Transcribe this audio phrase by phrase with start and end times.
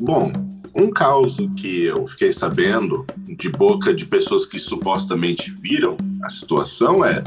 [0.00, 0.30] Bom,
[0.76, 3.06] um caso que eu fiquei sabendo
[3.36, 7.22] de boca de pessoas que supostamente viram a situação é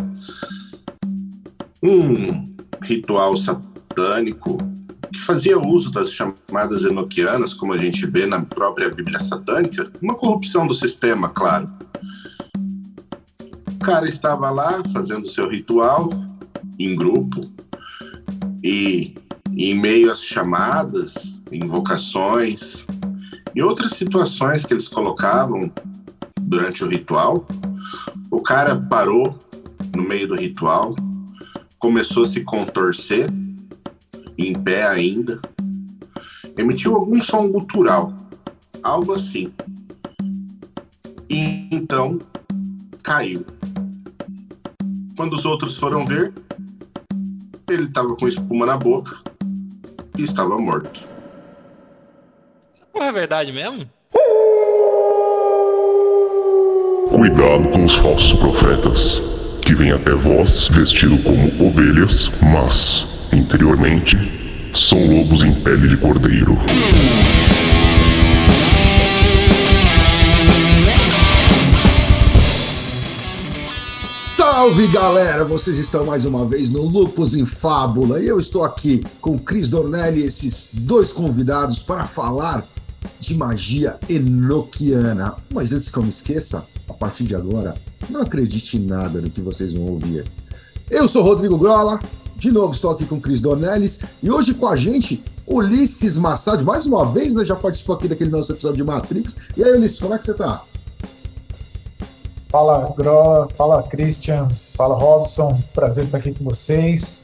[1.83, 2.43] um
[2.83, 4.57] ritual satânico
[5.11, 10.15] que fazia uso das chamadas enoquianas, como a gente vê na própria Bíblia satânica, uma
[10.15, 11.65] corrupção do sistema, claro.
[13.75, 16.09] O cara estava lá fazendo seu ritual
[16.77, 17.41] em grupo
[18.63, 19.15] e
[19.57, 22.85] em meio às chamadas, invocações
[23.55, 25.71] e outras situações que eles colocavam
[26.41, 27.47] durante o ritual,
[28.31, 29.37] o cara parou
[29.95, 30.95] no meio do ritual,
[31.79, 33.29] começou a se contorcer,
[34.37, 35.41] em pé ainda,
[36.57, 38.13] emitiu algum som gutural,
[38.83, 39.47] algo assim.
[41.29, 42.19] E então
[43.03, 43.45] caiu.
[45.15, 46.33] Quando os outros foram ver,
[47.69, 49.17] ele estava com espuma na boca
[50.17, 51.08] e estava morto.
[52.93, 53.87] Não é verdade mesmo?
[57.09, 59.21] Cuidado com os falsos profetas,
[59.61, 64.17] que vêm até vós vestido como ovelhas, mas, interiormente,
[64.73, 66.57] são lobos em pele de cordeiro.
[74.19, 79.03] Salve galera, vocês estão mais uma vez no Lupus em Fábula e eu estou aqui
[79.19, 82.63] com Cris Dornelli e esses dois convidados para falar
[83.19, 85.35] de magia enoquiana.
[85.51, 87.75] Mas antes que eu me esqueça, a partir de agora,
[88.09, 90.25] não acredite em nada do que vocês vão ouvir.
[90.89, 91.99] Eu sou Rodrigo Grola,
[92.37, 96.85] de novo estou aqui com Cris Dornelles e hoje com a gente Ulisses Massad, mais
[96.85, 97.43] uma vez, né?
[97.43, 99.37] Já participou aqui daquele nosso episódio de Matrix.
[99.57, 100.61] E aí, Ulisses, como é que você tá?
[102.49, 105.59] Fala, Grola, fala, Christian, fala, Robson.
[105.73, 107.23] Prazer estar aqui com vocês.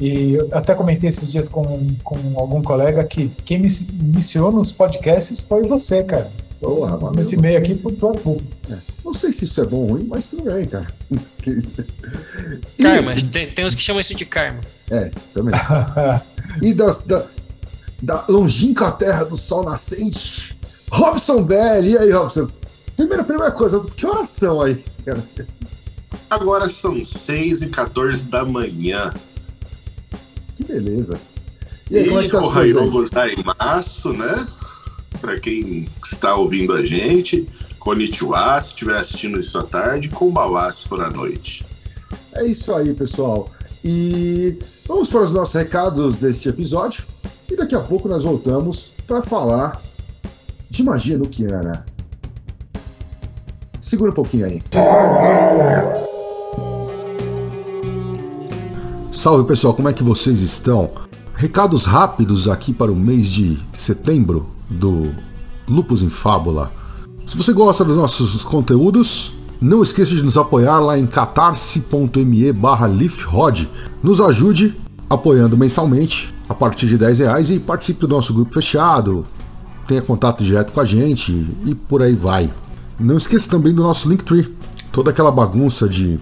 [0.00, 3.68] E eu até comentei esses dias com, com algum colega que quem me
[4.00, 6.30] iniciou nos podcasts foi você, cara.
[6.60, 7.16] Porra, mano.
[7.16, 8.42] Nesse meio aqui, por tua culpa.
[8.70, 8.76] É.
[9.04, 10.86] Não sei se isso é bom ou ruim, mas tudo bem, cara.
[11.10, 11.62] E...
[12.82, 14.60] Karma, tem, tem uns que chamam isso de karma.
[14.90, 15.54] É, também.
[16.62, 17.24] e das, da,
[18.02, 20.56] da longínqua terra do sol nascente,
[20.90, 21.84] Robson Bell.
[21.84, 22.48] E aí, Robson?
[22.96, 25.22] Primeira, primeira coisa, que oração aí, cara?
[26.30, 29.12] Agora são 6 e 14 da manhã.
[30.56, 31.18] Que beleza.
[31.90, 34.46] E, aí, como é que tá Ohayou gozaimasu, né?
[35.20, 37.48] Para quem está ouvindo a gente,
[37.78, 41.64] konnichiwa, se estiver assistindo isso à tarde, konbawa se for à noite.
[42.34, 43.50] É isso aí, pessoal.
[43.84, 47.04] E vamos para os nossos recados deste episódio.
[47.50, 49.80] E daqui a pouco nós voltamos para falar
[50.70, 51.84] de magia nuquiana.
[53.78, 54.62] Segura um pouquinho aí.
[59.14, 60.90] Salve pessoal, como é que vocês estão?
[61.36, 65.14] Recados rápidos aqui para o mês de setembro do
[65.68, 66.72] Lupus em Fábula.
[67.24, 72.90] Se você gosta dos nossos conteúdos, não esqueça de nos apoiar lá em catarse.me barra.
[74.02, 74.74] Nos ajude
[75.08, 79.24] apoiando mensalmente a partir de 10 reais e participe do nosso grupo fechado,
[79.86, 81.32] tenha contato direto com a gente
[81.64, 82.52] e por aí vai.
[82.98, 84.52] Não esqueça também do nosso Linktree,
[84.90, 86.18] toda aquela bagunça de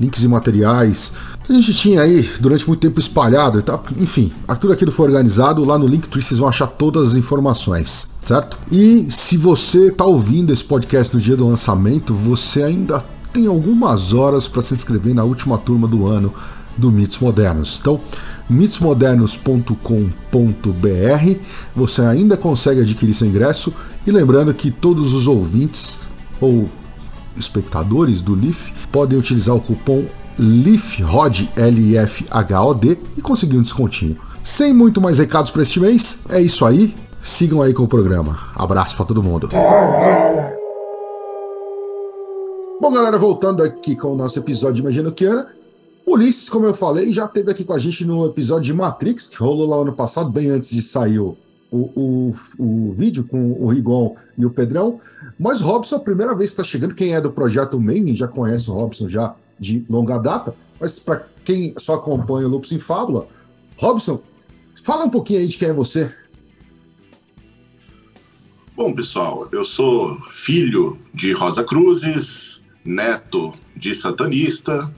[0.00, 1.12] links e materiais
[1.48, 3.78] a gente tinha aí durante muito tempo espalhado, tá?
[3.98, 8.58] enfim, tudo aquilo foi organizado, lá no Linktree vocês vão achar todas as informações, certo?
[8.72, 14.14] E se você está ouvindo esse podcast no dia do lançamento, você ainda tem algumas
[14.14, 16.32] horas para se inscrever na última turma do ano
[16.76, 17.78] do Mitos Modernos.
[17.80, 18.00] Então,
[18.48, 21.38] mitosmodernos.com.br,
[21.74, 23.72] você ainda consegue adquirir seu ingresso
[24.06, 25.98] e lembrando que todos os ouvintes
[26.40, 26.68] ou
[27.36, 30.04] espectadores do LIF podem utilizar o cupom
[30.38, 34.18] LIFHOD, L-I-F-H-O-D, e conseguir um descontinho.
[34.42, 36.94] Sem muito mais recados para este mês, é isso aí.
[37.22, 38.38] Sigam aí com o programa.
[38.54, 39.48] Abraço para todo mundo.
[42.80, 45.46] Bom, galera, voltando aqui com o nosso episódio de Imagina Kiana.
[46.06, 49.36] Ulisses, como eu falei, já esteve aqui com a gente no episódio de Matrix, que
[49.36, 51.34] rolou lá ano passado, bem antes de sair o,
[51.72, 55.00] o, o, o vídeo com o Rigon e o Pedrão.
[55.38, 58.28] Mas o Robson, a primeira vez que está chegando, quem é do projeto Main já
[58.28, 62.78] conhece o Robson já de longa data, mas para quem só acompanha o Lupus em
[62.78, 63.28] Fábula,
[63.76, 64.22] Robson,
[64.82, 66.12] fala um pouquinho aí de quem é você.
[68.76, 74.92] Bom, pessoal, eu sou filho de Rosa Cruzes, neto de satanista.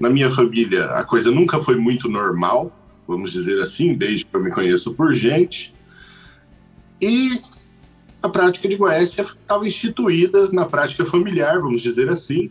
[0.00, 2.72] Na minha família, a coisa nunca foi muito normal,
[3.06, 5.74] vamos dizer assim, desde que eu me conheço por gente.
[7.00, 7.40] E
[8.22, 12.50] a prática de Goécia estava instituída na prática familiar, vamos dizer assim,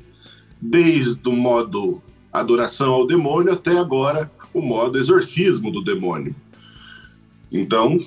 [0.61, 2.01] desde o modo
[2.31, 6.35] adoração ao demônio até agora o modo exorcismo do demônio.
[7.51, 7.97] Então,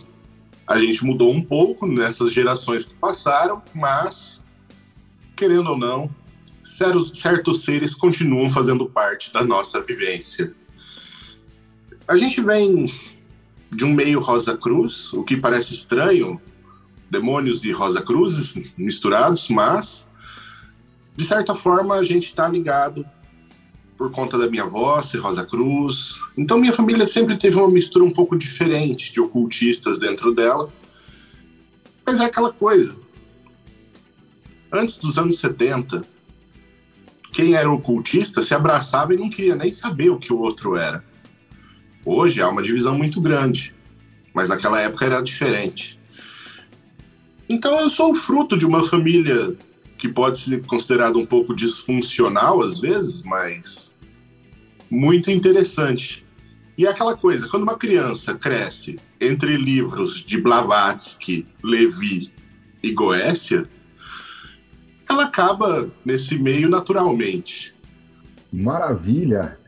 [0.71, 4.41] A gente mudou um pouco nessas gerações que passaram, mas,
[5.35, 6.09] querendo ou não,
[6.63, 10.55] certos, certos seres continuam fazendo parte da nossa vivência.
[12.07, 12.87] A gente vem
[13.73, 16.41] de um meio Rosa Cruz, o que parece estranho,
[17.11, 20.07] demônios e Rosa Cruzes misturados, mas
[21.21, 23.05] de certa forma a gente está ligado
[23.95, 26.19] por conta da minha avó ser Rosa Cruz.
[26.35, 30.73] Então minha família sempre teve uma mistura um pouco diferente de ocultistas dentro dela.
[32.07, 32.97] Mas é aquela coisa.
[34.73, 36.03] Antes dos anos 70,
[37.35, 41.05] quem era ocultista se abraçava e não queria nem saber o que o outro era.
[42.03, 43.75] Hoje há uma divisão muito grande,
[44.33, 46.01] mas naquela época era diferente.
[47.47, 49.55] Então eu sou fruto de uma família
[50.01, 53.95] que pode ser considerada um pouco disfuncional às vezes, mas
[54.91, 56.27] muito interessante.
[56.77, 62.33] E é aquela coisa, quando uma criança cresce entre livros de Blavatsky, Levi
[62.83, 63.65] e Goécia,
[65.07, 67.75] ela acaba nesse meio naturalmente.
[68.51, 69.59] Maravilha!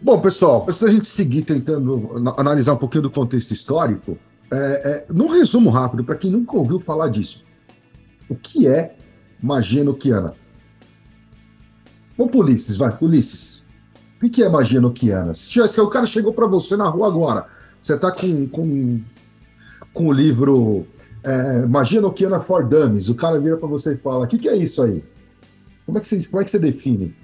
[0.00, 4.18] Bom, pessoal, antes da gente seguir tentando analisar um pouquinho do contexto histórico,
[4.50, 7.44] é, é, num resumo rápido, para quem nunca ouviu falar disso,
[8.28, 8.96] o que é
[9.42, 10.34] magia noquiana?
[12.16, 13.66] Vamos Ulisses, vai, Ulisses.
[14.22, 15.34] O que é magia noquiana?
[15.34, 17.46] Se o cara chegou para você na rua agora,
[17.82, 19.00] você está com, com,
[19.92, 20.86] com o livro
[21.24, 24.48] é, Magia Noquiana for Dummies, o cara vira para você e fala: O que, que
[24.48, 25.04] é isso aí?
[25.86, 27.14] Como é que você, como é que você define?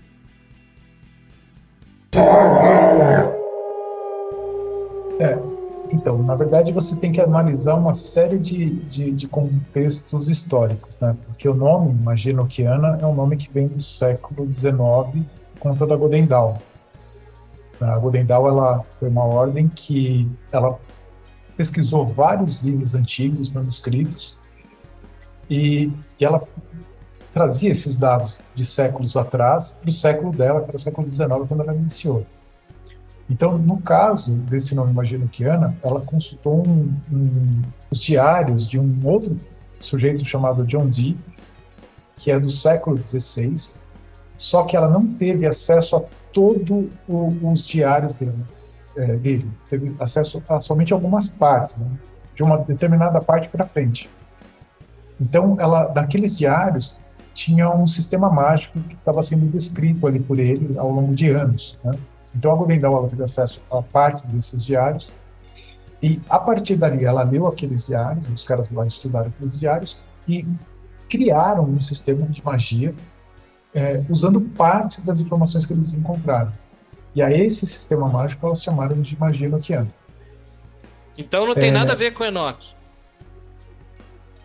[5.20, 5.57] É,
[5.90, 11.16] então, na verdade, você tem que analisar uma série de, de, de contextos históricos, né?
[11.26, 15.24] Porque o nome magia noquiana é um nome que vem do século XIX,
[15.58, 16.58] conta da Godendal.
[17.80, 20.78] A Godendal ela foi uma ordem que ela
[21.56, 24.40] pesquisou vários livros antigos, manuscritos,
[25.48, 25.90] e,
[26.20, 26.42] e ela
[27.32, 31.62] trazia esses dados de séculos atrás para o século dela, para o século XIX, quando
[31.62, 32.26] ela iniciou.
[33.30, 39.38] Então, no caso desse nome Maginoquiana, ela consultou um, um, os diários de um outro
[39.78, 41.18] sujeito chamado John Dee,
[42.16, 43.80] que é do século XVI,
[44.36, 46.02] só que ela não teve acesso a
[46.32, 48.34] todos os diários dele
[48.98, 49.48] é, dele.
[49.70, 51.88] Teve acesso a somente algumas partes, né?
[52.34, 54.10] de uma determinada parte para frente.
[55.20, 57.00] Então, ela, naqueles diários,
[57.34, 61.78] tinha um sistema mágico que estava sendo descrito ali por ele ao longo de anos.
[61.82, 61.92] Né?
[62.38, 65.18] Então, a Godendal teve acesso a partes desses diários
[66.00, 70.46] e, a partir dali, ela leu aqueles diários, os caras lá estudaram aqueles diários e
[71.08, 72.94] criaram um sistema de magia
[73.74, 76.52] é, usando partes das informações que eles encontraram.
[77.12, 79.88] E a esse sistema mágico elas chamaram de magia enoquiana.
[81.16, 81.72] Então não tem é...
[81.72, 82.76] nada a ver com Enoch.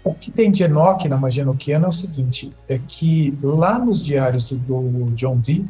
[0.04, 4.04] O que tem de Enoch na magia enoquiana é o seguinte, é que lá nos
[4.04, 5.68] diários do, do John Dee,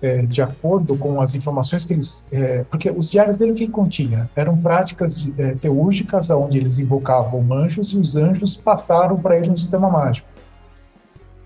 [0.00, 2.28] é, de acordo com as informações que eles...
[2.30, 4.30] É, porque os diários dele o que continha?
[4.36, 9.50] Eram práticas de, é, teúrgicas onde eles invocavam anjos e os anjos passaram para ele
[9.50, 10.28] um sistema mágico.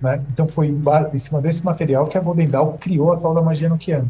[0.01, 0.23] Né?
[0.33, 4.09] Então foi em cima desse material que a Godendal criou a tal da magia enoquiana.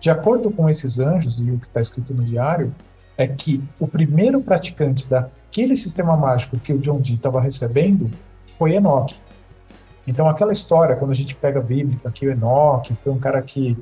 [0.00, 2.74] De acordo com esses anjos, e o que está escrito no diário,
[3.18, 8.10] é que o primeiro praticante daquele sistema mágico que o John Dee estava recebendo
[8.46, 9.20] foi Enoch.
[10.10, 13.40] Então, aquela história, quando a gente pega a Bíblia, que o Enoch foi um cara
[13.40, 13.78] que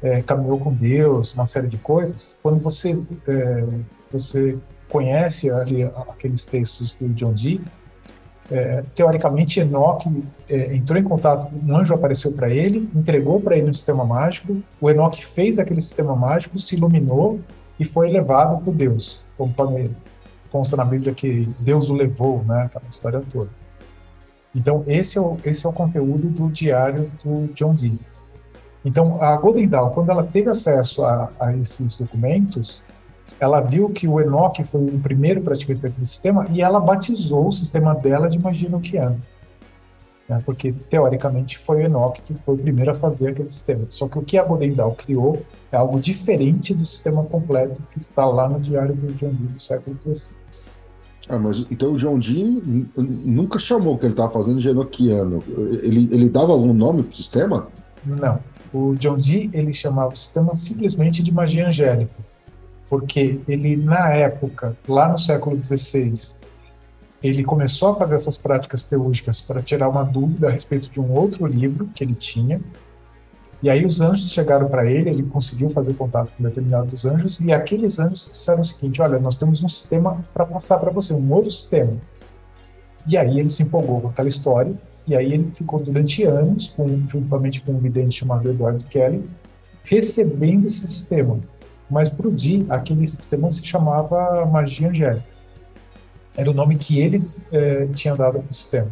[0.00, 3.64] é, caminhou com Deus, uma série de coisas, quando você, é,
[4.12, 4.56] você
[4.88, 7.60] conhece ali aqueles textos do John Dee,
[8.48, 10.08] é, teoricamente, Enoch
[10.48, 14.62] é, entrou em contato, um anjo apareceu para ele, entregou para ele um sistema mágico,
[14.80, 17.40] o Enoch fez aquele sistema mágico, se iluminou
[17.80, 19.90] e foi levado por Deus, conforme
[20.48, 23.61] consta na Bíblia que Deus o levou, né, aquela história toda.
[24.54, 27.98] Então, esse é o, esse é o conteúdo do diário do John Dee.
[28.84, 32.82] Então, a Golden Dawn, quando ela teve acesso a, a esses documentos,
[33.40, 37.52] ela viu que o Enoch foi o primeiro praticante daquele sistema e ela batizou o
[37.52, 39.18] sistema dela de magia enoquiana.
[40.28, 40.42] Né?
[40.44, 43.86] Porque, teoricamente, foi o Enoch que foi o primeiro a fazer aquele sistema.
[43.88, 48.26] Só que o que a Godendal criou é algo diferente do sistema completo que está
[48.26, 50.41] lá no diário do John Dee do século XVI.
[51.28, 55.42] Ah, mas então o John Dee nunca chamou o que ele estava fazendo de enoquiano.
[55.82, 57.68] Ele, ele dava algum nome para o sistema?
[58.04, 58.40] Não.
[58.72, 62.32] O John Dee ele chamava o sistema simplesmente de magia angélica
[62.92, 66.12] porque ele, na época, lá no século XVI,
[67.22, 71.10] ele começou a fazer essas práticas teúrgicas para tirar uma dúvida a respeito de um
[71.10, 72.60] outro livro que ele tinha,
[73.62, 77.52] E aí os anjos chegaram para ele, ele conseguiu fazer contato com determinados anjos, e
[77.52, 81.32] aqueles anjos disseram o seguinte: olha, nós temos um sistema para passar para você, um
[81.32, 81.92] outro sistema.
[83.06, 84.74] E aí ele se empolgou com aquela história,
[85.06, 89.28] e aí ele ficou durante anos, com, juntamente com um vidente chamado Edward Kelly,
[89.84, 91.38] recebendo esse sistema.
[91.88, 95.26] Mas para o Di, aquele sistema se chamava magia angélica.
[96.36, 98.88] Era o nome que ele eh, tinha dado para o sistema.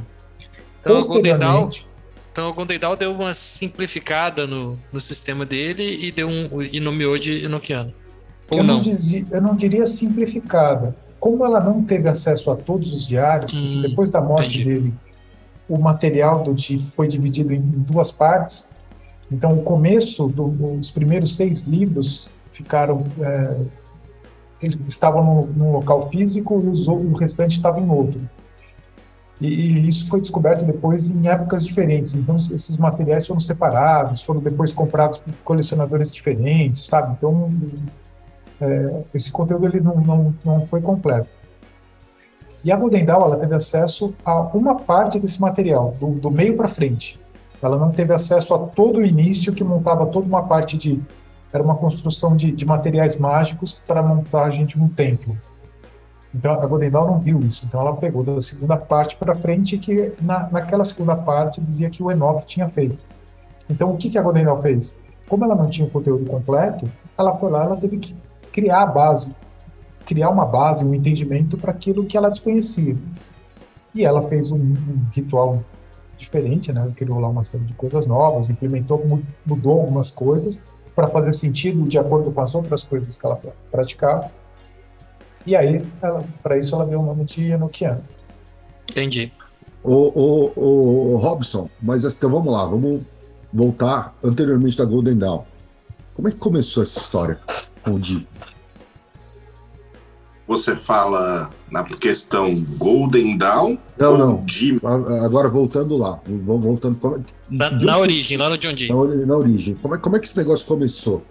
[0.80, 1.86] Então, Posteriormente,
[2.30, 7.18] então o Gondedal deu uma simplificada no, no sistema dele e deu um e nomeou
[7.18, 7.92] de Enochiano.
[8.50, 8.75] Ou eu não?
[8.75, 10.96] Não dizia, eu não diria simplificada.
[11.18, 14.64] Como ela não teve acesso a todos os diários, porque hum, depois da morte entendi.
[14.64, 14.94] dele,
[15.68, 18.72] o material do Di foi dividido em duas partes.
[19.30, 23.56] Então, o começo dos primeiros seis livros ficaram é,
[24.62, 28.20] eles estavam num local físico e os, o restante estava em outro.
[29.40, 32.14] E, isso foi descoberto depois em épocas diferentes.
[32.14, 37.14] Então, esses materiais foram separados, foram depois comprados por colecionadores diferentes, sabe?
[37.16, 37.50] Então,
[38.61, 41.32] é, esse conteúdo ele não, não, não foi completo.
[42.62, 46.56] E a Golden Dawn, ela teve acesso a uma parte desse material, do, do meio
[46.56, 47.18] para frente.
[47.62, 51.00] Ela não teve acesso a todo o início, que montava toda uma parte de.
[51.52, 55.37] Era uma construção de, de materiais mágicos para montagem de um templo.
[56.34, 59.76] Então a Golden Dawn não viu isso, então ela pegou da segunda parte para frente
[59.78, 63.02] que na, naquela segunda parte dizia que o Enoch tinha feito.
[63.68, 64.99] Então o que, que a Golden Dawn fez?
[65.28, 68.16] Como ela não tinha o conteúdo completo, ela foi lá, ela teve que
[68.52, 69.37] criar a base,
[70.06, 72.96] criar uma base, um entendimento para aquilo que ela desconhecia.
[73.92, 75.62] E ela fez um, um ritual
[76.16, 76.92] diferente, né?
[76.94, 81.99] Criou lá uma série de coisas novas, implementou, mudou algumas coisas para fazer sentido de
[81.99, 84.30] acordo com as outras coisas que ela praticava
[85.47, 85.85] e aí,
[86.42, 88.02] para isso, ela deu o nome de Enochiano.
[88.90, 89.32] Entendi.
[89.82, 93.02] O, o, o, o Robson, mas então vamos lá, vamos
[93.52, 95.44] voltar anteriormente da Golden Dawn.
[96.14, 97.40] Como é que começou essa história
[97.82, 98.26] com o Di?
[100.47, 103.78] Você fala na questão Golden Dawn?
[103.97, 104.44] Não, não.
[104.44, 104.80] Di...
[105.25, 106.20] Agora voltando lá.
[106.26, 108.88] Voltando, é na, na origem, lá no John Dee.
[108.88, 109.76] Na, na, origem.
[109.76, 111.23] Como é, como é que esse negócio começou?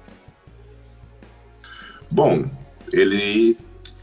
[2.10, 2.46] Bom,
[2.94, 3.58] ele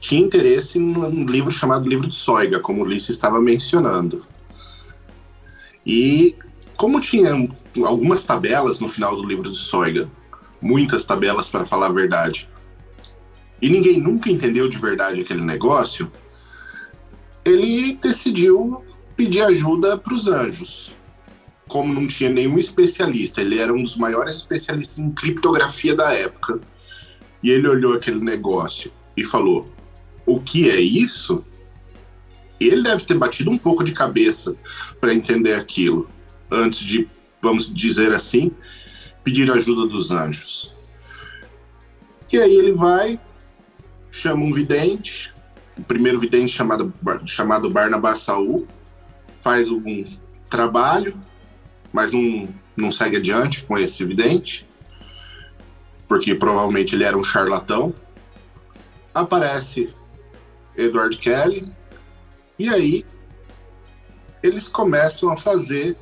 [0.07, 4.25] tinha interesse num livro chamado Livro de Soiga, como o Ulisses estava mencionando.
[5.85, 6.37] E
[6.77, 7.33] como tinha
[7.85, 10.09] algumas tabelas no final do livro de Soiga,
[10.63, 12.49] muitas tabelas para falar a verdade,
[13.61, 16.11] e ninguém nunca entendeu de verdade aquele negócio,
[17.45, 18.81] ele decidiu
[19.17, 20.95] pedir ajuda para os anjos.
[21.67, 26.61] Como não tinha nenhum especialista, ele era um dos maiores especialistas em criptografia da época.
[27.43, 29.75] E ele olhou aquele negócio e falou:
[30.27, 31.45] o que é isso,
[32.59, 34.57] ele deve ter batido um pouco de cabeça
[35.01, 36.11] para entender aquilo,
[36.51, 37.09] antes de,
[37.41, 38.51] vamos dizer assim,
[39.23, 40.75] pedir ajuda dos anjos.
[42.33, 43.21] E aí ele vai,
[44.11, 45.33] chama um vidente,
[45.79, 46.93] o primeiro vidente chamado,
[47.25, 48.67] chamado Barnabás Saul,
[49.41, 50.05] faz um
[50.51, 51.17] trabalho,
[51.93, 54.67] mas não, não segue adiante com esse vidente,
[56.09, 57.95] porque provavelmente ele era um charlatão.
[59.15, 59.93] Aparece
[60.77, 61.73] Edward Kelly.
[62.59, 63.05] E aí
[64.43, 65.97] eles começam a fazer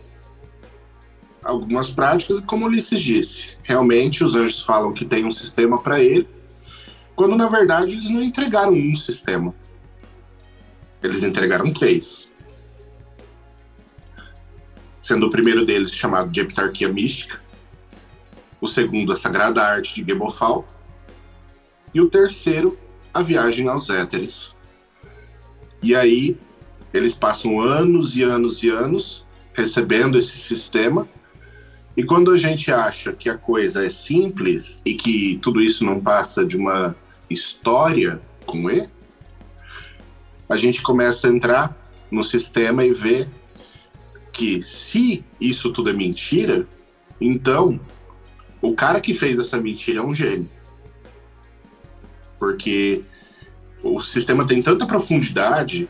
[1.43, 3.51] algumas práticas, como Ulisses disse.
[3.63, 6.29] Realmente os anjos falam que tem um sistema para ele,
[7.15, 9.55] quando na verdade eles não entregaram um sistema.
[11.03, 12.33] Eles entregaram três.
[15.03, 17.39] Sendo o primeiro deles chamado de Heptarquia Mística,
[18.59, 20.67] o segundo a Sagrada Arte de Gebofal
[21.93, 22.79] e o terceiro
[23.13, 24.54] a Viagem aos Éteres.
[25.85, 26.39] E aí
[26.95, 31.07] eles passam anos e anos e anos recebendo esse sistema.
[31.95, 36.01] E quando a gente acha que a coisa é simples e que tudo isso não
[36.01, 36.97] passa de uma
[37.29, 38.89] história com E,
[40.49, 41.77] a gente começa a entrar
[42.11, 43.29] no sistema e ver
[44.33, 46.67] que se isso tudo é mentira,
[47.21, 47.79] então
[48.63, 50.49] o cara que fez essa mentira é um gênio.
[52.39, 53.05] Porque
[53.85, 55.89] o sistema tem tanta profundidade,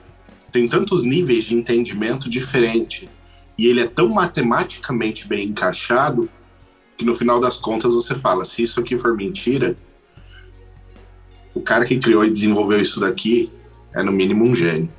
[0.51, 3.09] tem tantos níveis de entendimento diferente,
[3.57, 6.29] e ele é tão matematicamente bem encaixado
[6.99, 9.77] que no final das contas você fala: se isso aqui for mentira,
[11.55, 13.51] o cara que criou e desenvolveu isso daqui
[13.95, 14.91] é no mínimo um gênio.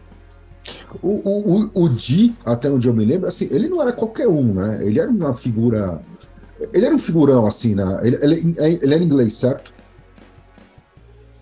[1.01, 4.53] O, o, o Di, até onde eu me lembro, assim, ele não era qualquer um,
[4.53, 4.79] né?
[4.81, 6.01] Ele era uma figura.
[6.73, 7.99] Ele era um figurão, assim, né?
[8.01, 9.74] Ele, ele, ele era inglês, certo?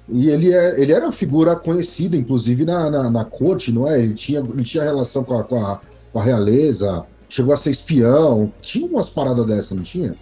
[0.10, 4.00] E ele, é, ele era figura conhecida, inclusive, na, na, na, corte, não é?
[4.00, 5.80] Ele tinha, ele tinha relação com a, com, a,
[6.12, 10.16] com a realeza, chegou a ser espião, tinha umas paradas dessas, não tinha?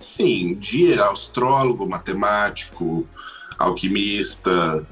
[0.00, 3.06] Sim, Di era astrólogo, matemático,
[3.58, 4.86] alquimista,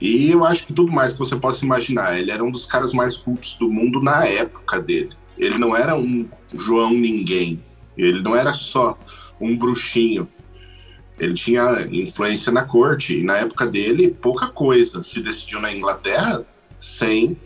[0.00, 2.18] e eu acho que tudo mais que você possa imaginar.
[2.18, 5.10] Ele era um dos caras mais cultos do mundo na época dele.
[5.38, 7.62] Ele não era um João Ninguém.
[7.96, 8.98] Ele não era só
[9.40, 10.28] um bruxinho.
[11.18, 13.20] Ele tinha influência na corte.
[13.20, 16.44] E na época dele, pouca coisa se decidiu na Inglaterra
[16.80, 17.38] sem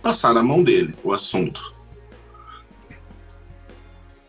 [0.00, 1.72] passar na mão dele o assunto.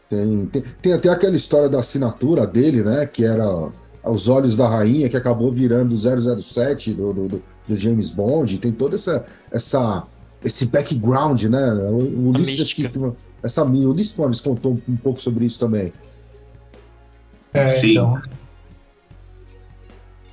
[0.09, 3.05] Tem, tem, tem até aquela história da assinatura dele, né?
[3.05, 3.71] Que era
[4.03, 8.57] aos olhos da rainha, que acabou virando 007 do, do, do James Bond.
[8.57, 10.05] Tem toda essa, essa
[10.43, 11.73] esse background, né?
[11.73, 12.89] O, Ulisses, que,
[13.41, 15.93] essa, o Ulisses contou um pouco sobre isso também.
[17.53, 17.91] É, Sim.
[17.91, 18.21] então.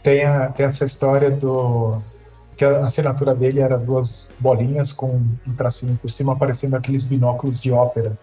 [0.02, 2.00] Tem, a, tem essa história do.
[2.56, 7.60] que a assinatura dele era duas bolinhas com um tracinho por cima, aparecendo aqueles binóculos
[7.60, 8.18] de ópera.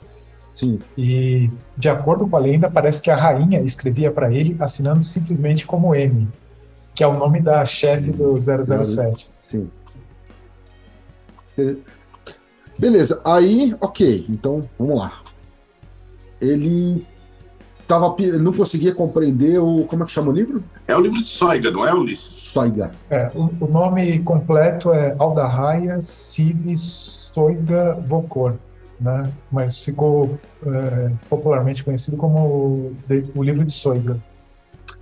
[0.53, 0.79] Sim.
[0.97, 5.67] E, de acordo com a lenda, parece que a rainha escrevia para ele assinando simplesmente
[5.67, 6.27] como M,
[6.95, 9.29] que é o nome da chefe do 007.
[9.37, 9.69] Sim.
[12.77, 15.21] Beleza, aí, ok, então vamos lá.
[16.41, 17.05] Ele
[17.87, 19.85] tava, ele não conseguia compreender o.
[19.85, 20.63] Como é que chama o livro?
[20.87, 22.51] É o livro de Soiga, não é, Ulisses?
[22.51, 22.91] Soiga.
[23.09, 28.55] É, o, o nome completo é Aldarraia Civis Soiga Vocor,
[28.99, 29.31] né?
[29.51, 32.95] mas ficou é, popularmente conhecido como o,
[33.35, 34.17] o livro de Soiga.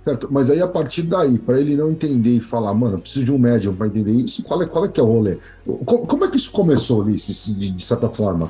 [0.00, 3.32] Certo, mas aí a partir daí, para ele não entender e falar, mano, preciso de
[3.32, 5.38] um médium para entender isso, qual é, qual é que é o rolê?
[5.84, 8.48] Como, como é que isso começou, Ulisses, de, de certa forma?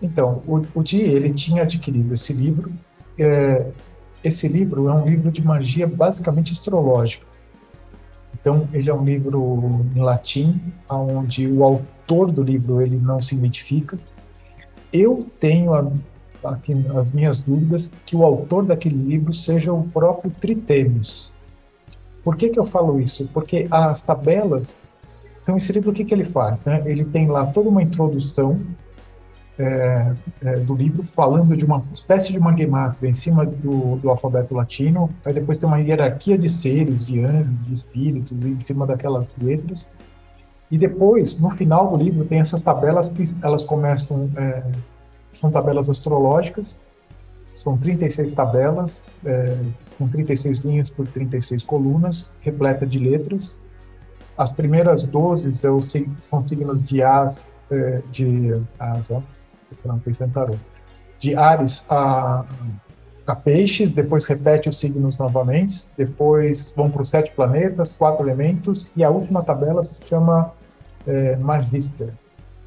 [0.00, 2.72] Então, o, o Di, ele tinha adquirido esse livro.
[3.22, 3.66] É,
[4.22, 7.26] esse livro é um livro de magia basicamente astrológica.
[8.34, 13.34] Então, ele é um livro em latim, onde o autor do livro ele não se
[13.34, 13.98] identifica.
[14.92, 15.90] Eu tenho a
[16.44, 21.32] aqui as minhas dúvidas, que o autor daquele livro seja o próprio Tritêmios.
[22.24, 23.28] Por que, que eu falo isso?
[23.32, 24.82] Porque as tabelas.
[25.42, 26.64] Então, esse livro, o que, que ele faz?
[26.64, 26.82] Né?
[26.84, 28.58] Ele tem lá toda uma introdução
[29.60, 34.08] é, é, do livro, falando de uma espécie de uma gemátria em cima do, do,
[34.08, 38.86] alfabeto latino, aí depois tem uma hierarquia de seres, de anjos, de espíritos, em cima
[38.86, 39.92] daquelas letras.
[40.70, 44.62] E depois, no final do livro, tem essas tabelas que elas começam é,
[45.32, 46.82] são tabelas astrológicas,
[47.52, 49.58] são 36 tabelas, é,
[49.98, 53.62] com 36 linhas por 36 colunas, repleta de letras.
[54.38, 55.82] As primeiras 12 são,
[56.22, 59.10] são signos de As, é, de As,
[59.84, 60.00] não
[61.18, 62.44] de Ares a,
[63.26, 68.92] a Peixes, depois repete os signos novamente, depois vão para os sete planetas, quatro elementos,
[68.96, 70.52] e a última tabela se chama
[71.06, 72.12] é, Magister,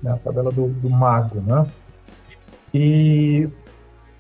[0.02, 1.66] né, a tabela do, do mago, né?
[2.74, 3.50] E,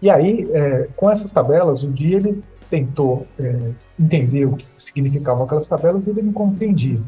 [0.01, 5.45] e aí, é, com essas tabelas, o dia ele tentou é, entender o que significavam
[5.45, 6.99] aquelas tabelas e ele não compreendia.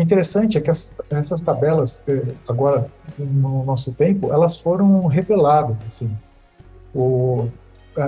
[0.00, 5.84] O interessante é que as, essas tabelas, é, agora no nosso tempo, elas foram reveladas,
[5.84, 6.16] assim.
[6.94, 7.48] O,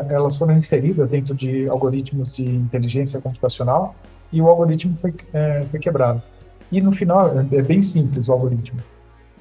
[0.09, 3.95] elas foram inseridas dentro de algoritmos de inteligência computacional
[4.33, 6.23] e o algoritmo foi, é, foi quebrado.
[6.71, 8.81] E no final, é, é bem simples o algoritmo.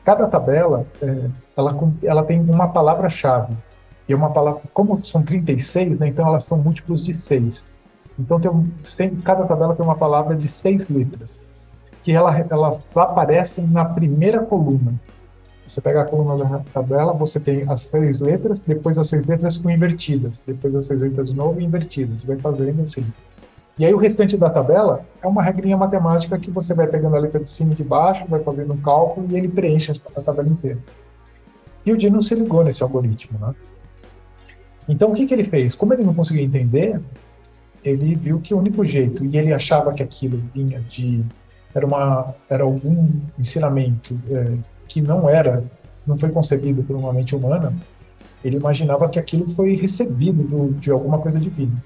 [0.04, 3.56] Cada tabela, é, ela, ela tem uma palavra-chave.
[4.10, 7.74] E uma palavra, como são 36, né, então elas são múltiplos de 6.
[8.20, 11.51] Então tem, cada tabela tem uma palavra de seis letras,
[12.04, 14.94] que ela, elas aparecem na primeira coluna.
[15.66, 19.56] Você pega a coluna da tabela, você tem as seis letras, depois as seis letras
[19.56, 22.22] ficam invertidas, depois as seis letras de novo invertidas.
[22.22, 23.06] Você vai fazendo assim.
[23.78, 27.20] E aí o restante da tabela é uma regrinha matemática que você vai pegando a
[27.20, 30.50] letra de cima e de baixo, vai fazendo um cálculo e ele preenche a tabela
[30.50, 30.80] inteira.
[31.86, 33.56] E o Dino se ligou nesse algoritmo, né?
[34.90, 35.74] Então o que, que ele fez?
[35.74, 37.00] Como ele não conseguia entender,
[37.84, 41.24] ele viu que o único jeito, e ele achava que aquilo vinha de
[41.74, 44.58] era uma era algum ensinamento é,
[44.88, 45.64] que não era
[46.06, 47.74] não foi concebido por uma mente humana,
[48.44, 51.84] ele imaginava que aquilo foi recebido do, de alguma coisa divina.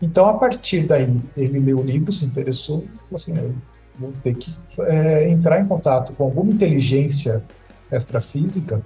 [0.00, 3.54] Então, a partir daí, ele leu o livro, se interessou, falou assim: eu
[3.98, 7.42] vou ter que é, entrar em contato com alguma inteligência
[7.90, 8.82] extrafísica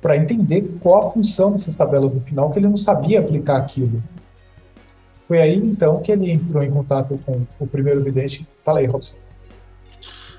[0.00, 4.02] para entender qual a função dessas tabelas no final, que ele não sabia aplicar aquilo.
[5.30, 8.44] Foi aí, então, que ele entrou em contato com o primeiro vidente.
[8.64, 9.18] Fala aí, Robson.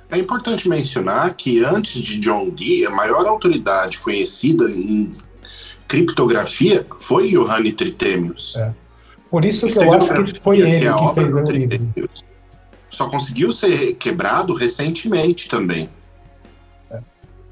[0.09, 5.15] É importante mencionar que antes de John Dee, a maior autoridade conhecida em
[5.87, 8.53] criptografia foi Johann Tritemius.
[8.57, 8.73] É.
[9.29, 12.09] Por isso que eu acho que foi ele que, que fez o livro.
[12.89, 15.89] Só conseguiu ser quebrado recentemente também.
[16.91, 16.99] É.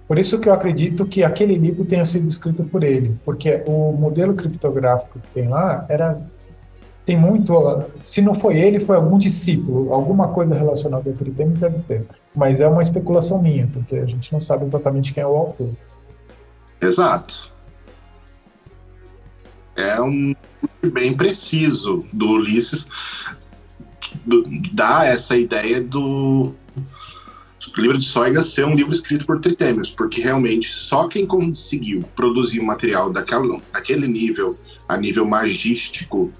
[0.05, 3.93] Por isso que eu acredito que aquele livro tenha sido escrito por ele, porque o
[3.93, 6.21] modelo criptográfico que tem lá era
[7.09, 7.51] tem muito,
[8.03, 12.05] se não foi ele, foi algum discípulo, alguma coisa relacionada a Tritemis deve ter.
[12.35, 15.71] Mas é uma especulação minha, porque a gente não sabe exatamente quem é o autor.
[16.79, 17.51] Exato.
[19.75, 20.35] É um
[20.93, 22.87] bem preciso do Ulisses
[24.71, 26.53] dá essa ideia do
[27.75, 32.61] livro de Soiga ser um livro escrito por Tritêmios, porque realmente só quem conseguiu produzir
[32.61, 34.55] material daquela, daquele nível,
[34.87, 36.31] a nível magístico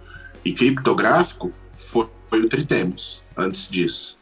[0.43, 4.17] e criptográfico, foi, foi o Tritêmios, antes disso.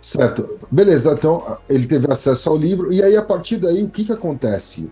[0.00, 0.58] Certo.
[0.70, 4.12] Beleza, então ele teve acesso ao livro, e aí a partir daí o que, que
[4.12, 4.90] acontece?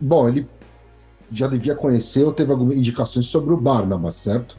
[0.00, 0.48] Bom, ele
[1.30, 4.56] já devia conhecer ou teve algumas indicações sobre o Barnabas, certo?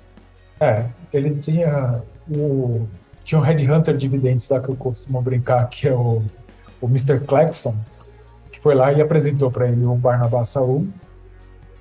[0.59, 2.85] É, ele tinha o
[3.23, 6.21] tinha um headhunter de videntes lá que eu costumo brincar, que é o,
[6.79, 7.19] o Mr.
[7.21, 7.75] Clarkson,
[8.51, 10.87] que foi lá e apresentou para ele o Barnabas Saul.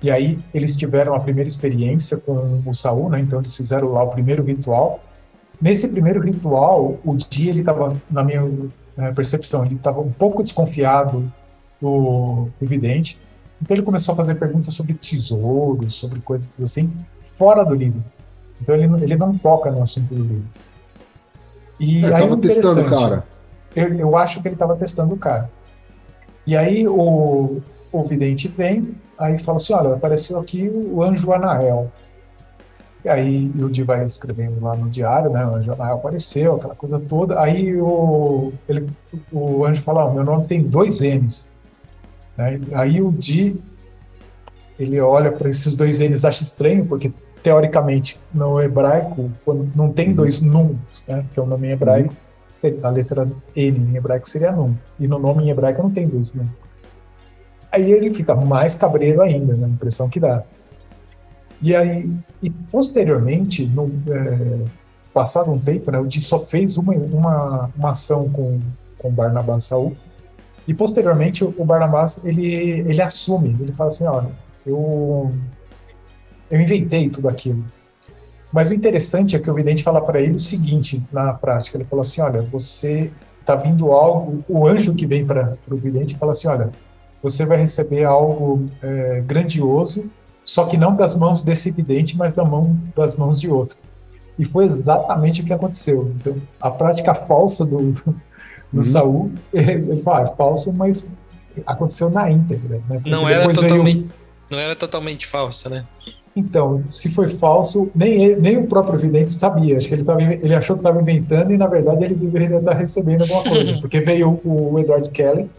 [0.05, 3.19] E aí eles tiveram a primeira experiência com o Saul, né?
[3.19, 5.03] Então eles fizeram lá o primeiro ritual.
[5.59, 8.43] Nesse primeiro ritual, o dia ele estava, na minha
[8.95, 11.33] né, percepção, ele estava um pouco desconfiado
[11.81, 13.19] do, do vidente.
[13.59, 18.03] Então ele começou a fazer perguntas sobre tesouros, sobre coisas assim, fora do livro.
[18.61, 20.45] Então ele, ele não toca no assunto do livro.
[21.79, 23.23] E é, aí tava testando o cara.
[23.75, 25.49] Eu, eu acho que ele estava testando o cara.
[26.45, 27.59] E aí o,
[27.99, 31.91] o vidente vem, aí fala assim, olha, apareceu aqui o anjo Anael.
[33.03, 35.45] E aí o Di vai escrevendo lá no diário, né?
[35.45, 37.39] O anjo Anael apareceu, aquela coisa toda.
[37.39, 38.89] Aí o, ele,
[39.31, 41.51] o anjo fala, oh, meu nome tem dois N's.
[42.35, 42.59] Né?
[42.73, 43.61] Aí o Di
[44.77, 50.09] ele olha para esses dois N's, acha estranho, porque teoricamente, no hebraico, quando não tem
[50.09, 50.15] uhum.
[50.15, 52.15] dois nuns, né, que é o nome em hebraico,
[52.63, 52.79] uhum.
[52.81, 56.33] a letra N em hebraico seria num, e no nome em hebraico não tem dois,
[56.33, 56.43] né?
[57.75, 60.43] Aí ele fica mais cabreiro ainda, né, a impressão que dá.
[61.61, 62.09] E aí,
[62.41, 64.63] e posteriormente, no, é,
[65.13, 68.61] passado um tempo, né, o Di só fez uma, uma, uma ação com,
[68.97, 69.95] com Barnabás Saul,
[70.65, 74.29] e posteriormente o Barnabás, ele, ele assume, ele fala assim, olha,
[74.65, 75.31] eu
[76.49, 77.65] eu inventei tudo aquilo.
[78.53, 81.83] Mas o interessante é que o vidente fala para ele o seguinte, na prática, ele
[81.83, 83.11] falou assim, olha, você
[83.41, 86.71] está vindo algo, o anjo que vem para o vidente fala assim, olha,
[87.25, 90.11] você vai receber algo é, grandioso,
[90.43, 93.77] só que não das mãos desse vidente, mas da mão, das mãos de outro.
[94.37, 96.13] E foi exatamente o que aconteceu.
[96.17, 98.13] Então, a prática falsa do, do
[98.71, 98.81] uhum.
[98.81, 101.07] Saul, ele, ele fala, ah, é falso, mas
[101.65, 102.79] aconteceu na íntegra.
[102.87, 103.01] Né?
[103.07, 104.11] Não era, totalmente, veio...
[104.51, 105.83] não era totalmente falsa, né?
[106.35, 109.77] Então, se foi falso, nem, ele, nem o próprio vidente sabia.
[109.77, 112.73] Acho que ele, tava, ele achou que estava inventando e, na verdade, ele deveria estar
[112.73, 113.77] recebendo alguma coisa.
[113.81, 115.49] Porque veio o, Edward Kelly,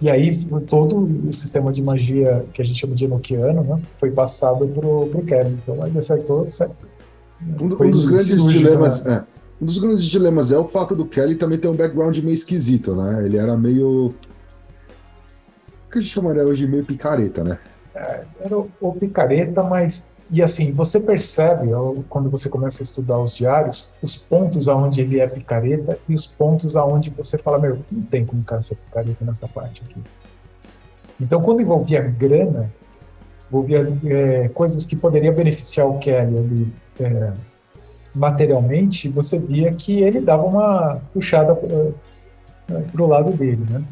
[0.00, 0.30] e aí
[0.68, 0.96] todo
[1.28, 5.24] o sistema de magia que a gente chama de Enochiano né, foi passado para o
[5.26, 5.58] Kelly.
[5.62, 6.76] Então, ele acertou certo.
[7.60, 9.04] Um, um dos grandes dilemas.
[9.04, 9.14] Né?
[9.14, 12.34] É, um dos grandes dilemas é o fato do Kelly também ter um background meio
[12.34, 13.24] esquisito, né?
[13.24, 14.14] Ele era meio.
[15.86, 17.58] O que a gente chamaria hoje de meio picareta, né?
[17.94, 21.68] É, era o, o picareta, mas e assim, você percebe,
[22.08, 26.26] quando você começa a estudar os diários, os pontos aonde ele é picareta e os
[26.26, 30.02] pontos aonde você fala, meu, não tem como o cara ser picareta nessa parte aqui.
[31.18, 32.70] Então, quando envolvia grana,
[33.48, 37.32] envolvia é, coisas que poderiam beneficiar o Kelly ali é,
[38.14, 43.82] materialmente, você via que ele dava uma puxada para o lado dele, né?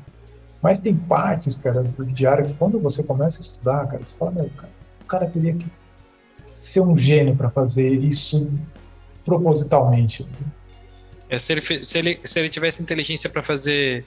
[0.61, 4.33] Mas tem partes, cara, do diário que quando você começa a estudar, cara, você fala,
[4.33, 5.67] meu, cara, o cara queria que
[6.59, 8.51] ser um gênio para fazer isso
[9.25, 10.27] propositalmente.
[11.29, 14.05] É, se, ele, se, ele, se ele tivesse inteligência para fazer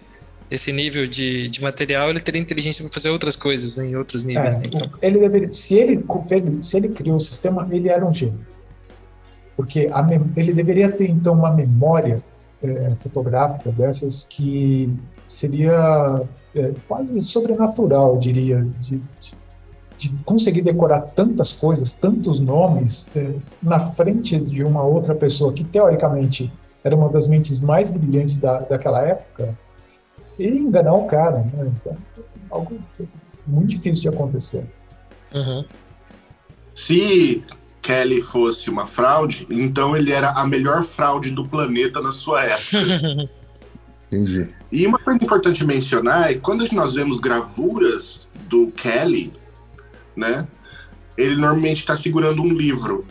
[0.50, 4.24] esse nível de, de material, ele teria inteligência para fazer outras coisas né, em outros
[4.24, 4.56] níveis.
[4.56, 4.90] É, então.
[5.02, 6.06] ele deveria, se ele,
[6.62, 8.40] se ele criou o sistema, ele era um gênio.
[9.56, 12.16] Porque a, ele deveria ter, então, uma memória
[12.64, 14.92] é, fotográfica dessas que
[15.28, 16.24] seria
[16.56, 19.39] é, quase sobrenatural, eu diria, de, de
[20.00, 25.62] de conseguir decorar tantas coisas, tantos nomes é, na frente de uma outra pessoa que
[25.62, 26.50] teoricamente
[26.82, 29.58] era uma das mentes mais brilhantes da, daquela época
[30.40, 31.70] e enganar o cara, né?
[31.76, 31.98] Então,
[32.50, 32.80] algo
[33.46, 34.66] muito difícil de acontecer.
[35.36, 35.66] Uhum.
[36.74, 37.44] Se
[37.82, 43.30] Kelly fosse uma fraude, então ele era a melhor fraude do planeta na sua época.
[44.10, 44.48] Entendi.
[44.72, 49.34] E uma coisa importante mencionar é que quando nós vemos gravuras do Kelly,
[50.16, 50.48] né?
[51.18, 53.06] Ele normalmente está segurando um livro.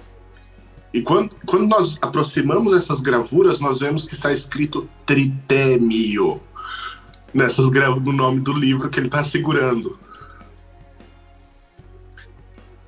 [0.93, 6.41] E quando, quando nós aproximamos essas gravuras, nós vemos que está escrito Tritêmio.
[7.33, 9.99] nessas greves do nome do livro que ele está segurando.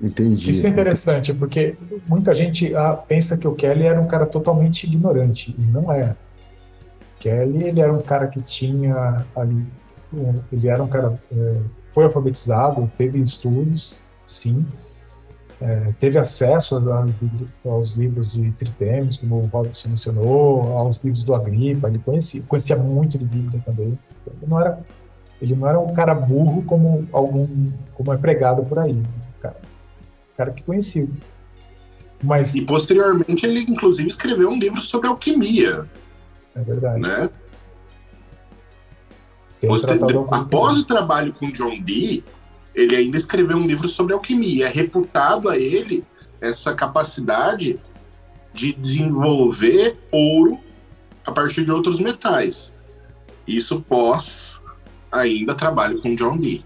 [0.01, 0.49] Entendi.
[0.49, 1.75] Isso é interessante, porque
[2.07, 6.15] muita gente ah, pensa que o Kelly era um cara totalmente ignorante, e não é.
[7.19, 9.63] Kelly, ele era um cara que tinha ali,
[10.51, 11.57] ele era um cara, é,
[11.93, 14.65] foi alfabetizado, teve estudos, sim,
[15.61, 21.23] é, teve acesso a, a, aos livros de Tritêmis, como o Robson mencionou, aos livros
[21.23, 23.97] do Agripa, ele conhecia, conhecia muito de Bíblia também.
[24.25, 24.79] Ele não era,
[25.39, 29.03] ele não era um cara burro como algum, como é pregado por aí,
[29.39, 29.57] cara,
[30.35, 31.07] cara que conhecia.
[32.23, 35.85] Mas, e posteriormente ele inclusive escreveu um livro sobre alquimia.
[36.55, 37.01] É verdade.
[37.01, 37.29] Né?
[40.31, 42.23] Após o trabalho com John Dee,
[42.73, 44.67] ele ainda escreveu um livro sobre alquimia.
[44.67, 46.03] É reputado a ele
[46.39, 47.79] essa capacidade
[48.53, 50.59] de desenvolver ouro
[51.25, 52.73] a partir de outros metais.
[53.47, 54.59] Isso pós
[55.11, 56.65] ainda trabalho com John Dee.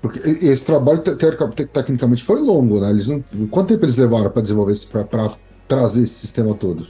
[0.00, 2.90] Porque esse trabalho tecnicamente foi longo, né?
[2.90, 4.74] Eles não, quanto tempo eles levaram para desenvolver
[5.10, 5.32] para
[5.66, 6.86] trazer esse sistema todo?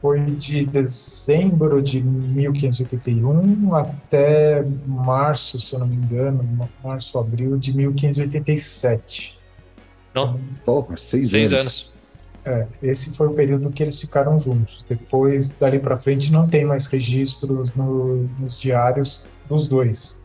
[0.00, 7.76] Foi de dezembro de 1581 até março, se eu não me engano, março, abril de
[7.76, 9.38] 1587.
[10.14, 10.40] Não?
[10.64, 11.62] Porra, seis, seis anos.
[11.62, 11.92] anos.
[12.42, 14.82] É, esse foi o período que eles ficaram juntos.
[14.88, 20.24] Depois, dali para frente, não tem mais registros no, nos diários dos dois.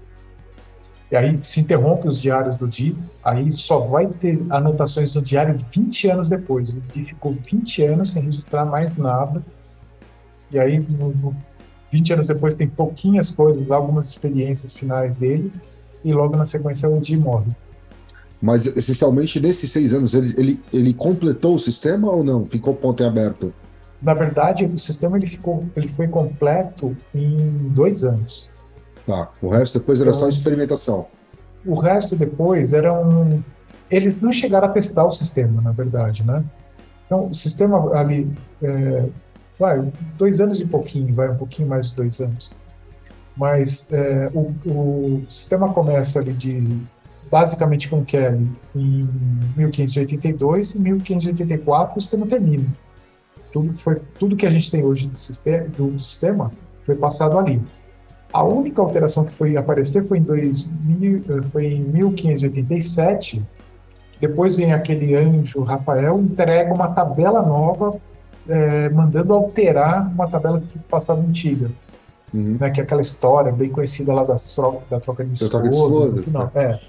[1.12, 5.54] E aí se interrompe os diários do Di, aí só vai ter anotações no diário
[5.72, 6.70] 20 anos depois.
[6.70, 9.44] O Di ficou 20 anos sem registrar mais nada
[10.52, 11.36] e aí, no, no,
[11.92, 15.52] 20 anos depois, tem pouquinhas coisas, algumas experiências finais dele,
[16.04, 17.52] e logo na sequência o Jim morre.
[18.42, 22.46] Mas, essencialmente, nesses seis anos, ele, ele, ele completou o sistema ou não?
[22.46, 23.54] Ficou ponto em aberto?
[24.02, 28.50] Na verdade, o sistema ele, ficou, ele foi completo em dois anos.
[29.08, 31.08] Tá, o resto depois era então, só experimentação.
[31.66, 33.42] O resto depois era um...
[33.90, 36.44] Eles não chegaram a testar o sistema, na verdade, né?
[37.06, 38.32] Então, o sistema ali,
[38.62, 39.06] é,
[39.60, 42.56] vai, dois anos e pouquinho, vai um pouquinho mais de dois anos.
[43.36, 46.82] Mas é, o, o, sistema começa ali de
[47.30, 49.10] basicamente com Kelly em
[49.58, 52.66] 1582 e 1584 o sistema termina.
[53.52, 56.52] Tudo foi tudo que a gente tem hoje de sistema, do, do sistema
[56.86, 57.62] foi passado ali.
[58.32, 63.44] A única alteração que foi aparecer foi em, 2000, foi em 1587.
[64.20, 68.00] Depois vem aquele anjo Rafael entrega uma tabela nova
[68.48, 71.72] é, mandando alterar uma tabela que foi passada antiga.
[72.34, 72.58] Uhum.
[72.60, 75.62] Né, que é aquela história bem conhecida lá das tro da troca de esposas.
[75.62, 76.52] De esposa, final.
[76.54, 76.80] É.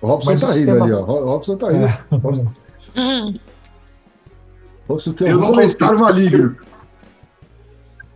[0.00, 0.84] O Robson Mas tá rindo sistema...
[0.84, 1.00] ali, ó.
[1.00, 1.84] O Robson tá rindo.
[1.84, 2.04] É.
[2.10, 2.52] Robson...
[4.88, 6.56] Robson tem um comentário maligno.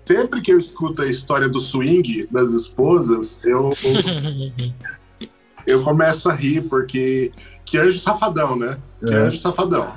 [0.05, 3.71] Sempre que eu escuto a história do swing das esposas, eu,
[5.67, 7.33] eu começo a rir, porque
[7.65, 8.77] que anjo safadão, né?
[8.99, 9.17] Que é.
[9.17, 9.93] anjo safadão.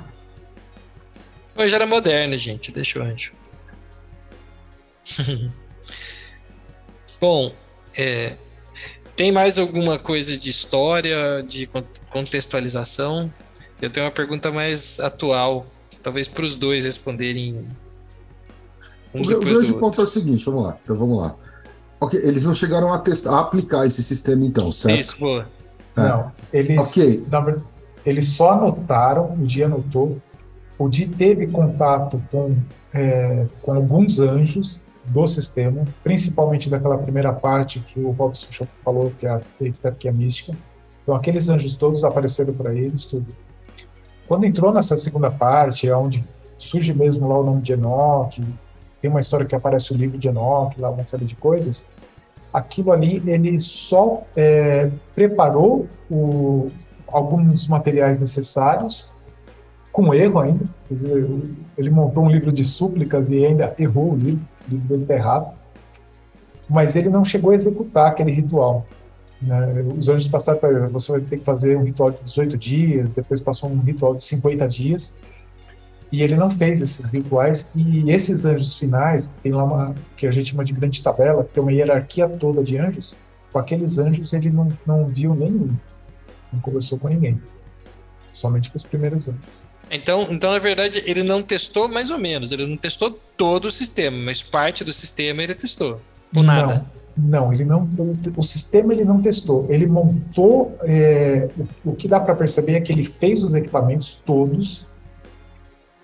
[1.56, 2.72] Hoje era moderno, gente.
[2.72, 3.32] Deixa o anjo.
[7.20, 7.52] Bom,
[7.96, 8.34] é,
[9.16, 11.68] tem mais alguma coisa de história, de
[12.10, 13.32] contextualização?
[13.80, 15.66] Eu tenho uma pergunta mais atual,
[16.02, 17.66] talvez para os dois responderem.
[19.14, 21.36] Um o grande ponto é o seguinte, vamos lá, então vamos lá.
[22.00, 25.00] Ok, eles não chegaram a, testar, a aplicar esse sistema então, certo?
[25.00, 25.48] Isso, boa.
[25.96, 26.00] É.
[26.00, 27.24] Não, eles, okay.
[27.30, 27.56] na,
[28.04, 30.20] eles só anotaram, o dia anotou
[30.78, 32.56] o Di teve contato com,
[32.92, 39.26] é, com alguns anjos do sistema, principalmente daquela primeira parte que o Robson falou, que
[39.26, 40.56] é a hierarquia mística.
[41.02, 43.26] Então, aqueles anjos todos apareceram para eles, tudo.
[44.26, 46.24] Quando entrou nessa segunda parte, é onde
[46.58, 48.42] surge mesmo lá o nome de Enoch,
[49.02, 51.90] tem uma história que aparece o livro de Enoch, lá uma série de coisas,
[52.50, 56.70] aquilo ali, ele só é, preparou o,
[57.06, 59.12] alguns materiais necessários
[59.94, 60.64] com erro ainda.
[61.78, 65.14] Ele montou um livro de súplicas e ainda errou o livro, o livro dele está
[65.14, 65.54] errado.
[66.68, 68.84] Mas ele não chegou a executar aquele ritual.
[69.40, 69.84] Né?
[69.96, 73.40] Os anjos passaram para você vai ter que fazer um ritual de 18 dias, depois
[73.40, 75.20] passou um ritual de 50 dias,
[76.10, 80.26] e ele não fez esses rituais, e esses anjos finais, que tem lá uma, que
[80.26, 83.16] a gente chama de grande tabela, que tem uma hierarquia toda de anjos,
[83.52, 85.72] com aqueles anjos ele não, não viu nenhum,
[86.52, 87.40] não conversou com ninguém,
[88.32, 89.73] somente com os primeiros anjos.
[89.94, 92.52] Então, então, na verdade, ele não testou mais ou menos.
[92.52, 96.00] Ele não testou todo o sistema, mas parte do sistema ele testou.
[96.32, 96.84] Por nada.
[97.16, 97.88] Não, ele não.
[98.36, 99.66] O sistema ele não testou.
[99.68, 100.76] Ele montou.
[100.82, 101.48] É,
[101.84, 104.86] o, o, que dá para perceber é que ele fez os equipamentos todos,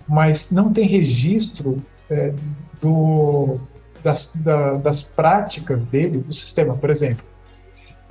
[0.07, 2.33] mas não tem registro é,
[2.79, 3.59] do,
[4.01, 6.77] das, da, das práticas dele, do sistema.
[6.77, 7.25] Por exemplo,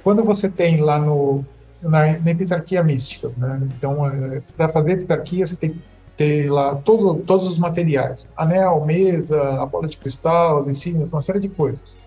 [0.03, 1.43] quando você tem lá no,
[1.83, 3.61] na, na epitarquia mística, né?
[3.77, 5.81] então, é, para fazer epitarquia, você tem que
[6.17, 11.21] ter lá todo, todos os materiais: anel, mesa, a bola de cristal, as insígnias, uma
[11.21, 12.01] série de coisas.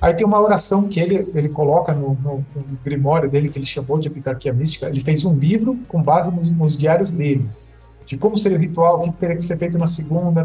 [0.00, 3.64] Aí tem uma oração que ele, ele coloca no, no, no grimório dele, que ele
[3.64, 4.86] chamou de epitarquia mística.
[4.86, 7.48] Ele fez um livro com base nos, nos diários dele
[8.06, 10.44] de como seria o ritual, o que teria que ser feito na segunda,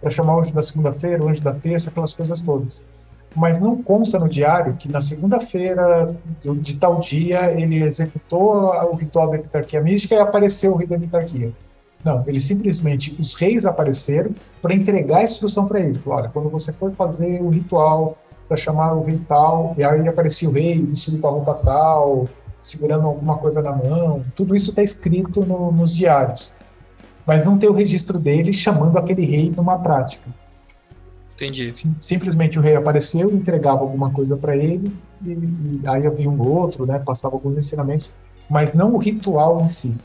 [0.00, 2.86] para chamar o anjo da segunda-feira, o anjo da terça, aquelas coisas todas.
[3.34, 9.30] Mas não consta no diário que na segunda-feira de tal dia ele executou o ritual
[9.30, 11.52] da epitarquia mística e apareceu o rei da epitarquia.
[12.04, 15.98] Não, ele simplesmente, os reis apareceram para entregar a instrução para ele.
[15.98, 18.16] Falaram, olha, quando você for fazer o ritual
[18.48, 22.28] para chamar o rei tal, e aí aparecia o rei vestido com a roupa tal,
[22.60, 26.52] segurando alguma coisa na mão, tudo isso está escrito no, nos diários
[27.30, 30.28] mas não ter o registro dele chamando aquele rei numa prática.
[31.40, 31.72] Entendi.
[31.72, 34.92] Sim, simplesmente o rei apareceu, entregava alguma coisa para ele,
[35.24, 38.12] e, e, aí havia um outro, né, passava alguns ensinamentos,
[38.48, 39.96] mas não o ritual em si.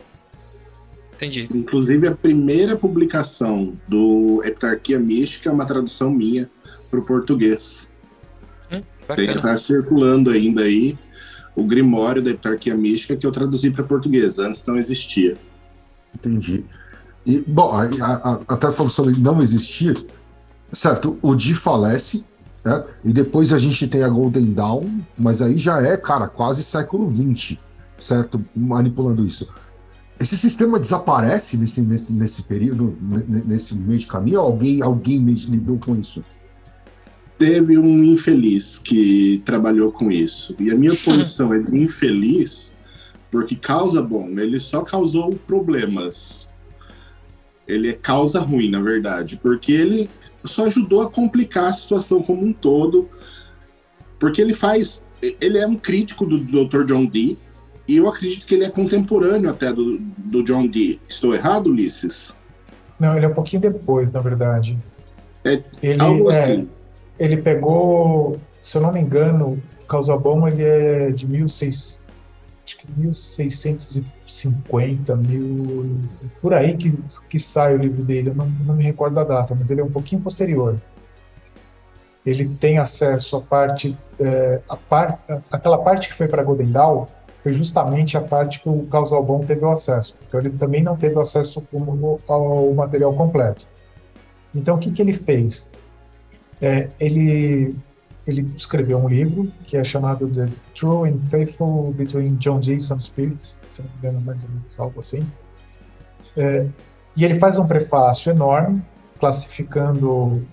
[1.13, 1.49] Entendi.
[1.53, 6.49] Inclusive, a primeira publicação do Heptarquia Mística é uma tradução minha
[6.89, 7.85] para o português.
[8.71, 8.81] Hum,
[9.15, 10.97] Tem que estar circulando ainda aí
[11.53, 14.39] o Grimório da Heptarquia Mística que eu traduzi para português.
[14.39, 15.37] Antes não existia.
[16.13, 16.63] Entendi.
[17.25, 20.05] E, bom, a, a, até falou sobre não existir,
[20.71, 21.17] certo?
[21.21, 22.23] O Di falece,
[22.63, 22.83] né?
[23.03, 27.09] e depois a gente tem a Golden Dawn, mas aí já é, cara, quase século
[27.09, 27.57] XX,
[27.97, 28.43] certo?
[28.55, 29.53] Manipulando isso.
[30.19, 35.77] Esse sistema desaparece nesse, nesse, nesse período, nesse meio de caminho, ou alguém, alguém lidou
[35.77, 36.23] com isso?
[37.37, 40.55] Teve um infeliz que trabalhou com isso.
[40.57, 42.77] E a minha posição é de infeliz,
[43.29, 46.45] porque causa bom, ele só causou problemas
[47.67, 50.09] ele é causa ruim, na verdade, porque ele
[50.45, 53.09] só ajudou a complicar a situação como um todo,
[54.19, 56.85] porque ele faz, ele é um crítico do Dr.
[56.85, 57.37] John Dee,
[57.87, 60.99] e eu acredito que ele é contemporâneo até do, do John Dee.
[61.07, 62.33] Estou errado, Ulisses?
[62.99, 64.77] Não, ele é um pouquinho depois, na verdade.
[65.43, 66.69] É ele, algo é, assim.
[67.19, 69.61] Ele pegou, se eu não me engano,
[70.21, 72.04] Bom ele é de 1600,
[72.65, 75.99] acho que 1650, mil,
[76.41, 76.91] por aí que,
[77.29, 79.83] que sai o livro dele, eu não, não me recordo da data, mas ele é
[79.83, 80.81] um pouquinho posterior.
[82.25, 84.75] Ele tem acesso à parte, é, a
[85.51, 87.07] aquela parte que foi para Godendal,
[87.43, 90.15] foi justamente a parte que o Causalbon teve o acesso.
[90.27, 91.63] Então ele também não teve acesso
[92.27, 93.67] ao material completo.
[94.55, 95.71] Então o que, que ele fez?
[96.59, 97.75] É, ele
[98.27, 103.01] ele escreveu um livro que é chamado The True and Faithful Between John Dee Some
[103.01, 105.25] Spirits, se não me engano, mais ou menos algo assim.
[106.35, 106.65] É,
[107.15, 108.81] e ele faz um prefácio enorme,
[109.19, 110.43] classificando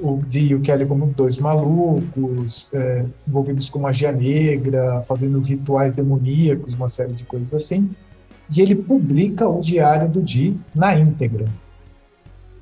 [0.00, 5.94] o Dee e o Kelly como dois malucos, é, envolvidos com magia negra, fazendo rituais
[5.94, 7.90] demoníacos, uma série de coisas assim.
[8.54, 11.44] E ele publica o diário do Dee na íntegra.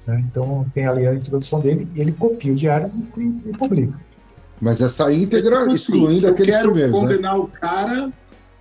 [0.07, 0.25] Né?
[0.29, 4.10] Então tem ali a introdução dele, ele copia o diário e, e publica.
[4.61, 6.94] Mas essa íntegra, tipo assim, excluindo aqueles primeiros.
[6.94, 7.40] Eu quero condenar né?
[7.40, 8.12] o cara,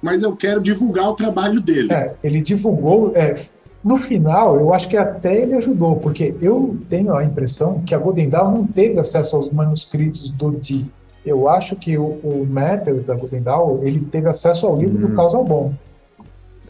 [0.02, 1.92] mas eu quero divulgar o trabalho dele.
[1.92, 3.12] É, ele divulgou.
[3.16, 3.36] É,
[3.84, 7.98] no final, eu acho que até ele ajudou, porque eu tenho a impressão que a
[7.98, 10.86] Godendal não teve acesso aos manuscritos do Di.
[11.26, 15.10] Eu acho que o, o Matters da Godendal, ele teve acesso ao livro hum.
[15.10, 15.74] do Causal Bom.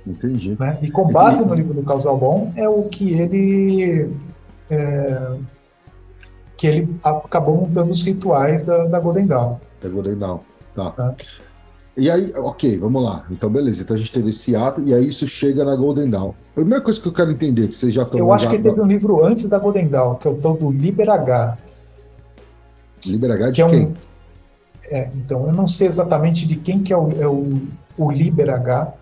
[0.05, 0.55] Entendi.
[0.59, 0.77] Né?
[0.81, 1.49] E com base Entendi.
[1.49, 4.09] no livro do Causal Bom, é o que ele
[4.69, 5.31] é,
[6.59, 9.55] que ele acabou montando os rituais da, da Golden Dawn.
[9.81, 10.39] Da Golden Dawn,
[10.75, 10.91] tá.
[10.91, 11.13] tá.
[11.95, 13.25] E aí, ok, vamos lá.
[13.31, 13.81] Então, beleza.
[13.81, 16.31] Então a gente teve esse ato e aí isso chega na Golden Dawn.
[16.51, 18.19] A primeira coisa que eu quero entender, que vocês já estão...
[18.19, 20.69] Eu acho que teve um livro antes da Golden Dawn, que é o tal do
[20.69, 21.57] Liber H.
[23.05, 23.85] Liber H de que é quem?
[23.85, 23.93] Um...
[24.83, 27.61] É, então, eu não sei exatamente de quem que é o, é o,
[27.97, 28.93] o Liber H,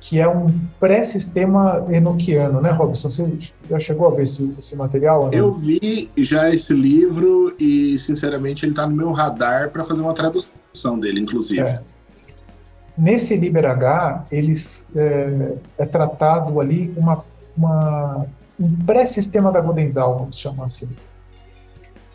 [0.00, 0.48] que é um
[0.80, 3.10] pré-sistema enoquiano, né, Robson?
[3.10, 3.30] Você
[3.68, 5.26] já chegou a ver esse, esse material?
[5.26, 5.32] Né?
[5.34, 10.14] Eu vi já esse livro e, sinceramente, ele está no meu radar para fazer uma
[10.14, 11.60] tradução dele, inclusive.
[11.60, 11.82] É.
[12.96, 17.24] Nesse Liber H, eles, é, é tratado ali uma,
[17.56, 18.26] uma
[18.58, 20.90] um pré-sistema da Godendal, vamos chamar assim.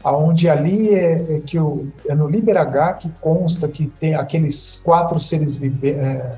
[0.04, 4.80] Onde ali é, é que o, é no Liber H que consta que tem aqueles
[4.84, 6.38] quatro seres viventes é,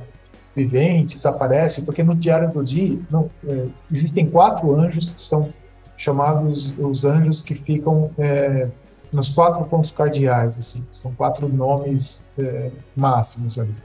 [0.57, 5.53] viventes aparecem, porque no Diário do Dia não, é, existem quatro anjos que são
[5.95, 8.67] chamados os anjos que ficam é,
[9.13, 13.75] nos quatro pontos cardeais, assim, são quatro nomes é, máximos ali.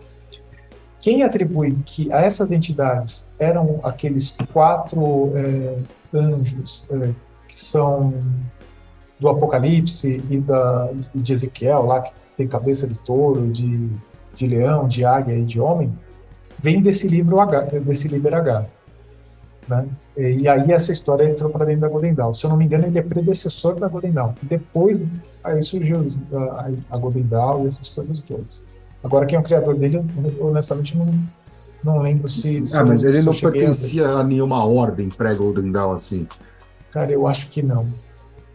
[0.99, 5.77] Quem atribui que a essas entidades eram aqueles quatro é,
[6.15, 7.11] anjos é,
[7.47, 8.15] que são
[9.21, 13.91] do Apocalipse e da, de Ezequiel, lá que tem cabeça de touro, de,
[14.35, 15.93] de leão, de águia e de homem,
[16.63, 18.67] vem desse livro H, desse livro H.
[19.69, 19.87] Né?
[20.17, 22.35] E aí essa história entrou para dentro da Golden Dawn.
[22.35, 24.33] Se eu não me engano, ele é predecessor da Golden Dawn.
[24.43, 25.07] Depois,
[25.43, 28.67] aí surgiu a, a Golden Dawn e essas coisas todas.
[29.03, 30.05] Agora, quem é o criador dele,
[30.41, 31.07] honestamente não,
[31.83, 32.65] não lembro se.
[32.65, 34.21] se ah, mas ele não pertencia a...
[34.21, 36.27] a nenhuma ordem pré-Golden Dawn assim.
[36.91, 37.87] Cara, eu acho que não.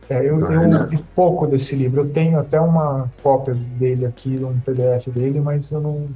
[0.10, 0.88] É, eu, não, eu não.
[0.88, 2.02] vi pouco desse livro.
[2.02, 6.08] Eu tenho até uma cópia dele aqui, um PDF dele, mas eu não.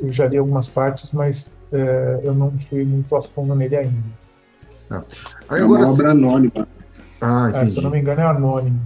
[0.00, 4.20] Eu já li algumas partes, mas é, eu não fui muito a fundo nele ainda.
[4.90, 5.04] Ah.
[5.48, 6.68] Aí, é uma obra anônima.
[7.20, 8.80] Ah, é, se eu não me engano, é anônimo.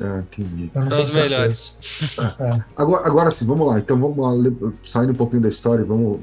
[0.00, 0.70] É, entendi.
[0.72, 1.78] São os melhores.
[2.38, 2.60] É.
[2.76, 3.78] Agora, agora sim, vamos lá.
[3.78, 4.32] Então vamos lá,
[4.84, 6.20] saindo um pouquinho da história, vamos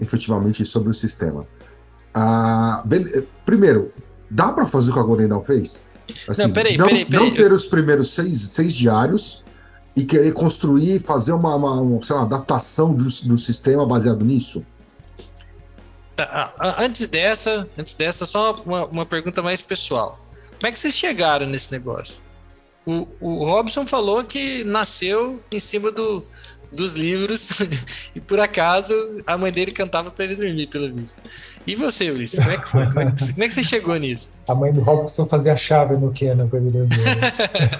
[0.00, 1.44] efetivamente sobre o sistema.
[2.14, 3.04] Ah, bem,
[3.44, 3.92] primeiro,
[4.30, 5.86] dá para fazer o que a Golden Dawn fez?
[6.28, 7.28] Assim, não, peraí, não, peraí, peraí.
[7.28, 9.44] Não ter os primeiros seis, seis diários
[9.96, 14.64] e querer construir, fazer uma, uma, uma lá, adaptação do, do sistema baseado nisso?
[16.14, 20.20] Tá, antes dessa, antes dessa, só uma, uma pergunta mais pessoal.
[20.58, 22.22] Como é que vocês chegaram nesse negócio?
[22.84, 26.24] O, o Robson falou que nasceu em cima do,
[26.70, 27.50] dos livros
[28.14, 28.94] e por acaso
[29.26, 31.22] a mãe dele cantava para ele dormir, pelo visto.
[31.66, 32.86] E você, Ulisses, como é que foi?
[32.86, 34.32] Como é que, como é que, você chegou nisso?
[34.46, 36.70] A mãe do Robson fazia chave no Kenan para ele.
[36.70, 36.88] Né?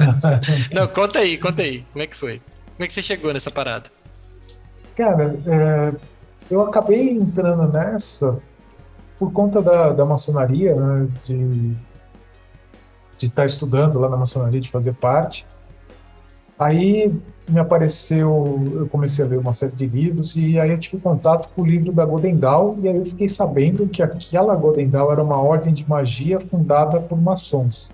[0.74, 1.84] Não, conta aí, conta aí.
[1.93, 2.41] Como é que foi?
[2.76, 3.91] Como é que você chegou nessa parada?
[4.97, 5.93] Cara, é,
[6.51, 8.39] eu acabei entrando nessa
[9.18, 11.76] por conta da, da maçonaria, né, de
[13.18, 15.47] de estar estudando lá na maçonaria, de fazer parte.
[16.59, 17.14] Aí
[17.48, 21.48] me apareceu, eu comecei a ler uma série de livros e aí eu tive contato
[21.54, 25.12] com o livro da Golden Dawn e aí eu fiquei sabendo que aquela Golden Dawn
[25.12, 27.92] era uma ordem de magia fundada por maçons.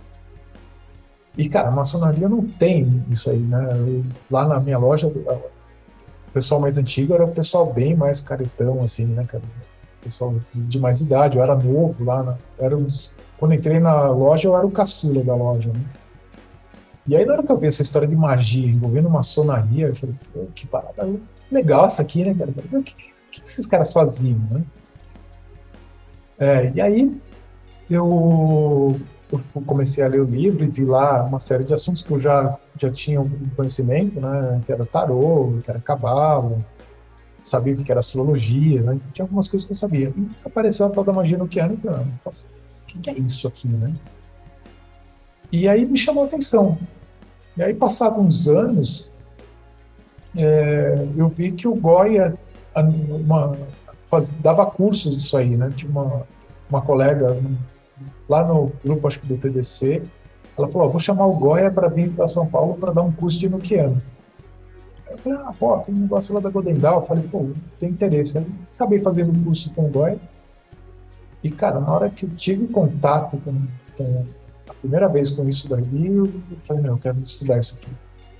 [1.36, 4.02] E cara, a maçonaria não tem isso aí, né?
[4.30, 9.06] lá na minha loja, o pessoal mais antigo era o pessoal bem mais caretão, assim,
[9.06, 9.42] né, cara?
[10.02, 12.36] pessoal de mais idade, eu era novo lá, né?
[12.58, 15.80] era um dos quando entrei na loja, eu era o caçula da loja, né?
[17.06, 20.14] E aí, na hora que eu vi essa história de magia envolvendo maçonaria, eu falei,
[20.54, 21.08] que parada
[21.50, 22.50] legal essa aqui, né, cara?
[22.50, 24.62] O que, que, que esses caras faziam, né?
[26.38, 27.20] É, e aí,
[27.90, 29.00] eu,
[29.32, 32.20] eu, comecei a ler o livro e vi lá uma série de assuntos que eu
[32.20, 34.60] já, já tinha um conhecimento, né?
[34.64, 36.64] Que era tarô, que era cabalo,
[37.42, 39.00] sabia o que era astrologia, né?
[39.12, 40.12] Tinha algumas coisas que eu sabia.
[40.16, 41.88] E apareceu a tal da magia no Keanu, que
[42.18, 42.46] faço
[42.94, 43.92] o que é isso aqui, né?
[45.52, 46.78] E aí me chamou a atenção.
[47.56, 49.12] E aí, passados uns anos,
[50.34, 52.34] é, eu vi que o Goya
[52.74, 53.54] uma,
[54.06, 55.70] faz, dava cursos disso aí, né?
[55.76, 56.26] Tinha uma,
[56.70, 57.36] uma colega
[58.26, 60.02] lá no grupo, acho que do TDC,
[60.56, 63.38] ela falou: vou chamar o Goya para vir para São Paulo para dar um curso
[63.38, 64.00] de Nokiano.
[65.10, 67.00] Eu falei: ah, pô, tem um negócio lá da Godendal.
[67.00, 68.38] Eu falei: pô, tem interesse.
[68.38, 70.18] Aí, acabei fazendo um curso com o Goya
[71.44, 73.66] e, cara, na hora que eu tive contato com,
[73.98, 74.24] com
[74.82, 76.30] primeira vez com isso daí, eu
[76.64, 77.88] falei, meu, eu quero estudar isso aqui.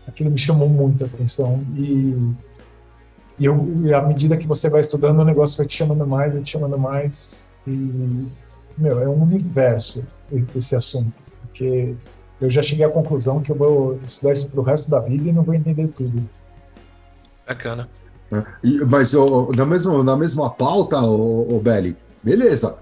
[0.07, 1.65] Aquilo me chamou muita atenção.
[1.77, 2.35] E,
[3.39, 6.35] e, eu, e à medida que você vai estudando, o negócio vai te chamando mais,
[6.35, 7.45] vai te chamando mais.
[7.67, 8.27] E,
[8.77, 10.07] meu, é um universo
[10.55, 11.13] esse assunto.
[11.43, 11.95] Porque
[12.41, 15.33] eu já cheguei à conclusão que eu vou estudar isso pro resto da vida e
[15.33, 16.29] não vou entender tudo.
[17.47, 17.89] Bacana.
[18.33, 22.79] É, e, mas oh, na, mesma, na mesma pauta, o oh, oh, Belly, beleza,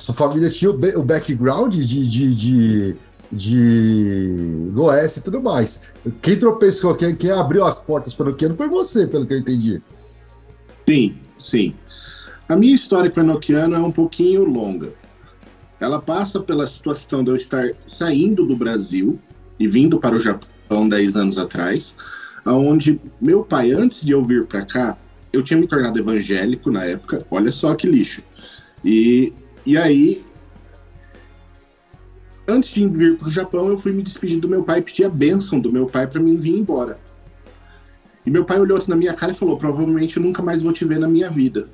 [0.00, 2.96] sua família tinha o, background de, de, de,
[3.32, 4.68] de
[5.16, 5.92] e tudo mais.
[6.22, 9.38] Quem tropeçou, quem, quem abriu as portas para o Nokiano foi você, pelo que eu
[9.38, 9.82] entendi.
[10.86, 11.74] Sim, sim.
[12.48, 14.92] A minha história com o Nokiano é um pouquinho longa.
[15.80, 19.18] Ela passa pela situação de eu estar saindo do Brasil
[19.58, 21.96] e vindo para o Japão 10 anos atrás,
[22.46, 24.96] onde meu pai, antes de eu vir para cá,
[25.32, 28.22] eu tinha me tornado evangélico na época, olha só que lixo.
[28.84, 29.32] E
[29.64, 30.24] e aí,
[32.46, 35.10] antes de vir para o Japão, eu fui me despedir do meu pai, pedir a
[35.10, 36.98] bênção do meu pai para mim vir embora.
[38.24, 40.84] E meu pai olhou na minha cara e falou: provavelmente eu nunca mais vou te
[40.84, 41.68] ver na minha vida.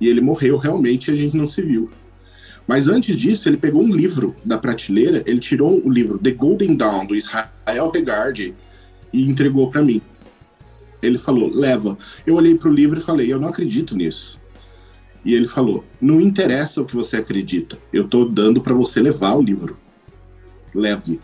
[0.00, 1.90] E ele morreu realmente e a gente não se viu.
[2.66, 6.76] Mas antes disso, ele pegou um livro da prateleira, ele tirou o livro The Golden
[6.76, 8.54] Dawn, do Israel Regard,
[9.12, 10.02] e entregou para mim.
[11.02, 11.96] Ele falou: leva.
[12.26, 14.37] Eu olhei para o livro e falei: eu não acredito nisso.
[15.24, 19.34] E ele falou: Não interessa o que você acredita, eu estou dando para você levar
[19.34, 19.78] o livro.
[20.74, 21.20] Leve.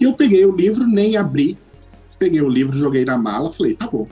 [0.00, 1.58] E eu peguei o livro, nem abri,
[2.18, 4.06] peguei o livro, joguei na mala, falei: Tá bom,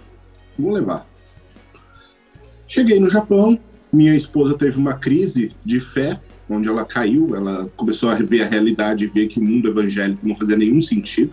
[0.59, 1.07] vou levar.
[2.67, 3.59] Cheguei no Japão,
[3.93, 8.49] minha esposa teve uma crise de fé onde ela caiu, ela começou a ver a
[8.49, 11.33] realidade e ver que o mundo evangélico não fazia nenhum sentido.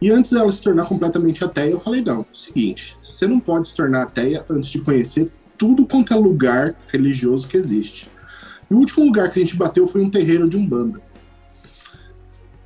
[0.00, 3.74] E antes dela se tornar completamente ateia, eu falei: não, seguinte, você não pode se
[3.74, 8.08] tornar ateia antes de conhecer tudo quanto é lugar religioso que existe.
[8.70, 11.00] E o último lugar que a gente bateu foi um terreiro de Umbanda.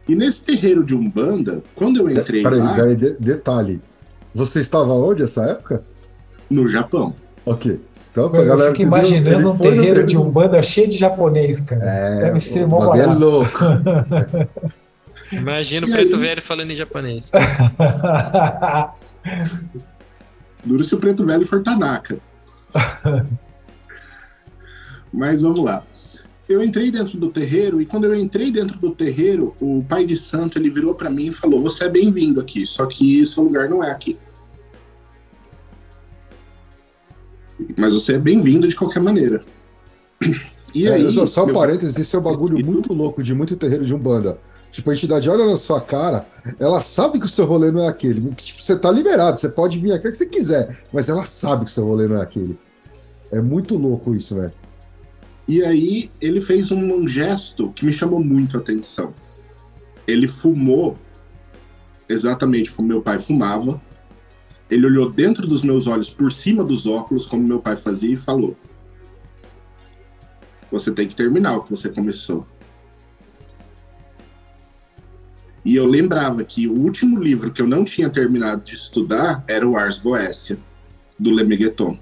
[0.08, 2.74] E nesse terreiro de Umbanda, quando eu entrei Peraí, lá...
[2.74, 3.80] peraí, de- detalhe.
[4.34, 5.84] Você estava onde essa época?
[6.50, 7.14] No Japão.
[7.46, 7.80] Ok.
[8.10, 11.82] Então, pra Eu galera fico imaginando um no terreiro de Umbanda cheio de japonês, cara.
[11.82, 13.18] É, Deve ser mó é barato.
[13.20, 13.50] louco.
[15.32, 16.22] Imagina o preto aí?
[16.22, 17.30] velho falando em japonês.
[20.64, 22.18] Duro se o preto velho for Tanaka.
[25.12, 25.84] Mas vamos lá.
[26.48, 30.16] Eu entrei dentro do terreiro e quando eu entrei dentro do terreiro, o pai de
[30.16, 33.68] santo ele virou para mim e falou: "Você é bem-vindo aqui, só que seu lugar
[33.68, 34.18] não é aqui.
[37.76, 39.44] Mas você é bem-vindo de qualquer maneira."
[40.74, 43.54] E É, aí, só, só um parênteses, isso é um bagulho muito louco de muito
[43.56, 44.38] terreiro de Umbanda.
[44.72, 46.26] Tipo, a entidade olha na sua cara,
[46.58, 48.34] ela sabe que o seu rolê não é aquele.
[48.34, 51.26] que, Tipo, você tá liberado, você pode vir aqui o que você quiser, mas ela
[51.26, 52.58] sabe que o seu rolê não é aquele.
[53.30, 54.52] É muito louco isso, velho.
[55.46, 59.12] E aí ele fez um gesto que me chamou muito a atenção.
[60.06, 60.96] Ele fumou
[62.08, 63.80] exatamente como meu pai fumava.
[64.70, 68.16] Ele olhou dentro dos meus olhos, por cima dos óculos, como meu pai fazia, e
[68.16, 68.56] falou:
[70.70, 72.46] Você tem que terminar o que você começou.
[75.64, 79.66] E eu lembrava que o último livro que eu não tinha terminado de estudar era
[79.66, 80.58] o Ars Goécia,
[81.18, 81.98] do Lemegeton.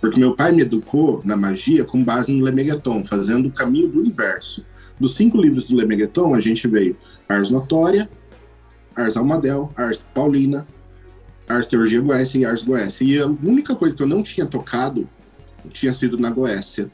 [0.00, 3.98] Porque meu pai me educou na magia com base no Lemegeton, fazendo o caminho do
[3.98, 4.64] universo.
[4.98, 6.96] Dos cinco livros do Lemegeton, a gente veio
[7.28, 8.08] Ars Notória,
[8.94, 10.66] Ars Almadel, Ars Paulina,
[11.48, 13.04] Ars Teurgia Goécia e Ars Goécia.
[13.04, 15.08] E a única coisa que eu não tinha tocado
[15.70, 16.90] tinha sido na Goécia.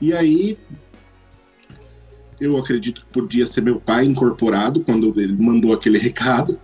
[0.00, 0.56] E aí,
[2.40, 6.58] eu acredito que podia ser meu pai incorporado quando ele mandou aquele recado.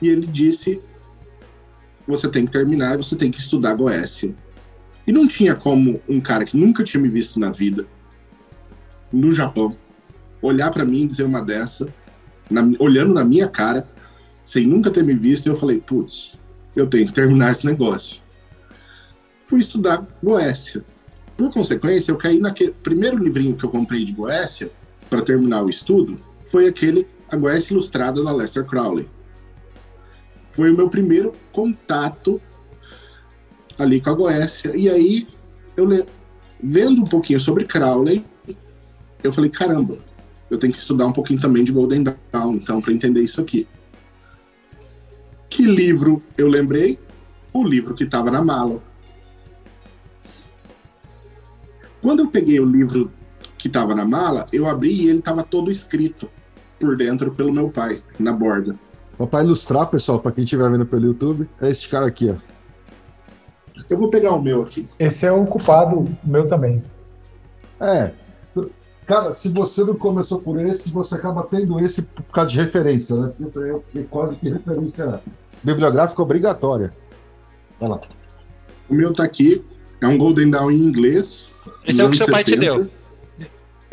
[0.00, 0.80] E ele disse:
[2.06, 4.34] Você tem que terminar você tem que estudar Goécia.
[5.06, 7.86] E não tinha como um cara que nunca tinha me visto na vida,
[9.12, 9.76] no Japão,
[10.42, 11.86] olhar para mim e dizer uma dessa,
[12.50, 13.86] na- olhando na minha cara,
[14.42, 16.38] sem nunca ter me visto, eu falei: Putz,
[16.74, 18.22] eu tenho que terminar esse negócio.
[19.44, 20.84] Fui estudar Goécia.
[21.36, 24.70] Por consequência, eu caí naquele primeiro livrinho que eu comprei de Goécia
[25.08, 29.08] para terminar o estudo, foi aquele A Goécia Ilustrada da Lester Crowley.
[30.50, 32.40] Foi o meu primeiro contato
[33.78, 34.72] ali com a Goécia.
[34.76, 35.28] E aí,
[35.76, 36.06] eu le-
[36.62, 38.24] vendo um pouquinho sobre Crowley,
[39.22, 39.98] eu falei, caramba,
[40.48, 43.66] eu tenho que estudar um pouquinho também de Golden Dawn, então, para entender isso aqui.
[45.50, 46.98] Que livro eu lembrei?
[47.52, 48.80] O livro que estava na mala.
[52.00, 53.10] Quando eu peguei o livro
[53.58, 56.28] que estava na mala, eu abri e ele estava todo escrito
[56.78, 58.76] por dentro pelo meu pai, na borda.
[59.30, 62.34] Pra ilustrar, pessoal, pra quem estiver vendo pelo YouTube, é este cara aqui, ó.
[63.88, 64.86] Eu vou pegar o meu aqui.
[64.98, 66.82] Esse é o culpado meu também.
[67.80, 68.12] É.
[69.06, 73.14] Cara, se você não começou por esse, você acaba tendo esse por causa de referência,
[73.14, 73.32] né?
[73.38, 73.58] Porque
[73.98, 75.20] É é quase que referência
[75.62, 76.92] bibliográfica obrigatória.
[77.80, 78.00] Olha lá.
[78.88, 79.64] O meu tá aqui,
[80.00, 81.52] é um Golden Dawn em inglês.
[81.86, 82.60] Esse é o que seu pai te 70.
[82.60, 82.88] deu.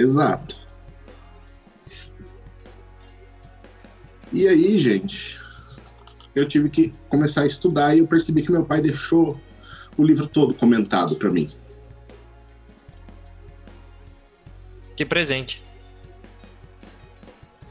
[0.04, 0.62] Exato.
[4.34, 5.40] E aí, gente,
[6.36, 9.40] eu tive que começar a estudar e eu percebi que meu pai deixou
[9.96, 11.50] o livro todo comentado para mim.
[14.98, 15.64] Que presente.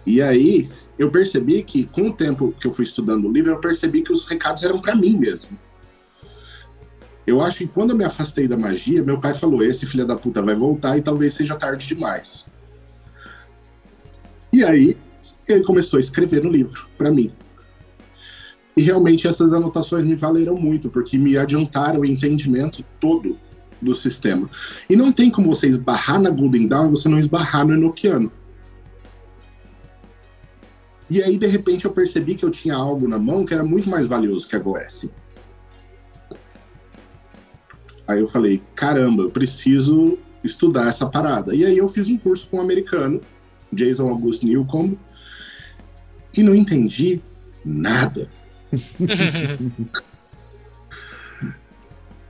[0.06, 3.60] E aí, eu percebi que, com o tempo que eu fui estudando o livro, eu
[3.60, 5.58] percebi que os recados eram para mim mesmo.
[7.26, 10.16] Eu acho que quando eu me afastei da magia, meu pai falou: esse filho da
[10.16, 12.48] puta vai voltar e talvez seja tarde demais.
[14.52, 14.96] E aí,
[15.48, 17.32] ele começou a escrever no livro, para mim.
[18.76, 23.38] E realmente essas anotações me valeram muito, porque me adiantaram o entendimento todo
[23.80, 24.48] do sistema.
[24.88, 28.30] E não tem como você esbarrar na Golden Dawn e você não esbarrar no Enochiano.
[31.10, 33.90] E aí, de repente, eu percebi que eu tinha algo na mão que era muito
[33.90, 35.10] mais valioso que a Goécia.
[38.12, 41.54] Aí eu falei, caramba, eu preciso estudar essa parada.
[41.54, 43.20] E aí eu fiz um curso com um americano,
[43.72, 44.98] Jason August Newcomb,
[46.36, 47.20] e não entendi
[47.64, 48.28] nada.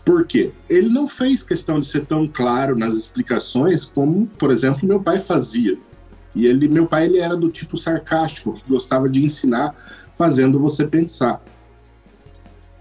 [0.05, 0.51] Por quê?
[0.69, 5.21] Ele não fez questão de ser tão claro nas explicações como, por exemplo, meu pai
[5.21, 5.79] fazia.
[6.35, 9.75] E ele, meu pai, ele era do tipo sarcástico, que gostava de ensinar
[10.17, 11.41] fazendo você pensar.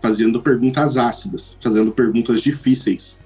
[0.02, 3.22] Fazendo perguntas ácidas, fazendo perguntas difíceis.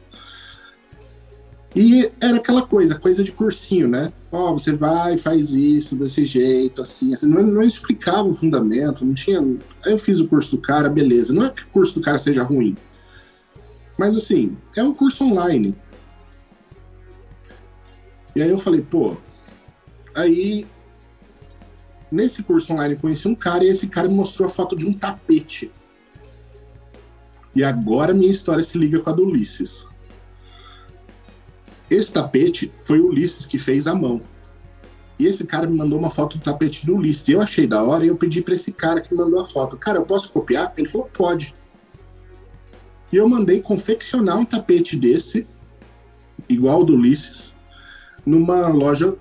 [1.75, 4.13] E era aquela coisa, coisa de cursinho, né?
[4.31, 7.27] Ó, oh, você vai, faz isso, desse jeito, assim, assim.
[7.27, 9.41] Não, não explicava o fundamento, não tinha.
[9.83, 11.33] Aí eu fiz o curso do cara, beleza.
[11.33, 12.77] Não é que o curso do cara seja ruim.
[13.97, 15.75] Mas assim, é um curso online.
[18.33, 19.17] E aí eu falei, pô.
[20.13, 20.65] Aí,
[22.09, 24.87] nesse curso online, eu conheci um cara e esse cara me mostrou a foto de
[24.87, 25.69] um tapete.
[27.55, 29.87] E agora minha história se liga com a do Ulisses.
[31.89, 34.21] Esse tapete foi o Ulisses que fez à mão.
[35.17, 37.29] E esse cara me mandou uma foto do tapete do Ulisses.
[37.29, 39.77] Eu achei da hora e eu pedi para esse cara que me mandou a foto:
[39.77, 40.73] Cara, eu posso copiar?
[40.75, 41.55] Ele falou: Pode.
[43.11, 45.47] E eu mandei confeccionar um tapete desse,
[46.49, 47.55] igual do Ulisses,
[48.25, 49.15] numa loja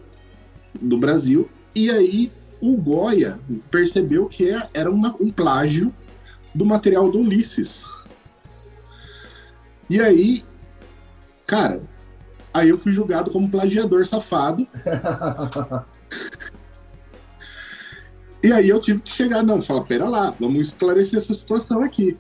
[0.81, 1.49] do Brasil.
[1.75, 3.39] E aí o Goya
[3.71, 5.95] percebeu que é, era uma, um plágio
[6.53, 7.85] do material do Ulisses.
[9.89, 10.45] E aí,
[11.47, 11.83] cara,
[12.55, 14.65] Aí eu fui julgado como plagiador safado.
[18.41, 22.17] e aí eu tive que chegar, não, falar, pera lá, vamos esclarecer essa situação aqui.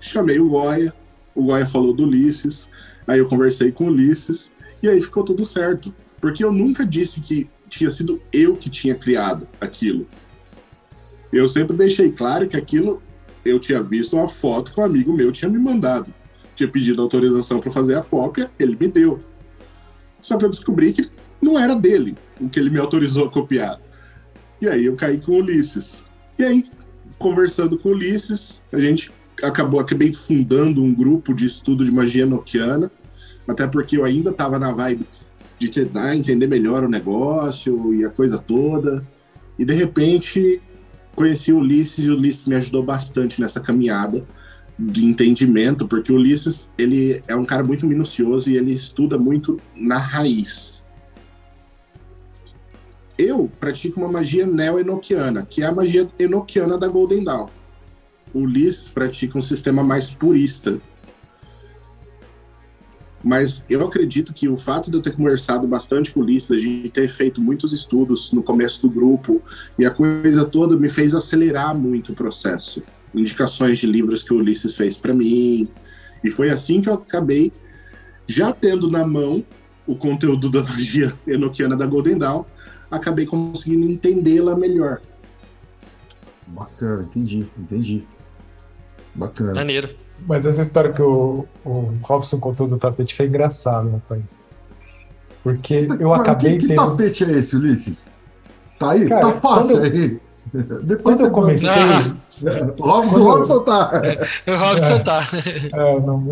[0.00, 0.92] Chamei o Goya,
[1.32, 2.68] o Goya falou do Ulisses,
[3.06, 4.50] aí eu conversei com o Ulisses,
[4.82, 5.94] e aí ficou tudo certo.
[6.20, 10.08] Porque eu nunca disse que tinha sido eu que tinha criado aquilo.
[11.32, 13.00] Eu sempre deixei claro que aquilo
[13.44, 16.12] eu tinha visto uma foto que um amigo meu tinha me mandado.
[16.58, 19.20] Tinha pedido autorização para fazer a cópia, ele me deu.
[20.20, 21.08] Só que eu descobri que
[21.40, 23.80] não era dele o que ele me autorizou a copiar.
[24.60, 26.02] E aí eu caí com o Ulisses.
[26.36, 26.68] E aí,
[27.16, 32.26] conversando com o Ulisses, a gente acabou, acabei fundando um grupo de estudo de magia
[32.26, 32.90] noquiana,
[33.46, 35.06] até porque eu ainda estava na vibe
[35.60, 39.06] de tentar entender melhor o negócio e a coisa toda.
[39.56, 40.60] E de repente
[41.14, 44.26] conheci o Ulisses e o Ulisses me ajudou bastante nessa caminhada
[44.78, 49.58] de entendimento, porque o Ulisses ele é um cara muito minucioso e ele estuda muito
[49.74, 50.84] na raiz.
[53.18, 57.48] Eu pratico uma magia neo-enoquiana, que é a magia enoquiana da Golden Dawn.
[58.32, 60.80] O Ulisses pratica um sistema mais purista.
[63.24, 66.56] Mas eu acredito que o fato de eu ter conversado bastante com o Ulisses, a
[66.56, 69.42] gente ter feito muitos estudos no começo do grupo,
[69.76, 72.80] e a coisa toda me fez acelerar muito o processo
[73.14, 75.68] indicações de livros que o Ulisses fez para mim.
[76.22, 77.52] E foi assim que eu acabei
[78.26, 79.44] já tendo na mão
[79.86, 82.44] o conteúdo da magia enoquiana da Golden Dawn,
[82.90, 85.00] acabei conseguindo entendê-la melhor.
[86.46, 88.06] Bacana, entendi, entendi.
[89.14, 89.54] Bacana.
[89.54, 89.90] Maneiro.
[90.26, 94.42] Mas essa história que o, o Robson contou do tapete foi engraçado, rapaz.
[95.42, 96.76] Porque eu acabei que, que tendo...
[96.76, 98.12] tapete é esse, Ulisses?
[98.78, 99.08] Tá aí?
[99.08, 99.82] Cara, tá fácil eu...
[99.82, 100.20] aí.
[100.82, 101.68] Depois quando eu comecei.
[102.78, 103.90] O Robson tá.
[104.46, 105.22] O Robson tá.
[105.72, 106.28] É, não...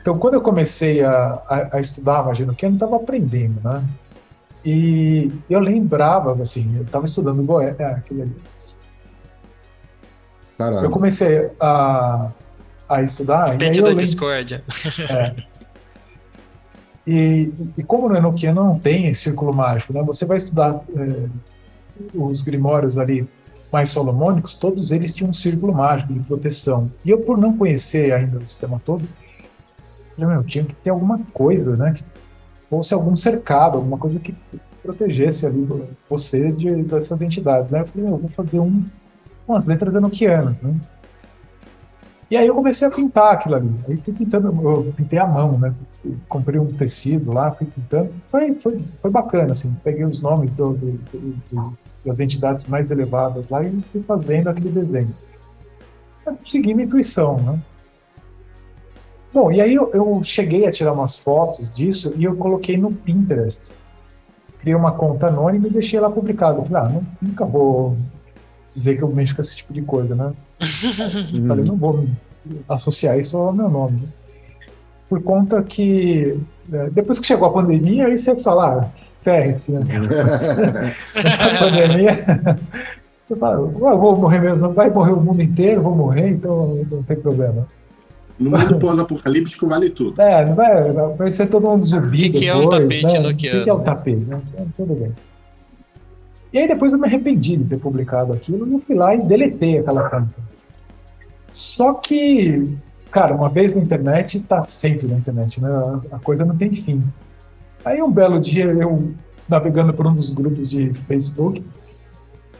[0.00, 3.60] Então, quando eu comecei a, a, a estudar magia no que eu não estava aprendendo,
[3.62, 3.82] né?
[4.64, 7.78] E eu lembrava, assim, eu estava estudando Goiás.
[7.78, 8.36] É, aquele ali.
[10.56, 10.82] Caramba.
[10.82, 12.30] Eu comecei a,
[12.88, 13.56] a estudar.
[13.56, 14.62] Depende da discórdia.
[15.10, 15.54] É.
[17.06, 20.02] E, e como no Enochiano não tem círculo mágico, né?
[20.04, 21.26] Você vai estudar é,
[22.14, 23.26] os grimórios ali
[23.72, 26.90] mais solomônicos, todos eles tinham um círculo mágico de proteção.
[27.04, 29.04] E eu, por não conhecer ainda o sistema todo,
[30.16, 31.92] eu tinha que ter alguma coisa, né?
[31.92, 32.04] Que
[32.70, 34.34] fosse algum cercado, alguma coisa que
[34.82, 35.66] protegesse ali
[36.08, 37.72] você de, dessas entidades.
[37.72, 37.80] Né?
[37.80, 38.84] Eu falei, eu vou fazer um,
[39.48, 40.74] umas letras enoquianas, né?
[42.30, 43.74] E aí eu comecei a pintar aquilo ali.
[43.88, 45.74] Aí fui pintando, eu pintei a mão, né?
[46.28, 48.10] Comprei um tecido lá, fui pintando.
[48.30, 49.74] Foi, foi, foi bacana, assim.
[49.82, 54.70] Peguei os nomes do, do, do, das entidades mais elevadas lá e fui fazendo aquele
[54.70, 55.14] desenho.
[56.26, 57.58] Eu segui minha intuição, né?
[59.32, 62.92] Bom, e aí eu, eu, cheguei a tirar umas fotos disso e eu coloquei no
[62.92, 63.74] Pinterest.
[64.60, 66.60] Criei uma conta anônima e deixei lá publicado.
[66.60, 67.96] Eu falei, ah, não, nunca vou
[68.68, 70.32] dizer que eu mexo com esse tipo de coisa, né?
[71.46, 72.06] Falei, não vou
[72.68, 74.08] associar isso ao meu nome.
[75.14, 76.36] Por conta que
[76.72, 79.84] é, depois que chegou a pandemia, aí você fala, ah, ferre-se, né?
[80.34, 82.08] Essa pandemia,
[83.24, 86.84] você fala, eu vou morrer mesmo, não vai morrer o mundo inteiro, vou morrer, então
[86.90, 87.64] não tem problema.
[88.36, 90.20] No mundo pós-apocalíptico vale tudo.
[90.20, 92.06] É, não vai, vai ser todo mundo zumbi.
[92.06, 93.28] O que, que é um tapete né?
[93.28, 94.16] O que, que é um tapete?
[94.16, 94.40] Né?
[94.52, 95.12] Então, tudo bem.
[96.52, 99.22] E aí depois eu me arrependi de ter publicado aquilo e eu fui lá e
[99.22, 100.34] deletei aquela conta.
[101.52, 102.76] Só que,
[103.14, 105.68] cara, uma vez na internet, tá sempre na internet, né?
[106.10, 107.00] A coisa não tem fim.
[107.84, 109.14] Aí um belo dia eu
[109.48, 111.64] navegando por um dos grupos de Facebook,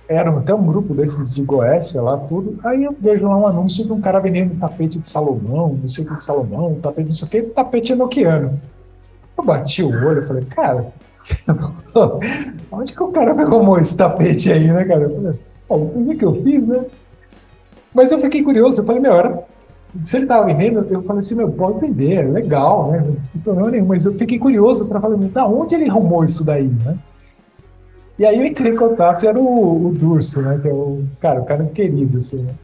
[0.07, 2.61] era até um grupo desses de Goécia lá, tudo.
[2.63, 5.89] Aí eu vejo lá um anúncio de um cara vendendo um tapete de Salomão, não
[5.89, 8.61] sei o que de Salomão, um tapete não sei o que, tapete enoquiano.
[9.37, 10.87] Eu bati o olho e falei, cara,
[12.71, 15.03] onde que o cara pegou esse tapete aí, né, cara?
[15.03, 16.85] Eu falei, pô, coisa que eu fiz, né?
[17.93, 19.45] Mas eu fiquei curioso, eu falei, meu, era,
[20.03, 23.05] se ele tava vendendo, eu falei assim, meu, pode vender, é legal, né?
[23.25, 23.87] Sem problema nenhum.
[23.87, 26.99] Mas eu fiquei curioso para falar, da onde ele arrumou isso daí, né?
[28.19, 30.59] E aí eu entrei em contato, era o, o Durso, né?
[30.61, 32.55] Que é o cara, o cara querido, assim, né?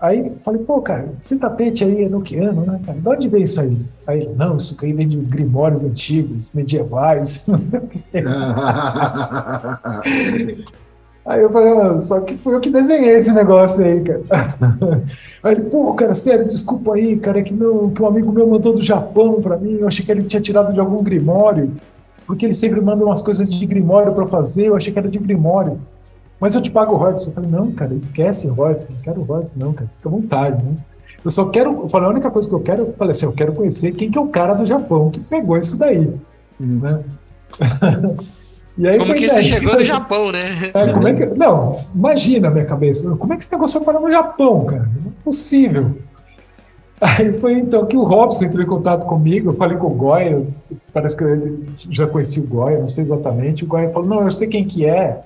[0.00, 2.98] Aí falei, pô, cara, esse tapete aí é noquiano, né, cara?
[2.98, 3.78] De onde veio isso aí?
[4.06, 7.46] Aí ele, não, isso aí vem de grimórios antigos, medievais.
[11.24, 14.22] aí eu falei, só que fui eu que desenhei esse negócio aí, cara.
[15.42, 18.46] Aí ele, pô, cara, sério, desculpa aí, cara, é que, não, que um amigo meu
[18.46, 21.70] mandou do Japão pra mim, eu achei que ele tinha tirado de algum grimório,
[22.26, 25.18] porque ele sempre manda umas coisas de grimório pra fazer, eu achei que era de
[25.18, 25.78] grimório
[26.44, 27.26] mas eu te pago royalties.
[27.26, 30.76] Eu falei, não, cara, esquece royalties, não quero royalties não, cara, fica à vontade, né?
[31.24, 33.32] Eu só quero, eu falei, a única coisa que eu quero, eu falei assim, eu
[33.32, 36.12] quero conhecer quem que é o cara do Japão que pegou isso daí,
[36.60, 37.02] né?
[38.78, 40.40] Aí, como que você chegou no Japão, né?
[40.74, 43.08] É, como é que, não, imagina a minha cabeça.
[43.16, 44.88] Como é que esse negócio foi parar no Japão, cara?
[45.00, 45.96] Não é possível.
[47.00, 50.42] Aí foi então que o Robson entrou em contato comigo, eu falei com o Goya,
[50.92, 51.60] parece que eu
[51.90, 53.64] já conheci o Goya, não sei exatamente.
[53.64, 55.22] O Goya falou: Não, eu sei quem que é,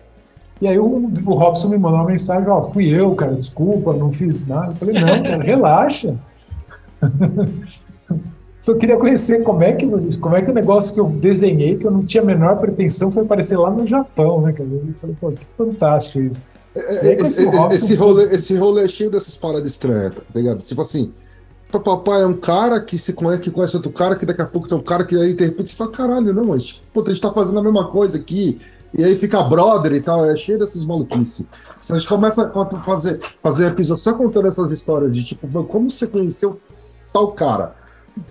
[0.60, 4.12] e aí o, o Robson me mandou uma mensagem, ó, fui eu, cara, desculpa, não
[4.12, 4.72] fiz nada.
[4.72, 6.14] Eu falei, não, cara, relaxa.
[8.58, 9.86] Só queria conhecer como é, que,
[10.18, 13.10] como é que o negócio que eu desenhei, que eu não tinha a menor pretensão,
[13.10, 14.52] foi aparecer lá no Japão, né?
[14.58, 16.48] Eu falei, pô, que fantástico isso.
[16.74, 20.58] É, é esse, Robson, esse, rolê, esse rolê é cheio dessas paradas estranhas, tá ligado?
[20.58, 21.12] Tipo assim,
[21.70, 24.68] papai é um cara que se conhece, que conhece outro cara, que daqui a pouco
[24.68, 27.20] tem um cara que aí de repente você fala, caralho, não, mas tipo, a gente
[27.20, 28.60] tá fazendo a mesma coisa aqui
[28.92, 31.46] e aí fica brother e tal, é cheio dessas maluquices.
[31.80, 35.90] Se a gente começa a fazer, fazer episódio só contando essas histórias de tipo, como
[35.90, 36.58] você conheceu
[37.12, 37.76] tal cara?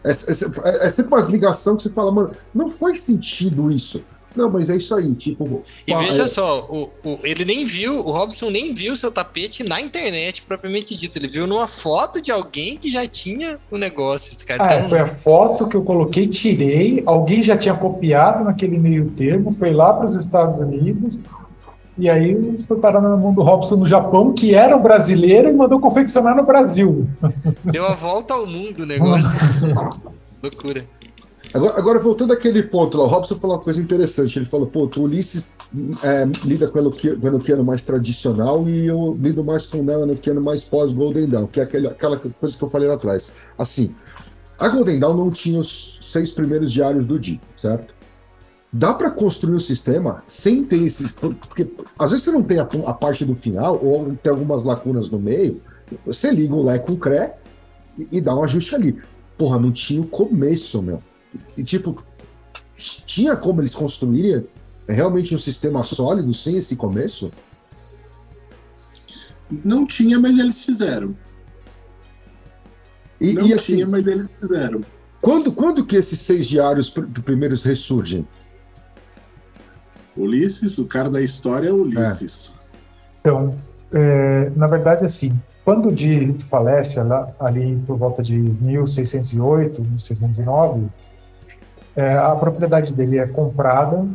[0.04, 4.04] É, é, é, sempre uma ligação que você fala, mano, não faz sentido isso.
[4.38, 5.64] Não, mas é isso aí, tipo.
[5.88, 6.28] E pá, veja é...
[6.28, 10.96] só, o, o, ele nem viu, o Robson nem viu seu tapete na internet, propriamente
[10.96, 11.18] dito.
[11.18, 14.32] Ele viu numa foto de alguém que já tinha o negócio.
[14.46, 14.90] Cara, ah, então...
[14.90, 19.74] foi a foto que eu coloquei, tirei, alguém já tinha copiado naquele meio termo, foi
[19.74, 21.22] lá para os Estados Unidos.
[21.98, 25.54] E aí foi parar na mão do Robson no Japão, que era o brasileiro, e
[25.54, 27.08] mandou confeccionar no Brasil.
[27.66, 29.30] Deu a volta ao mundo o negócio.
[30.42, 30.86] Loucura.
[31.54, 34.38] Agora, agora, voltando àquele ponto lá, o Robson falou uma coisa interessante.
[34.38, 35.58] Ele falou: pô, o Ulisses
[36.04, 40.64] é, lida com o Enochiano mais tradicional e eu lido mais com o Enochiano mais
[40.64, 43.34] pós-Golden Dawn, que é aquele, aquela coisa que eu falei lá atrás.
[43.58, 43.96] Assim,
[44.60, 47.97] a Golden Dawn não tinha os seis primeiros diários do dia, certo?
[48.72, 51.12] Dá para construir o sistema sem ter esses.
[51.12, 55.10] Porque às vezes você não tem a, a, parte do final, ou tem algumas lacunas
[55.10, 55.62] no meio,
[56.06, 57.32] você liga o Lé com o CRE
[57.98, 59.02] e, e dá um ajuste ali.
[59.38, 61.02] Porra, não tinha o começo, meu.
[61.56, 62.04] E, tipo,
[62.78, 64.46] tinha como eles construírem
[64.88, 67.32] realmente um sistema sólido sem esse começo?
[69.64, 71.16] Não tinha, mas eles fizeram.
[73.20, 74.82] E, Não e assim, tinha, mas eles fizeram.
[75.22, 78.28] Quando, quando que esses seis diários primeiros ressurgem?
[80.18, 82.52] Ulisses, o cara da história é Ulisses.
[82.54, 82.58] É.
[83.20, 83.54] Então,
[83.92, 90.88] é, na verdade, assim, quando o Di falece lá, ali por volta de 1608, 1609,
[91.96, 94.08] é, a propriedade dele é comprada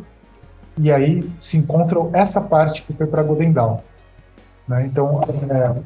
[0.78, 3.84] e aí se encontra essa parte que foi para Godendal.
[4.66, 4.86] Né?
[4.86, 5.82] Então, é,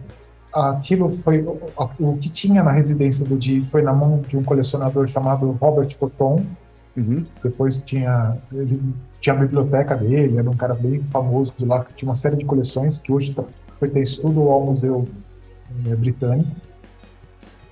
[0.53, 5.07] aquilo foi o, que tinha na residência do Di foi na mão de um colecionador
[5.09, 6.45] chamado Robert Cotton.
[6.97, 7.27] Uhum.
[7.43, 8.81] Depois tinha ele
[9.21, 12.45] tinha a biblioteca dele, era um cara bem famoso lá que tinha uma série de
[12.45, 13.37] coleções que hoje
[13.81, 15.09] pertence tudo ao museu
[15.87, 16.51] é, britânico.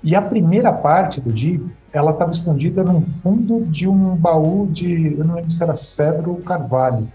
[0.02, 5.16] E a primeira parte do Di ela estava escondida no fundo de um baú de,
[5.16, 7.08] eu não lembro se era cedro ou carvalho,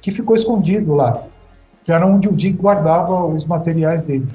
[0.00, 1.24] que ficou escondido lá,
[1.84, 4.28] que era onde o Dick guardava os materiais dele.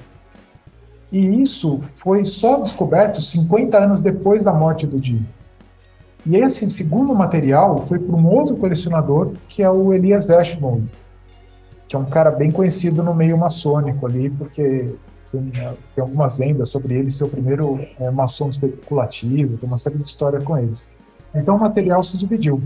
[1.09, 5.23] E isso foi só descoberto 50 anos depois da morte do Dick.
[6.25, 10.89] E esse segundo material foi para um outro colecionador, que é o Elias Ashmole,
[11.87, 14.95] que é um cara bem conhecido no meio maçônico ali, porque
[15.31, 19.97] tem, tem, algumas lendas sobre ele ser o primeiro é, maçom especulativo, tem uma série
[19.97, 20.89] de histórias com eles.
[21.33, 22.61] Então o material se dividiu.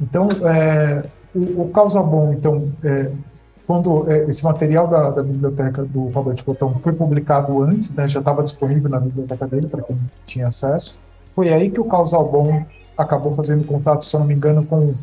[0.00, 3.10] Então, é, o, o Causa Bom, então, é,
[3.66, 8.20] quando é, esse material da, da, biblioteca do Robert Cotton foi publicado antes, né, já
[8.20, 10.96] estava disponível na biblioteca dele para quem tinha acesso,
[11.34, 12.64] foi aí que o Causal Bom
[12.96, 14.94] acabou fazendo contato, se eu não me engano, com,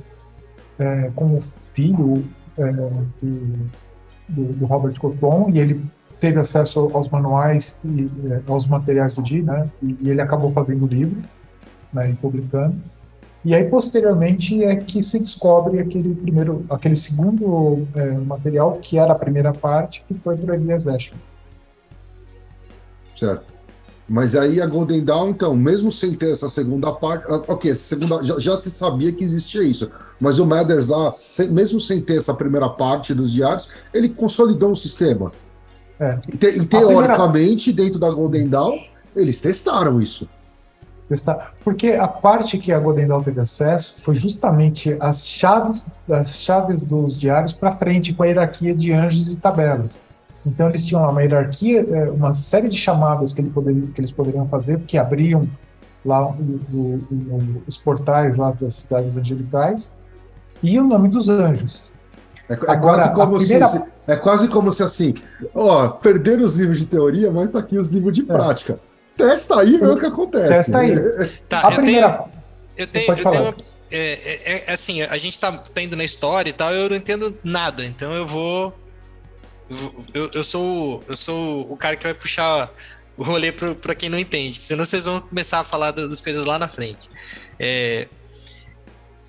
[0.80, 2.26] é, com o filho
[2.58, 3.70] é, do,
[4.30, 5.84] do, do Robert Cotton, e ele
[6.20, 9.70] teve acesso aos manuais e é, aos materiais do Di, né?
[9.82, 11.22] E, e, ele acabou fazendo o livro,
[11.92, 12.12] né?
[12.12, 12.76] E publicando.
[13.44, 19.14] E aí, posteriormente, é que se descobre aquele primeiro, aquele segundo é, material, que era
[19.14, 20.86] a primeira parte, que foi por Elias.
[23.16, 23.52] Certo.
[24.12, 28.22] Mas aí a Golden Dawn, então, mesmo sem ter essa segunda parte, ah, ok, segunda,
[28.22, 29.90] já, já, se sabia que existia isso,
[30.20, 34.74] mas o Mathers lá, sem, mesmo sem ter essa primeira parte dos diários, ele consolidou
[34.74, 35.32] o sistema.
[35.98, 36.20] É.
[36.28, 37.84] E, te, e teoricamente, primeira...
[37.84, 38.80] dentro da Golden Dawn,
[39.16, 40.28] eles testaram isso
[41.08, 41.54] testar.
[41.64, 46.82] Porque a parte que a Golden Dawn teve acesso foi justamente as chaves, as chaves
[46.82, 50.02] dos diários para frente com a hierarquia de anjos e tabelas.
[50.46, 54.12] Então eles tinham uma hierarquia, é, uma série de chamadas que, ele poderia, que eles
[54.12, 55.48] poderiam fazer, que abriam
[56.04, 56.78] lá o, o,
[57.12, 60.00] o, os portais lá das cidades angelicais
[60.64, 61.92] e o nome dos anjos.
[62.50, 63.68] É, é Agora, quase como primeira...
[63.68, 65.14] se, é quase como se assim,
[65.54, 68.26] ó, perderam os livros de teoria, mas tá aqui os livros de é.
[68.26, 68.80] prática.
[69.16, 70.48] Testa aí, vê o que acontece.
[70.48, 70.96] Testa aí.
[71.48, 72.10] Tá, a primeira.
[72.10, 72.32] Tenho,
[72.78, 73.38] eu tenho, pode eu falar.
[73.38, 73.56] Tenho uma,
[73.92, 74.12] é,
[74.46, 77.38] é, é, assim, a gente tá, tá, indo na história e tal, eu não entendo
[77.44, 78.74] nada, então eu vou.
[80.14, 82.72] Eu, eu, sou, eu sou o cara que vai puxar
[83.18, 86.58] o rolê para quem não entende, senão vocês vão começar a falar das coisas lá
[86.58, 87.10] na frente.
[87.60, 88.08] É,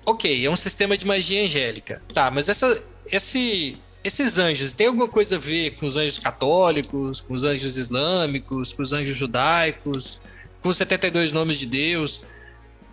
[0.05, 2.01] ok, é um sistema de magia angélica.
[2.13, 2.81] Tá, mas essa,
[3.11, 7.77] esse, esses anjos, tem alguma coisa a ver com os anjos católicos, com os anjos
[7.77, 10.21] islâmicos, com os anjos judaicos,
[10.61, 12.25] com os 72 nomes de Deus?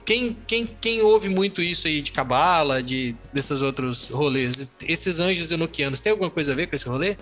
[0.05, 4.71] Quem, quem, quem ouve muito isso aí de cabala, de desses outros rolês?
[4.83, 7.17] Esses anjos enoquianos, tem alguma coisa a ver com esse rolê?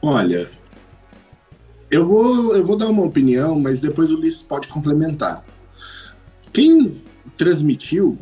[0.00, 0.50] Olha,
[1.90, 5.44] eu vou, eu vou dar uma opinião, mas depois o Ulisses pode complementar.
[6.52, 7.02] Quem
[7.36, 8.18] transmitiu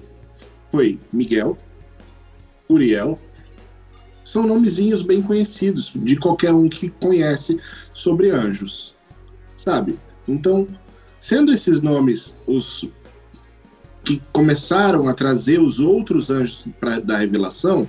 [0.71, 1.57] foi Miguel,
[2.69, 3.19] Uriel,
[4.25, 7.61] são nomezinhos bem conhecidos de qualquer um que conhece
[7.93, 8.97] sobre anjos,
[9.57, 9.99] sabe?
[10.27, 10.67] Então,
[11.21, 12.89] sendo esses nomes os
[14.05, 17.89] que começaram a trazer os outros anjos para da revelação,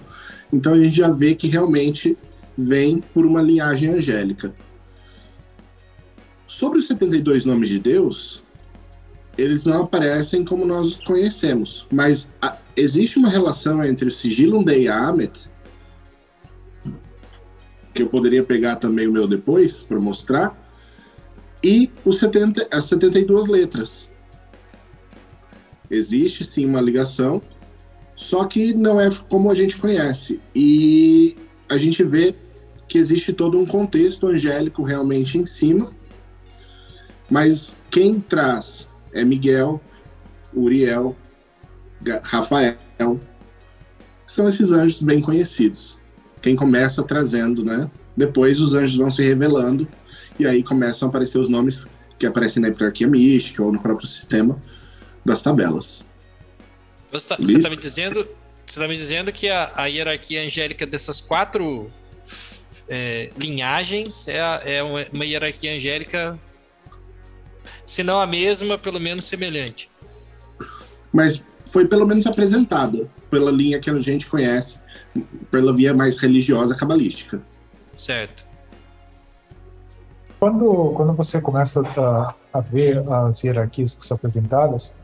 [0.51, 2.17] então a gente já vê que realmente
[2.57, 4.53] vem por uma linhagem angélica.
[6.47, 8.43] Sobre os 72 nomes de Deus,
[9.37, 14.63] eles não aparecem como nós os conhecemos, mas a, existe uma relação entre o Sigilum
[14.63, 15.49] Dei Amet,
[17.93, 20.57] que eu poderia pegar também o meu depois para mostrar,
[21.63, 24.09] e os 70, as 72 letras.
[25.89, 27.41] Existe sim uma ligação,
[28.15, 30.39] só que não é como a gente conhece.
[30.53, 31.35] E
[31.69, 32.35] a gente vê
[32.87, 35.91] que existe todo um contexto angélico realmente em cima,
[37.29, 39.81] mas quem traz é Miguel,
[40.53, 41.15] Uriel,
[42.23, 42.77] Rafael.
[44.25, 45.97] São esses anjos bem conhecidos.
[46.41, 47.89] Quem começa trazendo, né?
[48.15, 49.87] Depois os anjos vão se revelando
[50.39, 51.85] e aí começam a aparecer os nomes
[52.17, 54.61] que aparecem na hierarquia mística ou no próprio sistema
[55.23, 56.05] das tabelas.
[57.11, 58.27] Você está tá me dizendo,
[58.65, 61.91] você tá me dizendo que a, a hierarquia angélica dessas quatro
[62.89, 66.37] é, linhagens é, a, é uma, uma hierarquia angélica,
[67.85, 69.89] se não a mesma, pelo menos semelhante.
[71.11, 74.79] Mas foi pelo menos apresentada pela linha que a gente conhece,
[75.51, 77.41] pela via mais religiosa cabalística.
[77.97, 78.45] Certo.
[80.39, 85.01] Quando, quando você começa a, a ver as hierarquias que são apresentadas,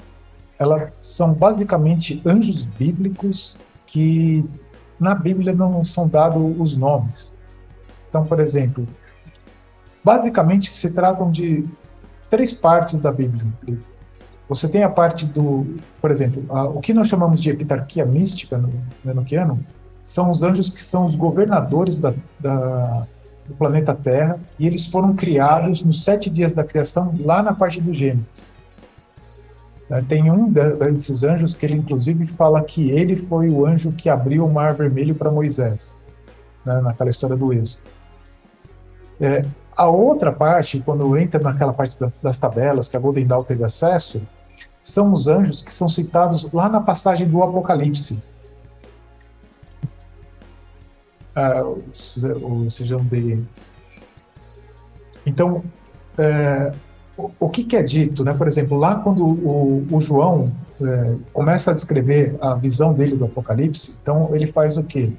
[0.59, 3.57] elas são basicamente anjos bíblicos
[3.87, 4.45] que
[4.99, 7.37] na Bíblia não são dados os nomes.
[8.13, 8.87] Então, por exemplo,
[10.03, 11.67] basicamente se tratam de
[12.29, 13.43] três partes da Bíblia.
[14.47, 15.65] Você tem a parte do,
[15.99, 18.69] por exemplo, a, o que nós chamamos de epitarquia mística no,
[19.03, 19.59] no
[20.03, 23.07] são os anjos que são os governadores da, da,
[23.47, 27.81] do planeta Terra e eles foram criados nos sete dias da criação, lá na parte
[27.81, 28.51] do Gênesis.
[29.89, 34.07] É, tem um desses anjos que ele, inclusive, fala que ele foi o anjo que
[34.07, 35.99] abriu o Mar Vermelho para Moisés,
[36.63, 37.92] né, naquela história do Êxodo.
[39.23, 43.45] É, a outra parte, quando entra naquela parte das, das tabelas que a Golden Dawn
[43.45, 44.21] teve acesso,
[44.81, 48.21] são os anjos que são citados lá na passagem do Apocalipse.
[51.33, 53.41] Ah, o sejam de.
[55.25, 55.63] Então,
[56.17, 56.73] é,
[57.17, 58.33] o, o que, que, é dito, né?
[58.33, 60.51] Por exemplo, lá quando o, o João
[60.81, 65.13] é, começa a descrever a visão dele do Apocalipse, então ele faz o quê?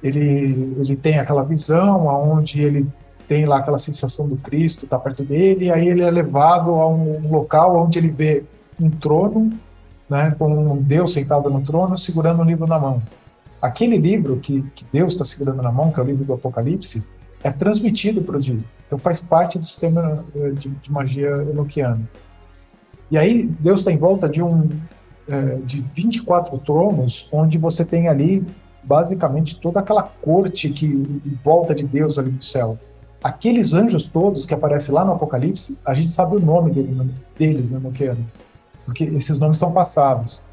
[0.00, 2.88] Ele, ele tem aquela visão aonde ele
[3.30, 6.88] tem lá aquela sensação do Cristo, está perto dele, e aí ele é levado a
[6.88, 8.42] um local onde ele vê
[8.80, 9.50] um trono,
[10.08, 13.00] né, com um Deus sentado no trono, segurando um livro na mão.
[13.62, 17.08] Aquele livro que, que Deus está segurando na mão, que é o livro do Apocalipse,
[17.44, 18.58] é transmitido para o dia.
[18.88, 22.00] Então faz parte do sistema eh, de, de magia enoquiana.
[23.12, 24.68] E aí Deus está em volta de um
[25.28, 28.44] é, de 24 tronos, onde você tem ali
[28.82, 32.76] basicamente toda aquela corte que em volta de Deus ali do céu.
[33.22, 37.70] Aqueles anjos todos que aparecem lá no Apocalipse, a gente sabe o nome dele, deles
[37.70, 38.10] né, no que
[38.84, 40.44] porque esses nomes são passados.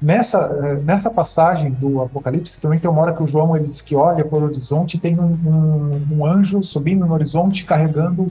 [0.00, 3.82] Nessa, é, nessa passagem do Apocalipse, também tem uma hora que o João ele diz
[3.82, 8.28] que olha para o horizonte e tem um, um, um, anjo subindo no horizonte carregando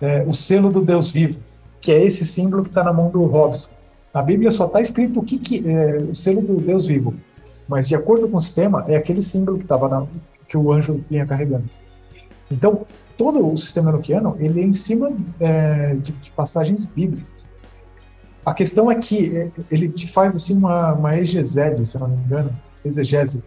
[0.00, 1.40] é, o selo do Deus vivo,
[1.80, 3.74] que é esse símbolo que está na mão do Robson.
[4.12, 7.14] Na Bíblia só está escrito o que, que é o selo do Deus vivo,
[7.68, 10.06] mas de acordo com o sistema é aquele símbolo que estava
[10.48, 11.64] que o anjo vinha carregando.
[12.52, 12.86] Então
[13.16, 17.50] todo o sistema enoquiano ele é em cima é, de, de, passagens bíblicas.
[18.44, 22.08] A questão é que é, ele te faz assim uma, uma exegese, se eu não
[22.08, 22.50] me engano,
[22.84, 23.44] exegese,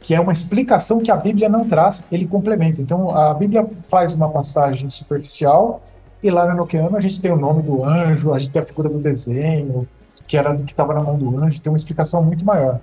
[0.00, 2.80] que é uma explicação que a Bíblia não traz, ele complementa.
[2.80, 5.82] Então a Bíblia faz uma passagem superficial
[6.22, 8.64] e lá no Enoquiano a gente tem o nome do anjo, a gente tem a
[8.64, 9.86] figura do desenho,
[10.26, 12.80] que era que estava na mão do anjo, tem uma explicação muito maior.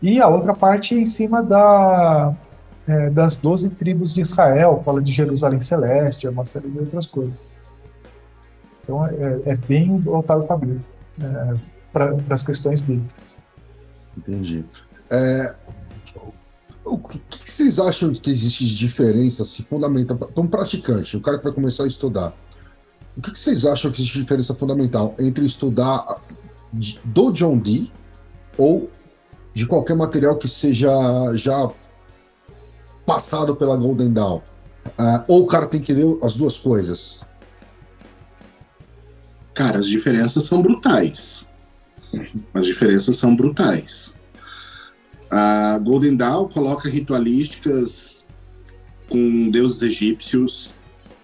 [0.00, 2.32] E a outra parte é em cima da,
[2.88, 7.52] é, das doze tribos de Israel, fala de Jerusalém Celeste, uma série de outras coisas.
[8.82, 10.80] Então é, é bem voltado para a Bíblia,
[11.20, 11.54] é,
[11.92, 13.40] para as questões bíblicas.
[14.16, 14.64] Entendi.
[15.10, 15.54] É,
[16.82, 21.20] o que, vocês acham que existe de diferença se assim, fundamental para um praticante, o
[21.20, 22.34] cara que vai começar a estudar?
[23.14, 26.22] O que, vocês acham que existe diferença fundamental entre estudar
[27.04, 27.92] do John Dee
[28.56, 28.88] ou
[29.52, 30.90] de qualquer material que seja
[31.34, 31.70] já
[33.08, 34.42] passado pela Golden Dawn?
[34.86, 37.26] Uh, ou o cara tem que ler as duas coisas?
[39.54, 41.46] Cara, as diferenças são brutais.
[42.52, 44.14] As diferenças são brutais.
[45.30, 48.26] A Golden Dawn coloca ritualísticas
[49.10, 50.74] com deuses egípcios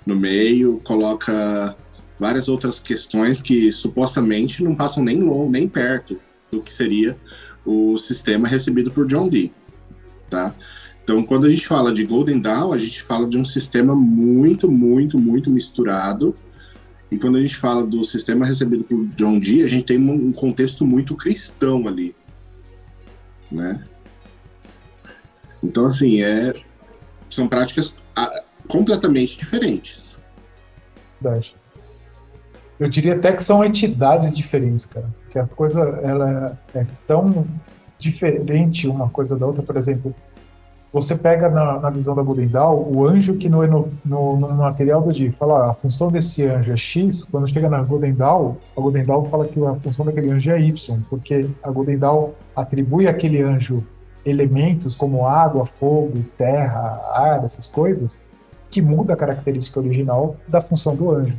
[0.07, 1.77] no meio, coloca
[2.19, 6.19] várias outras questões que supostamente não passam nem longe, nem perto
[6.51, 7.17] do que seria
[7.65, 9.53] o sistema recebido por John Dee,
[10.31, 10.55] tá?
[11.05, 14.71] Então, quando a gente fala de Golden Dawn, a gente fala de um sistema muito,
[14.71, 16.35] muito, muito misturado.
[17.11, 20.33] E quando a gente fala do sistema recebido por John Dee, a gente tem um
[20.33, 22.17] contexto muito cristão ali,
[23.53, 23.85] né?
[25.63, 26.55] Então, assim, é,
[27.29, 27.95] são práticas
[28.67, 30.19] completamente diferentes.
[31.21, 31.55] Verdade.
[32.81, 35.15] Eu diria até que são entidades diferentes, cara.
[35.31, 37.47] Que a coisa ela é tão
[37.99, 39.63] diferente uma coisa da outra.
[39.63, 40.15] Por exemplo,
[40.95, 45.03] você pega na, na visão da Budendal o anjo que no, no, no, no material
[45.03, 48.81] do dia fala ah, a função desse anjo é X, quando chega na Godendal, a
[48.81, 53.85] Godendal fala que a função daquele anjo é Y, porque a Godendal atribui àquele anjo
[54.25, 58.25] elementos como água, fogo, terra, ar, essas coisas,
[58.71, 61.37] que muda a característica original da função do anjo.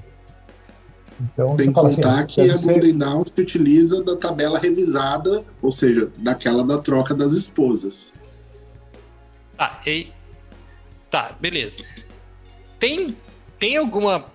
[1.22, 2.74] Então, Sem assim, contar assim, que a ser...
[2.74, 8.14] Golden Dawn se utiliza da tabela revisada, ou seja, daquela da troca das esposas.
[9.58, 10.12] Tá, e...
[11.10, 11.84] tá, beleza.
[12.80, 13.16] Tem,
[13.60, 14.26] tem alguma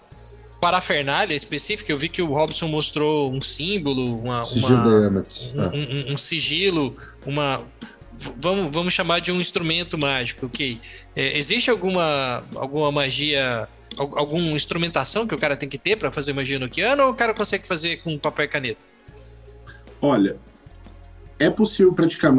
[0.61, 1.91] parafernália específica?
[1.91, 6.11] Eu vi que o Robson mostrou um símbolo, uma, sigilo uma um, é.
[6.11, 6.97] um, um, sigilo,
[7.27, 7.62] uma
[8.37, 10.81] vamos, vamos chamar de um instrumento mágico, ok?
[11.16, 16.33] É, existe alguma, alguma magia alguma instrumentação que o cara tem que ter para fazer
[16.33, 18.87] magia noquiana ou o cara consegue fazer com papel e caneta?
[20.01, 20.37] Olha,
[21.39, 22.33] é possível praticar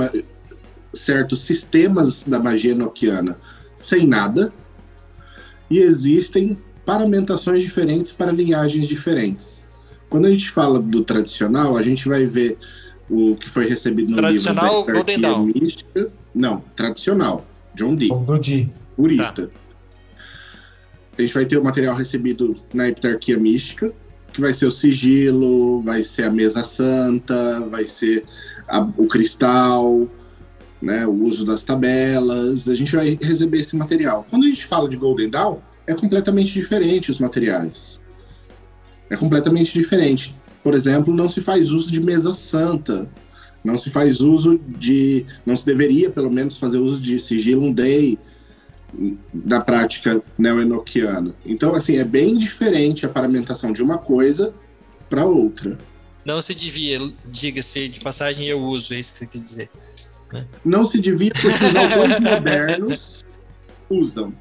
[0.93, 3.37] certos sistemas da magia noquiana
[3.75, 4.53] sem nada
[5.69, 9.65] e existem paramentações diferentes para linhagens diferentes.
[10.09, 12.57] Quando a gente fala do tradicional, a gente vai ver
[13.09, 16.11] o que foi recebido no tradicional, livro da Tradicional Mística.
[16.35, 18.09] Não, tradicional, John Dee.
[18.09, 18.69] John Dee.
[18.95, 19.47] Purista.
[19.47, 19.61] Tá.
[21.17, 23.93] A gente vai ter o material recebido na heptarquia mística,
[24.33, 28.25] que vai ser o sigilo, vai ser a mesa santa, vai ser
[28.67, 30.09] a, o cristal,
[30.81, 32.67] né, o uso das tabelas.
[32.67, 34.25] A gente vai receber esse material.
[34.29, 38.01] Quando a gente fala de Golden Dawn, é completamente diferente os materiais.
[39.09, 40.35] É completamente diferente.
[40.63, 43.09] Por exemplo, não se faz uso de mesa santa.
[43.63, 45.25] Não se faz uso de.
[45.45, 48.17] Não se deveria, pelo menos, fazer uso de sigilo day
[49.33, 51.33] da prática neo-enoquiana.
[51.45, 54.53] Então, assim, é bem diferente a paramentação de uma coisa
[55.09, 55.77] para outra.
[56.25, 59.69] Não se devia, diga-se de passagem, eu uso, é isso que você quis dizer.
[60.31, 60.45] Né?
[60.63, 63.25] Não se devia porque os autores modernos
[63.89, 64.33] usam.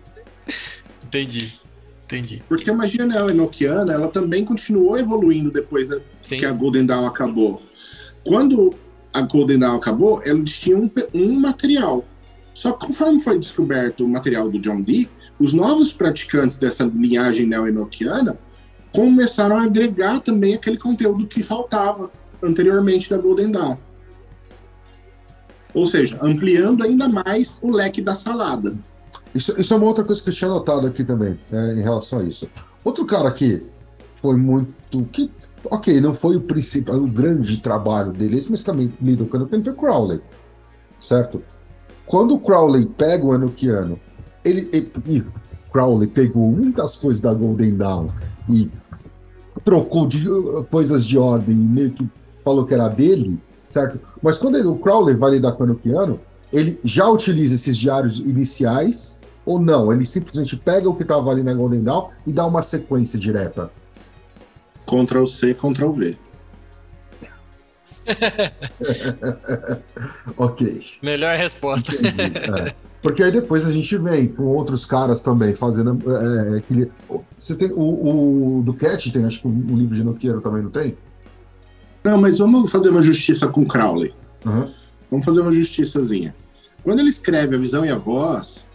[1.05, 1.61] Entendi.
[2.05, 2.43] Entendi.
[2.49, 7.62] Porque a magia neo-enoquiana, ela também continuou evoluindo depois da, que a Golden Dawn acabou.
[8.26, 8.74] Quando
[9.12, 12.05] a Golden Dawn acabou, eles tinham um, um material
[12.61, 17.47] só que conforme foi descoberto o material do John Dee, os novos praticantes dessa linhagem
[17.47, 18.38] neo-enoquiana
[18.93, 22.11] começaram a agregar também aquele conteúdo que faltava
[22.43, 23.78] anteriormente da Golden Dawn.
[25.75, 28.77] Ou seja, ampliando ainda mais o leque da salada.
[29.35, 32.18] Isso, isso é uma outra coisa que eu tinha notado aqui também, né, em relação
[32.18, 32.49] a isso.
[32.85, 33.64] Outro cara que
[34.21, 35.05] foi muito.
[35.12, 35.31] que
[35.64, 39.75] Ok, não foi o principal, o grande trabalho deles, mas também lidou com o foi
[39.75, 40.21] Crowley.
[40.99, 41.43] Certo?
[42.07, 44.01] Quando o Crowley pega o Enochiano,
[44.45, 45.25] ele, ele, e
[45.71, 48.09] Crowley pegou muitas coisas da Golden Dawn
[48.49, 48.71] e
[49.64, 50.27] trocou de,
[50.71, 52.09] coisas de ordem e meio que
[52.45, 53.39] falou que era dele,
[53.71, 54.01] certo?
[54.23, 56.21] Mas quando ele, o Crowley vai lidar com o Enochiano,
[56.53, 59.93] ele já utiliza esses diários iniciais ou não?
[59.93, 63.71] Ele simplesmente pega o que estava ali na Golden Dawn e dá uma sequência direta?
[64.87, 66.16] Ctrl C, Ctrl V.
[70.37, 70.83] ok.
[71.03, 71.93] Melhor resposta.
[71.95, 72.75] É.
[73.03, 75.99] Porque aí depois a gente vem com outros caras também fazendo.
[76.11, 76.91] É, é aquele,
[77.39, 80.71] você tem o, o do Cat tem, acho que um livro de Noqueiro também não
[80.71, 80.97] tem?
[82.03, 84.14] Não, mas vamos fazer uma justiça com Crowley.
[84.44, 84.72] Uhum.
[85.11, 86.34] Vamos fazer uma justiçazinha.
[86.82, 88.66] Quando ele escreve A Visão e a Voz,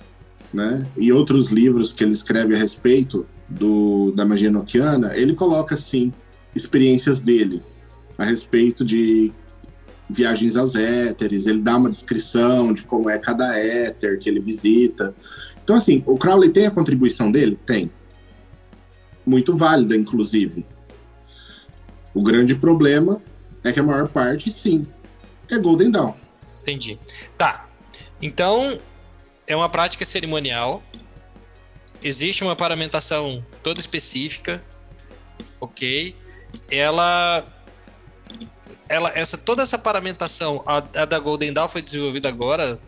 [0.54, 5.76] né, e outros livros que ele escreve a respeito do, da magia noquiana, ele coloca,
[5.76, 6.14] assim,
[6.56, 7.62] experiências dele
[8.18, 9.32] a respeito de
[10.10, 15.14] viagens aos éteres, ele dá uma descrição de como é cada éter que ele visita.
[15.64, 17.60] Então, assim, o Crowley tem a contribuição dele?
[17.66, 17.92] Tem.
[19.26, 20.66] Muito válida, inclusive.
[22.16, 23.22] O grande problema
[23.62, 24.88] é que a maior parte, sim,
[25.52, 26.14] é Golden Dawn.
[26.62, 26.98] Entendi.
[27.38, 27.68] Tá.
[28.22, 28.80] Então,
[29.46, 30.82] é uma prática cerimonial.
[32.02, 34.64] Existe uma paramentação toda específica.
[35.60, 36.16] Ok.
[36.72, 37.46] Ela
[38.88, 42.80] ela, essa, toda essa paramentação, a, a da Golden Dawn foi desenvolvida agora,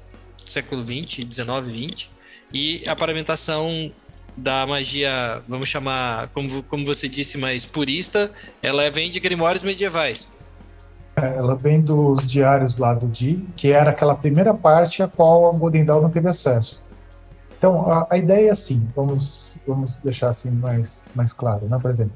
[0.45, 2.11] século 20, 19, 20,
[2.53, 3.91] e a paramentação
[4.37, 8.31] da magia, vamos chamar, como, como você disse, mais purista,
[8.61, 10.31] ela vem de grimórios medievais.
[11.15, 15.49] É, ela vem dos diários lá do Di, que era aquela primeira parte a qual
[15.49, 16.83] a Golden Dawn não teve acesso.
[17.57, 21.79] Então, a, a ideia é assim, vamos, vamos deixar assim mais, mais claro, né?
[21.81, 22.13] Por exemplo,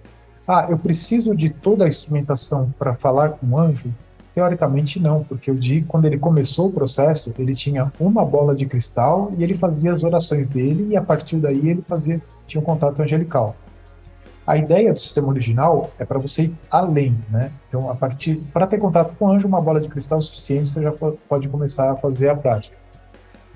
[0.48, 3.92] ah, eu preciso de toda a instrumentação para falar com o anjo?
[4.34, 8.66] Teoricamente não, porque o Di, quando ele começou o processo, ele tinha uma bola de
[8.66, 12.64] cristal e ele fazia as orações dele e a partir daí ele fazia tinha um
[12.64, 13.56] contato angelical.
[14.46, 17.52] A ideia do sistema original é para você ir além, né?
[17.70, 20.70] Então, a partir para ter contato com o anjo, uma bola de cristal é suficiente,
[20.70, 22.76] você já pode começar a fazer a prática.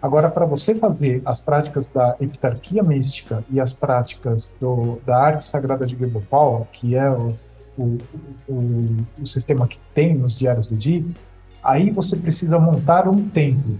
[0.01, 5.43] Agora, para você fazer as práticas da epitarquia mística e as práticas do, da arte
[5.45, 7.33] sagrada de Gebofal, que é o,
[7.77, 7.97] o,
[8.47, 11.05] o, o, sistema que tem nos diários do Di,
[11.63, 13.77] aí você precisa montar um templo.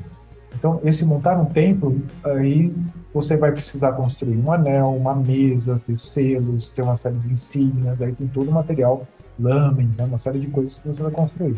[0.54, 2.74] Então, esse montar um templo, aí
[3.14, 8.02] você vai precisar construir um anel, uma mesa, ter selos, ter uma série de insígnias,
[8.02, 9.08] aí tem todo o material,
[9.40, 11.56] lâmen, né, uma série de coisas que você vai construir.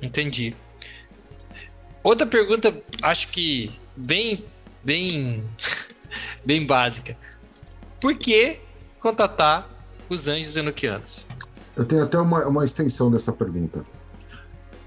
[0.00, 0.54] Entendi.
[2.02, 4.44] Outra pergunta, acho que bem,
[4.84, 5.42] bem,
[6.44, 7.16] bem básica.
[8.00, 8.60] Por que
[9.00, 9.75] contatar
[10.08, 11.26] os anjos enoquianos?
[11.76, 13.84] Eu tenho até uma, uma extensão dessa pergunta,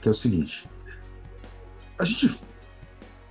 [0.02, 0.68] que é o seguinte.
[2.00, 2.40] A gente,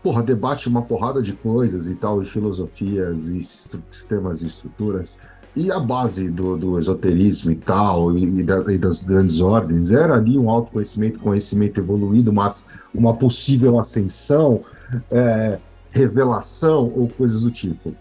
[0.03, 5.19] porra, debate uma porrada de coisas e tal, de filosofias e sistemas e estruturas,
[5.57, 9.91] e a base do, do esoterismo e tal, e, e, da, e, das grandes ordens,
[9.91, 14.63] era ali um autoconhecimento, conhecimento evoluído, mas uma possível ascensão,
[15.11, 15.59] é,
[15.91, 17.93] revelação ou coisas do tipo.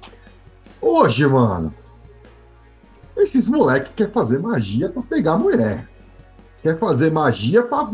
[0.80, 1.74] Hoje, mano,
[3.22, 5.88] esses moleques querem fazer magia para pegar mulher.
[6.62, 7.92] Quer fazer magia para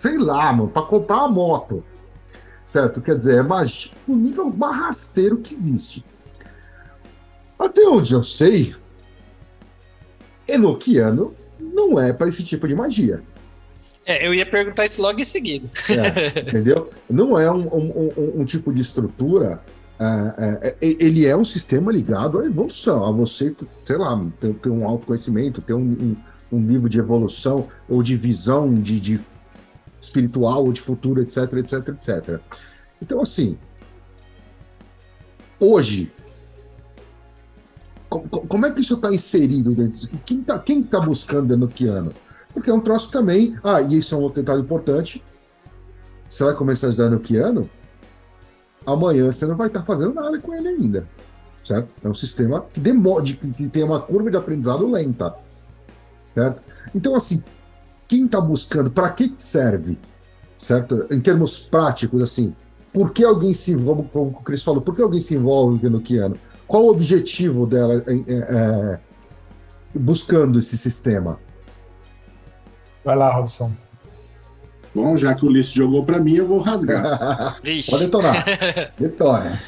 [0.00, 1.84] sei lá, mano, para comprar a moto.
[2.64, 3.02] Certo?
[3.02, 6.04] Quer dizer, é magia no nível mais rasteiro que existe.
[7.58, 8.74] Até onde eu sei,
[10.48, 13.22] Enochiano não é para esse tipo de magia.
[14.06, 15.68] É, eu ia perguntar isso logo em seguida.
[15.90, 16.90] É, entendeu?
[17.08, 19.62] Não é um, um, um, um tipo de estrutura.
[20.02, 23.54] É, é, ele é um sistema ligado à evolução, a você,
[23.84, 26.16] sei lá, ter, ter um autoconhecimento, ter um,
[26.50, 29.20] um, nível de evolução ou de visão de, de
[30.00, 32.40] espiritual ou de futuro, etc, etc, etc.
[33.02, 33.58] Então, assim,
[35.60, 36.10] hoje,
[38.08, 40.10] como é que isso está inserido dentro disso?
[40.24, 42.14] Quem está quem tá buscando Enochiano?
[42.54, 43.54] Porque é um troço também.
[43.62, 45.22] Ah, e isso é um outro detalhe importante.
[46.26, 47.68] Você vai começar a estudar Enochiano,
[48.92, 51.06] amanhã você não vai estar fazendo nada com ele ainda.
[51.64, 51.88] Certo?
[52.02, 55.34] É um sistema que, demora, que tem uma curva de aprendizado lenta.
[56.34, 56.62] Certo?
[56.94, 57.42] Então, assim,
[58.08, 59.98] quem está buscando, para que serve?
[60.56, 61.06] Certo?
[61.10, 62.54] Em termos práticos, assim,
[62.92, 65.96] por que alguém se envolve, como o Cris falou, por que alguém se envolve no
[65.96, 66.36] Enochiano?
[66.66, 69.00] Qual o objetivo dela é, é,
[69.94, 71.38] buscando esse sistema?
[73.04, 73.72] Vai lá, Robson.
[74.94, 77.56] Bom, já que o Ulisses jogou para mim, eu vou rasgar.
[77.88, 78.44] Pode detonar.
[78.98, 79.60] Detona.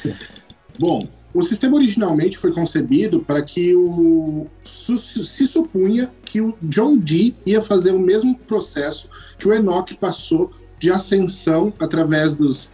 [0.77, 7.35] Bom, o sistema originalmente foi concebido para que o se supunha que o John Dee
[7.45, 12.71] ia fazer o mesmo processo que o Enoch passou de ascensão através dos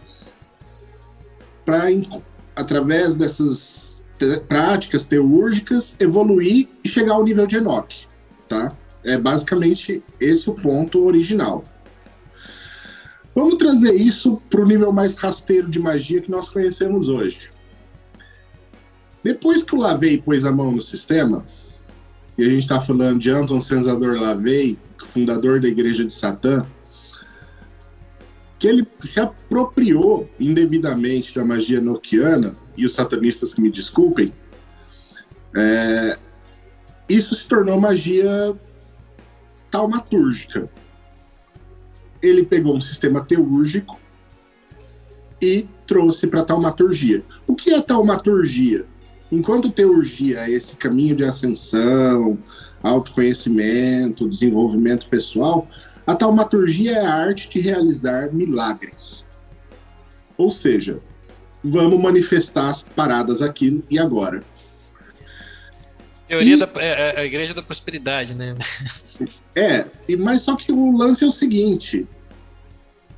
[1.64, 1.84] para
[2.56, 4.04] através dessas
[4.48, 8.06] práticas teúrgicas evoluir e chegar ao nível de Enoch,
[8.48, 8.76] tá?
[9.02, 11.64] É basicamente esse o ponto original.
[13.34, 17.50] Vamos trazer isso para o nível mais rasteiro de magia que nós conhecemos hoje.
[19.22, 21.46] Depois que o Lavey pôs a mão no sistema,
[22.36, 26.66] e a gente está falando de Anton Sensador Lavey, fundador da Igreja de Satã,
[28.58, 34.32] que ele se apropriou indevidamente da magia noquiana, e os satanistas que me desculpem,
[35.54, 36.18] é,
[37.08, 38.56] isso se tornou magia
[39.70, 40.68] taumatúrgica
[42.22, 43.98] ele pegou um sistema teúrgico
[45.40, 47.24] e trouxe para a taumaturgia.
[47.46, 48.84] O que é taumaturgia?
[49.32, 52.38] Enquanto teurgia é esse caminho de ascensão,
[52.82, 55.66] autoconhecimento, desenvolvimento pessoal,
[56.06, 59.28] a taumaturgia é a arte de realizar milagres.
[60.36, 61.00] Ou seja,
[61.62, 64.42] vamos manifestar as paradas aqui e agora.
[66.30, 68.54] Teoria e, da é, é, a igreja da prosperidade, né?
[69.52, 69.84] É,
[70.16, 72.06] mas só que o lance é o seguinte: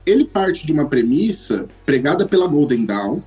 [0.06, 3.20] ele parte de uma premissa pregada pela Golden Dawn,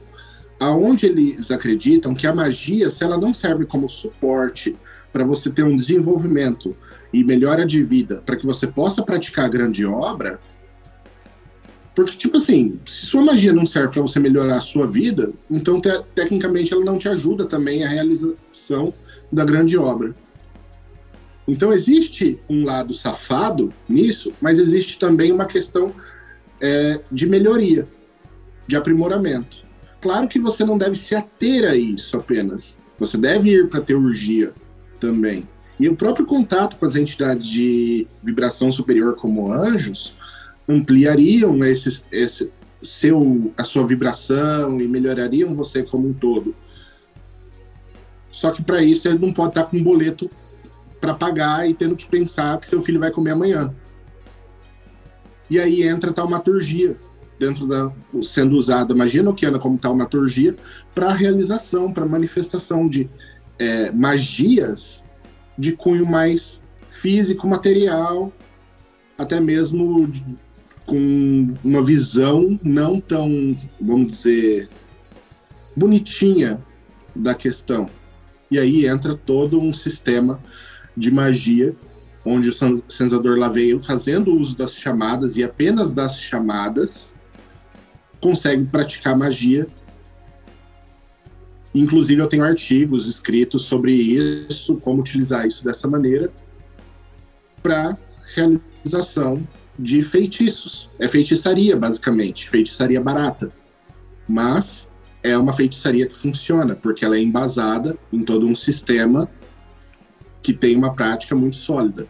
[0.59, 4.75] aonde eles acreditam que a magia, se ela não serve como suporte
[5.13, 6.75] para você ter um desenvolvimento
[7.13, 10.39] e melhora de vida, para que você possa praticar a grande obra,
[11.93, 15.79] porque, tipo assim, se sua magia não serve para você melhorar a sua vida, então,
[15.79, 18.93] te tecnicamente, ela não te ajuda também a realização
[19.35, 20.15] da grande obra.
[21.47, 25.93] Então, existe um lado safado nisso, mas existe também uma questão
[26.59, 27.87] é, de melhoria,
[28.67, 29.63] de aprimoramento.
[30.01, 32.79] Claro que você não deve se ater a isso apenas.
[32.97, 34.53] Você deve ir para a teurgia
[34.99, 35.47] também.
[35.79, 40.15] E o próprio contato com as entidades de vibração superior, como anjos,
[40.67, 42.49] ampliariam esse, esse
[42.81, 46.55] seu, a sua vibração e melhorariam você como um todo.
[48.35, 50.29] Só que para isso ele não pode estar com um boleto
[50.99, 53.73] para pagar e tendo que pensar que seu filho vai comer amanhã.
[55.49, 56.97] E aí entra a taumaturgia,
[57.39, 57.89] dentro da
[58.21, 60.53] sendo usada a magia noquiana como taumaturgia
[60.93, 63.09] para realização, para manifestação de
[63.57, 65.01] é, magias
[65.57, 68.33] de cunho mais físico, material,
[69.17, 70.11] até mesmo
[70.85, 74.67] com uma visão não tão, vamos dizer,
[75.73, 76.59] bonitinha
[77.15, 77.89] da questão.
[78.49, 80.39] E aí entra todo um sistema
[80.95, 81.75] de magia,
[82.23, 82.53] onde o
[82.89, 87.15] sensador lá veio fazendo uso das chamadas e apenas das chamadas
[88.19, 89.67] consegue praticar magia.
[91.73, 96.31] Inclusive, eu tenho artigos escritos sobre isso, como utilizar isso dessa maneira
[97.61, 97.97] para
[98.33, 99.45] realização
[99.77, 100.89] de feitiços.
[100.97, 103.51] É feitiçaria, basicamente, feitiçaria barata.
[104.27, 104.87] Mas
[105.25, 109.27] é uma feitiçaria que funciona, porque ela é embasada em todo um sistema
[110.43, 112.07] que tem uma prática muito sólida.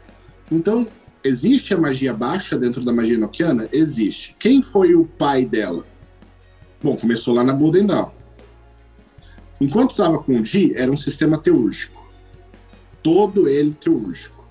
[0.51, 0.85] Então,
[1.23, 3.69] existe a magia baixa dentro da magia noquiana?
[3.71, 4.35] Existe.
[4.37, 5.85] Quem foi o pai dela?
[6.83, 8.11] Bom, começou lá na Golden Dawn.
[9.61, 12.05] Enquanto estava com o Di, era um sistema teúrgico.
[13.01, 14.45] Todo ele teúrgico.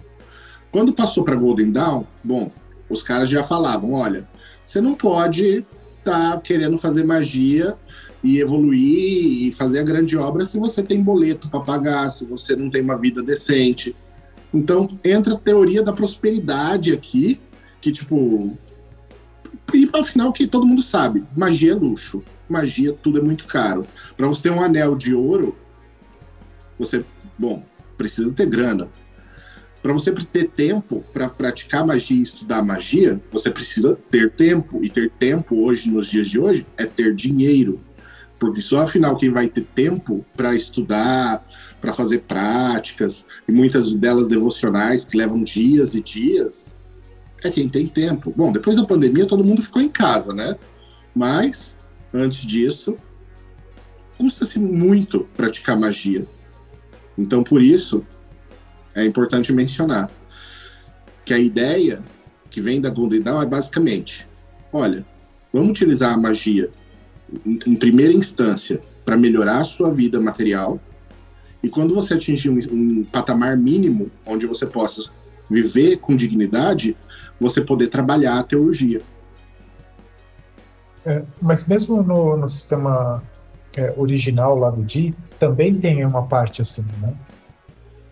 [0.72, 2.50] Quando passou para Golden Dawn, bom,
[2.88, 4.26] os caras já falavam: olha,
[4.64, 5.66] você não pode
[6.04, 7.76] tá querendo fazer magia
[8.22, 12.54] e evoluir e fazer a grande obra se você tem boleto para pagar, se você
[12.56, 13.94] não tem uma vida decente.
[14.52, 17.40] Então entra a teoria da prosperidade aqui,
[17.80, 18.56] que tipo.
[19.72, 22.22] E afinal que todo mundo sabe, magia é luxo.
[22.48, 23.86] Magia, tudo é muito caro.
[24.16, 25.56] Para você ter um anel de ouro,
[26.78, 27.02] você,
[27.38, 27.64] bom,
[27.96, 28.88] precisa ter grana
[29.84, 34.82] para você ter tempo para praticar magia e estudar magia, você precisa ter tempo.
[34.82, 37.78] E ter tempo hoje, nos dias de hoje, é ter dinheiro.
[38.38, 41.44] Porque só afinal quem vai ter tempo para estudar,
[41.82, 46.78] para fazer práticas, e muitas delas devocionais que levam dias e dias,
[47.42, 48.32] é quem tem tempo.
[48.34, 50.56] Bom, depois da pandemia todo mundo ficou em casa, né?
[51.14, 51.76] Mas,
[52.10, 52.96] antes disso,
[54.16, 56.26] custa-se muito praticar magia.
[57.18, 58.02] Então, por isso,
[58.94, 60.10] é importante mencionar
[61.24, 62.02] que a ideia
[62.50, 64.26] que vem da Golden é basicamente:
[64.72, 65.04] olha,
[65.52, 66.70] vamos utilizar a magia
[67.44, 70.80] em, em primeira instância para melhorar a sua vida material
[71.62, 75.10] E quando você atingir um, um patamar mínimo, onde você possa
[75.48, 76.94] viver com dignidade,
[77.40, 79.00] você poder trabalhar a teologia.
[81.06, 83.22] É, mas mesmo no, no sistema
[83.76, 87.14] é, original lá do Di, também tem uma parte assim, né?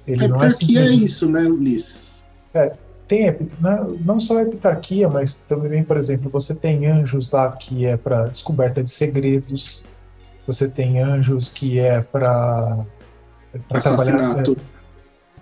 [0.06, 1.02] Ele é, não é, simplesmente...
[1.02, 2.24] é isso, né, Ulisses?
[2.54, 2.72] É,
[3.06, 7.84] tem não, não só a epitarquia, mas também, por exemplo, você tem anjos lá que
[7.84, 9.84] é para descoberta de segredos,
[10.46, 12.84] você tem anjos que é para
[13.82, 14.38] trabalhar.
[14.38, 14.56] É,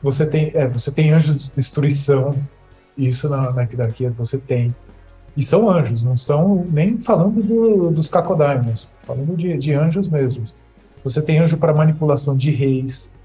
[0.02, 2.34] você tem, é, você tem anjos de destruição,
[2.96, 4.74] isso na, na epitarquia você tem.
[5.36, 10.54] E são anjos, não são nem falando do, dos cacodaimos, falando de, de anjos mesmos.
[11.04, 13.18] Você tem anjo para manipulação de reis,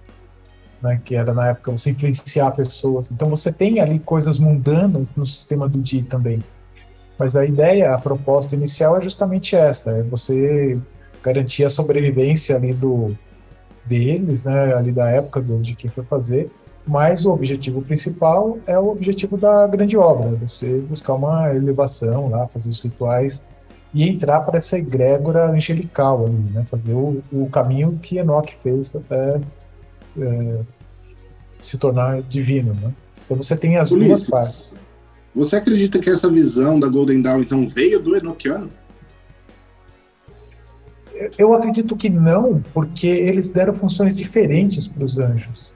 [0.81, 3.11] né, que era na época você influenciar pessoas.
[3.11, 6.43] Então você tem ali coisas mundanas no sistema do Di também.
[7.17, 10.79] Mas a ideia, a proposta inicial é justamente essa, é você
[11.23, 13.17] garantir a sobrevivência ali do
[13.85, 16.51] deles, né, ali da época do, de quem foi fazer,
[16.85, 22.47] mas o objetivo principal é o objetivo da grande obra, você buscar uma elevação lá,
[22.47, 23.49] fazer os rituais
[23.93, 28.95] e entrar para essa egrégora angelical ali, né, fazer o, o caminho que Enoch fez
[28.95, 29.39] até
[30.19, 30.59] é,
[31.59, 32.93] se tornar divino, né?
[33.25, 34.79] Então você tem as Ulisses, duas partes.
[35.35, 38.69] Você acredita que essa visão da Golden Dawn então veio do Enochiano?
[41.37, 45.73] Eu acredito que não, porque eles deram funções diferentes para os anjos.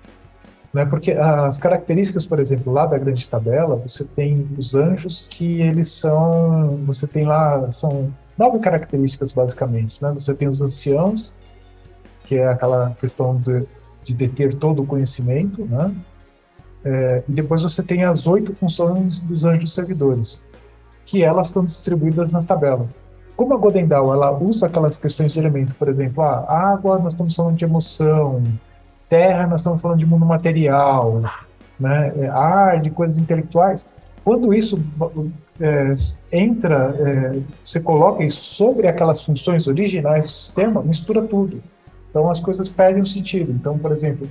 [0.73, 0.85] Né?
[0.85, 5.87] Porque as características, por exemplo, lá da grande tabela, você tem os anjos que eles
[5.91, 10.11] são, você tem lá são nove características basicamente, né?
[10.11, 11.35] Você tem os anciãos,
[12.25, 13.65] que é aquela questão de
[14.09, 15.93] de deter todo o conhecimento, né?
[16.83, 20.49] É, e depois você tem as oito funções dos anjos servidores,
[21.05, 22.87] que elas estão distribuídas nas tabelas.
[23.35, 27.35] Como a Godendal ela usa aquelas questões de elemento, por exemplo, ah, água nós estamos
[27.35, 28.41] falando de emoção,
[29.07, 31.21] terra nós estamos falando de mundo material,
[31.79, 33.91] né, é, ar, de coisas intelectuais.
[34.23, 34.81] Quando isso
[35.59, 35.95] é,
[36.31, 41.61] entra, é, você coloca isso sobre aquelas funções originais do sistema, mistura tudo.
[42.19, 43.51] Então as coisas perdem o sentido.
[43.51, 44.27] Então, por exemplo,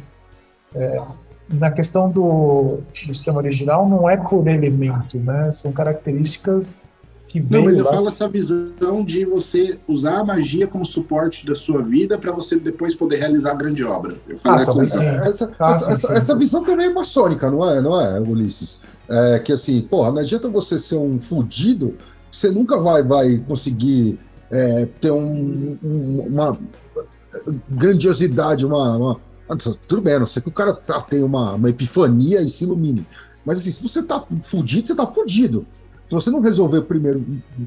[0.74, 1.00] é,
[1.48, 5.50] na questão do, do, sistema original, não é por elemento, né?
[5.50, 6.76] São características
[7.26, 7.60] que vêm.
[7.60, 7.92] Não, mas eu lá...
[7.92, 12.56] falo essa visão de você usar a magia como suporte da sua vida para você
[12.56, 14.18] depois poder realizar a grande obra.
[14.28, 16.38] Eu falo ah, essa, essa, essa, ah, essa, sim, essa, sim.
[16.38, 18.82] visão também é maçônica, não é, não é, Ulisses?
[19.08, 21.94] É que assim, porra, não adianta você ser um fudido,
[22.30, 24.18] você nunca vai, vai conseguir
[24.50, 26.58] é, ter um, um, uma
[27.68, 29.20] grandiosidade, uma, uma,
[29.86, 33.06] Tudo bem, não ser que o cara tá, tem uma, uma epifania e se ilumine.
[33.44, 35.66] Mas assim, se você tá fudido, você tá fudido.
[36.08, 37.22] Se você não resolver o primeiro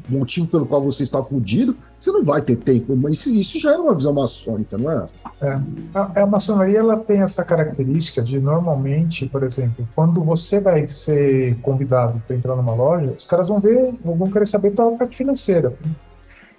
[0.10, 2.96] motivo pelo qual você está fudido, você não vai ter tempo.
[2.96, 5.06] Mas isso, já é uma visão maçônica, não é?
[5.42, 5.62] É.
[5.94, 11.56] A, a maçonaria ela tem essa característica de normalmente, por exemplo, quando você vai ser
[11.62, 15.76] convidado para entrar numa loja, os caras vão ver, vão querer saber da parte financeira.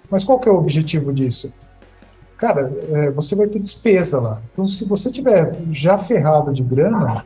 [0.09, 1.51] Mas qual que é o objetivo disso?
[2.43, 4.41] Cara, é, você vai ter despesa lá.
[4.51, 7.25] Então, se você tiver já ferrado de grana,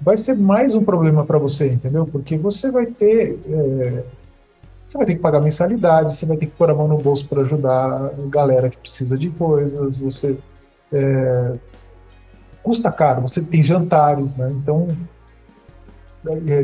[0.00, 2.04] vai ser mais um problema para você, entendeu?
[2.04, 3.38] Porque você vai ter.
[3.48, 4.02] É,
[4.84, 7.28] você vai ter que pagar mensalidade, você vai ter que pôr a mão no bolso
[7.28, 10.36] para ajudar a galera que precisa de coisas, você.
[10.92, 11.52] É,
[12.64, 14.50] custa caro, você tem jantares, né?
[14.50, 14.88] Então.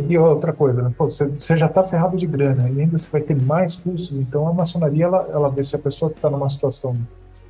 [0.09, 0.93] E outra coisa, né?
[0.97, 4.17] Pô, você, você já está ferrado de grana e ainda você vai ter mais custos,
[4.17, 6.97] então a maçonaria ela, ela vê se a pessoa está numa situação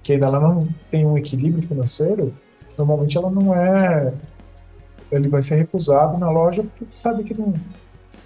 [0.08, 2.32] que ainda ela não tem um equilíbrio financeiro,
[2.78, 4.10] normalmente ela não é.
[5.12, 7.52] Ele vai ser recusado na loja porque sabe que não,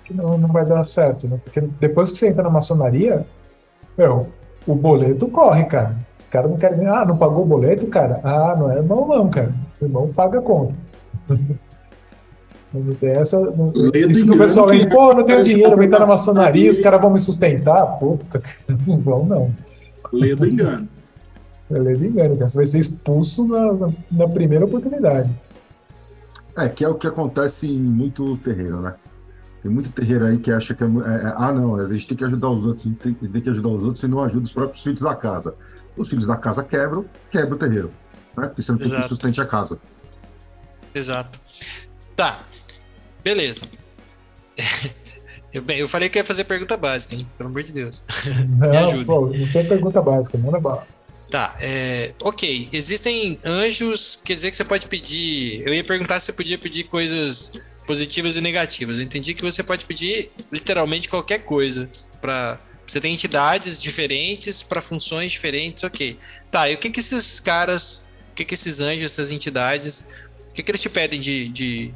[0.05, 1.41] que não, não vai dar certo, né?
[1.43, 3.27] Porque depois que você entra na maçonaria,
[3.99, 4.29] meu,
[4.65, 5.97] o boleto corre, cara.
[6.17, 6.87] Os caras não querem.
[6.87, 8.21] Ah, não pagou o boleto, cara?
[8.23, 9.53] Ah, não é irmão, não, cara.
[9.81, 10.75] O irmão paga a conta.
[12.75, 13.39] Não tem essa.
[13.39, 13.71] Não,
[14.09, 17.03] isso que o pessoal vem, pô, não tenho dinheiro, vou entrar na maçonaria, os caras
[17.03, 17.99] vão me sustentar.
[17.99, 18.43] Puta,
[18.87, 19.55] não vão, não.
[20.11, 20.89] Lê do engano.
[21.79, 22.49] Engano, cara.
[22.49, 25.31] Você vai ser expulso na, na, na, primeira oportunidade.
[26.57, 28.95] É, que é o que acontece em muito terreiro, né?
[29.63, 32.17] Tem muito terreiro aí que acha que é, é, é, ah, não, a gente tem
[32.17, 34.83] que ajudar os outros, tem, tem que ajudar os outros e não ajuda os próprios
[34.83, 35.55] filhos da casa.
[35.97, 37.93] Os filhos da casa quebram, quebra o terreiro.
[38.37, 38.47] Né?
[38.47, 39.03] Porque você não tem Exato.
[39.03, 39.79] que sustente a casa.
[40.95, 41.41] Exato.
[42.17, 42.41] Tá.
[43.23, 43.67] Beleza.
[45.53, 47.27] Eu, bem, eu falei que ia fazer pergunta básica, hein?
[47.37, 48.03] Pelo amor de Deus.
[48.57, 50.87] Não, pô, não tem pergunta básica, manda bala.
[51.33, 52.69] Tá, é, ok.
[52.71, 55.67] Existem anjos, quer dizer que você pode pedir.
[55.67, 58.99] Eu ia perguntar se você podia pedir coisas positivas e negativas.
[58.99, 61.91] Eu entendi que você pode pedir literalmente qualquer coisa
[62.21, 66.19] para você tem entidades diferentes para funções diferentes, ok.
[66.51, 70.07] Tá, e o que que esses caras o que, que esses anjos, essas entidades,
[70.51, 71.95] o que, que eles te pedem de, de,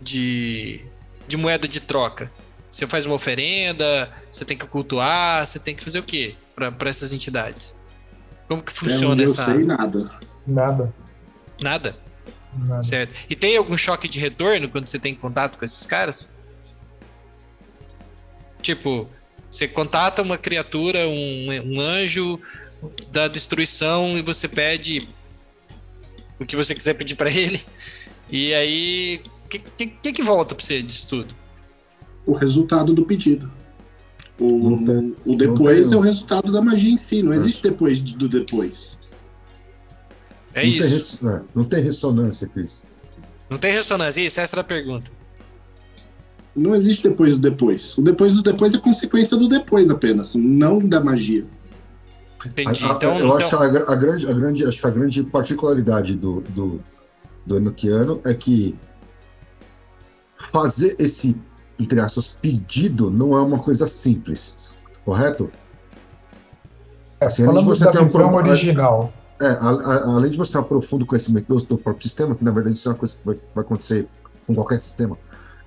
[0.00, 0.80] de,
[1.28, 2.28] de moeda de troca?
[2.72, 6.90] Você faz uma oferenda, você tem que cultuar, você tem que fazer o quê para
[6.90, 7.77] essas entidades?
[8.48, 9.44] Como que funciona eu essa.
[9.44, 10.10] sei nada.
[10.46, 10.94] Nada.
[11.60, 11.96] Nada?
[12.56, 12.82] Nada.
[12.82, 13.12] Certo.
[13.28, 16.32] E tem algum choque de retorno quando você tem contato com esses caras?
[18.62, 19.08] Tipo,
[19.50, 22.40] você contata uma criatura, um, um anjo
[23.10, 25.08] da destruição e você pede
[26.38, 27.60] o que você quiser pedir para ele.
[28.30, 31.34] E aí, o que, que, que volta para você disso tudo?
[32.26, 33.50] O resultado do pedido.
[34.40, 38.02] O, tem- o depois tem- é o resultado da magia em si, não existe depois
[38.02, 38.98] de- do depois.
[40.54, 40.88] É não, Tem, isso.
[40.88, 42.84] res- é, não tem ressonância, Cris.
[43.50, 44.20] Não tem ressonância.
[44.20, 45.10] Isso, essa era a pergunta.
[46.54, 47.96] Não existe depois do depois.
[47.98, 51.44] O depois do depois é consequência do depois apenas, não da magia.
[52.44, 52.84] Entendi.
[52.84, 54.90] A- a- então, eu acho que então a, a grande, a grande, acho que a
[54.90, 56.80] grande particularidade do, do,
[57.44, 58.74] do Enochiano é que
[60.52, 61.36] fazer esse,
[61.78, 65.50] entre aspas, pedido não é uma coisa simples, correto?
[67.20, 70.04] É, Assim, além de falando você da ter um visão problema- original, É, a- a-
[70.16, 72.88] além de você ter um profundo conhecimento do, do próprio sistema, que na verdade isso
[72.88, 74.06] é uma coisa que vai, vai acontecer
[74.46, 75.16] com qualquer sistema,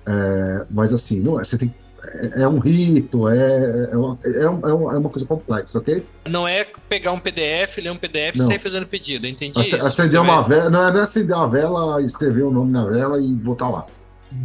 [0.06, 1.74] é, mas assim, não é, você tem,
[2.04, 5.78] é, é um rito, é, é, uma, é, um- é uma- é uma coisa complexa,
[5.78, 6.06] ok?
[6.28, 8.44] não é pegar um PDF, ler um PDF Não.
[8.44, 9.26] e sair fazendo pedido.
[9.26, 9.76] Eu entendi isso.
[9.76, 13.18] Acender uma vela, não é, não é acender uma vela, escrever o nome na vela
[13.22, 13.86] e botar lá.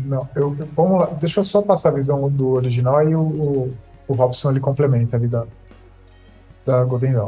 [0.05, 3.73] Não, eu, vamos lá, deixa eu só passar a visão do original e o, o,
[4.07, 5.45] o Robson ele complementa ali da,
[6.65, 7.27] da Golden.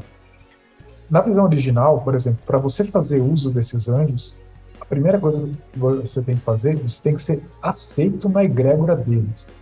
[1.10, 4.40] Na visão original, por exemplo, para você fazer uso desses anjos,
[4.80, 8.96] a primeira coisa que você tem que fazer, você tem que ser aceito na egrégora
[8.96, 9.56] deles.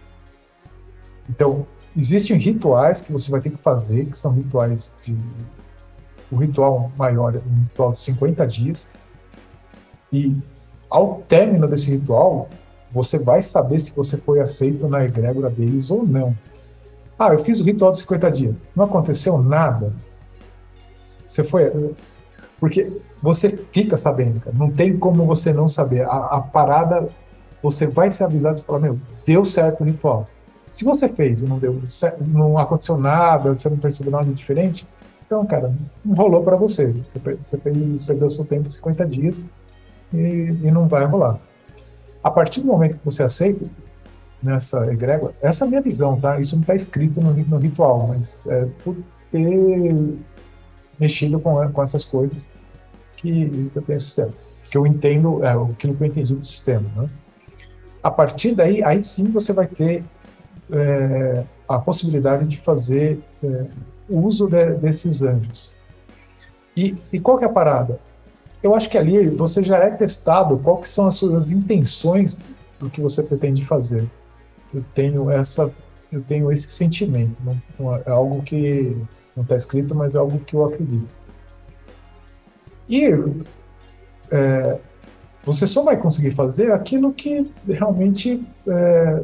[1.29, 1.65] Então,
[1.95, 5.17] existem rituais que você vai ter que fazer, que são rituais de.
[6.29, 8.93] O ritual maior é um ritual de 50 dias.
[10.11, 10.35] E
[10.89, 12.49] ao término desse ritual,
[12.97, 16.35] você vai saber se você foi aceito na egrégora deles ou não.
[17.17, 18.61] Ah, eu fiz o ritual de 50 dias.
[18.75, 19.93] Não aconteceu nada.
[20.97, 21.95] Você foi.
[22.59, 22.91] Porque
[23.21, 24.55] você fica sabendo, cara.
[24.55, 26.01] Não tem como você não saber.
[26.05, 27.07] A, a parada,
[27.61, 30.27] você vai se avisar e falar: Meu, deu certo o ritual.
[30.69, 34.87] Se você fez e não deu certo, não aconteceu nada, você não percebeu nada diferente,
[35.25, 36.93] então, cara, não rolou para você.
[36.93, 39.49] Você, você perdeu perdeu seu tempo 50 dias
[40.13, 40.17] e,
[40.63, 41.39] e não vai rolar.
[42.27, 43.65] A partir do momento que você aceita
[44.43, 46.37] nessa egrégora, essa é a minha visão, tá?
[46.37, 48.97] Isso não está escrito no, no ritual, mas é por
[49.31, 50.17] ter
[50.99, 52.51] mexido com, com essas coisas
[53.15, 54.33] que eu tenho sistema,
[54.69, 57.09] que eu entendo, é, aquilo que eu entendi do sistema, né?
[58.03, 60.03] A partir daí, aí sim você vai ter
[60.69, 63.65] é, a possibilidade de fazer é,
[64.09, 65.77] uso de- desses anjos.
[66.75, 68.01] E, e qual que é a parada?
[68.61, 73.01] Eu acho que ali você já é testado que são as suas intenções do que
[73.01, 74.09] você pretende fazer.
[74.73, 75.71] Eu tenho essa,
[76.11, 77.41] eu tenho esse sentimento.
[77.43, 78.95] Não, não é algo que
[79.35, 81.15] não está escrito, mas é algo que eu acredito.
[82.89, 83.05] E
[84.31, 84.79] é,
[85.43, 89.23] você só vai conseguir fazer aquilo que realmente é,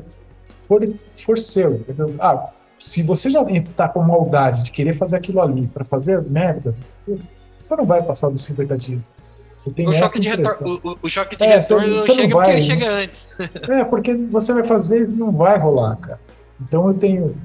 [0.67, 0.81] for,
[1.25, 1.75] for seu.
[1.75, 2.15] entendeu?
[2.19, 6.75] Ah, se você já está com maldade de querer fazer aquilo ali para fazer merda,
[7.61, 9.13] você não vai passar dos 50 dias.
[9.65, 12.59] O choque, retorno, o, o choque de É, retorno não você chega porque vai, ele
[12.61, 12.65] né?
[12.67, 13.37] chega antes.
[13.69, 16.19] É, porque você vai fazer e não vai rolar, cara.
[16.61, 17.35] Então eu tenho.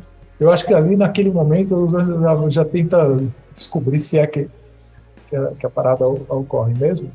[0.41, 3.17] Eu acho que ali naquele momento os anjos já, já tenta
[3.53, 4.49] descobrir se é que,
[5.29, 7.11] que, a, que a parada o- ocorre mesmo.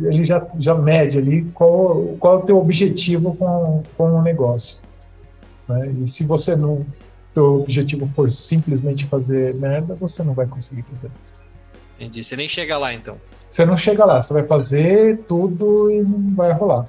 [0.00, 4.78] Ele já, já mede ali qual, qual é o teu objetivo com, com o negócio.
[5.68, 5.92] né?
[6.02, 6.84] E se você não.
[7.32, 11.10] Teu objetivo for simplesmente fazer merda, você não vai conseguir fazer.
[11.98, 12.24] Entendi.
[12.24, 13.20] Você nem chega lá, então.
[13.48, 16.88] Você não chega lá, você vai fazer tudo e não vai rolar.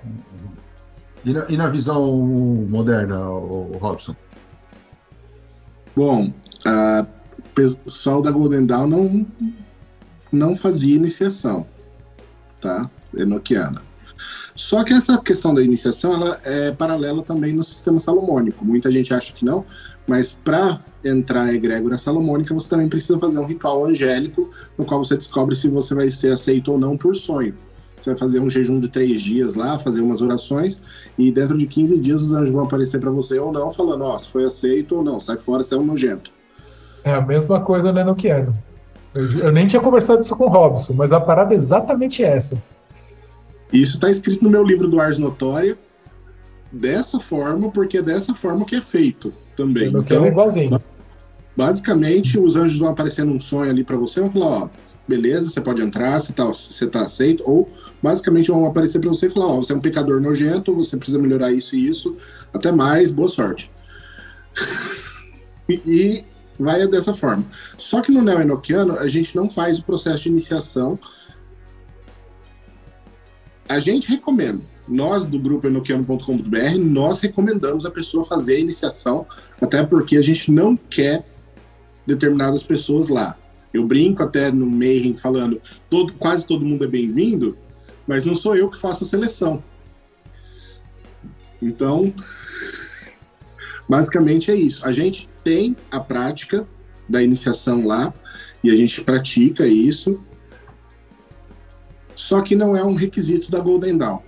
[1.24, 2.16] E na, e na visão
[2.70, 4.16] moderna, o, o Robson?
[5.96, 6.34] Bom,
[6.66, 9.26] o pessoal da Golden Dawn não,
[10.32, 11.66] não fazia iniciação,
[12.60, 12.90] tá?
[13.16, 13.82] Enoquiana.
[14.56, 18.64] Só que essa questão da iniciação ela é paralela também no sistema salomônico.
[18.64, 19.66] Muita gente acha que não,
[20.08, 25.04] mas para entrar a egrégora salomônica, você também precisa fazer um ritual angélico, no qual
[25.04, 27.54] você descobre se você vai ser aceito ou não por sonho.
[28.02, 30.82] Você vai fazer um jejum de três dias lá, fazer umas orações,
[31.18, 34.18] e dentro de 15 dias os anjos vão aparecer para você ou não, falando: Ó,
[34.18, 36.32] se foi aceito ou não, sai fora, você é um nojento.
[37.04, 38.54] É a mesma coisa no Enoquiano.
[39.14, 42.62] Eu, eu nem tinha conversado isso com o Robson, mas a parada é exatamente essa.
[43.72, 45.78] Isso está escrito no meu livro do Ars Notória
[46.72, 49.86] dessa forma, porque é dessa forma que é feito também.
[49.86, 50.80] É Então, igualzinho.
[51.56, 54.70] Basicamente, os anjos vão aparecer num sonho ali para você vão falar: ó,
[55.08, 57.70] beleza, você pode entrar, você tá, você tá aceito, ou
[58.02, 61.20] basicamente vão aparecer para você e falar, ó, você é um pecador nojento, você precisa
[61.20, 62.16] melhorar isso e isso,
[62.54, 63.72] até mais, boa sorte.
[65.70, 66.26] e, e
[66.60, 67.46] vai dessa forma.
[67.78, 70.98] Só que no Neo Enochiano, a gente não faz o processo de iniciação.
[73.68, 74.62] A gente recomenda.
[74.88, 79.26] Nós, do grupo enoquiano.com.br, nós recomendamos a pessoa fazer a iniciação,
[79.60, 81.26] até porque a gente não quer
[82.06, 83.38] determinadas pessoas lá.
[83.74, 85.60] Eu brinco até no Mayhem falando,
[85.90, 87.58] todo, quase todo mundo é bem-vindo,
[88.08, 89.64] mas não sou eu que faço a seleção.
[91.62, 92.14] Então,
[93.90, 94.86] basicamente é isso.
[94.86, 96.68] A gente tem a prática
[97.08, 98.14] da iniciação lá
[98.64, 100.24] e a gente pratica isso,
[102.16, 104.20] só que não é um requisito da Golden Dawn.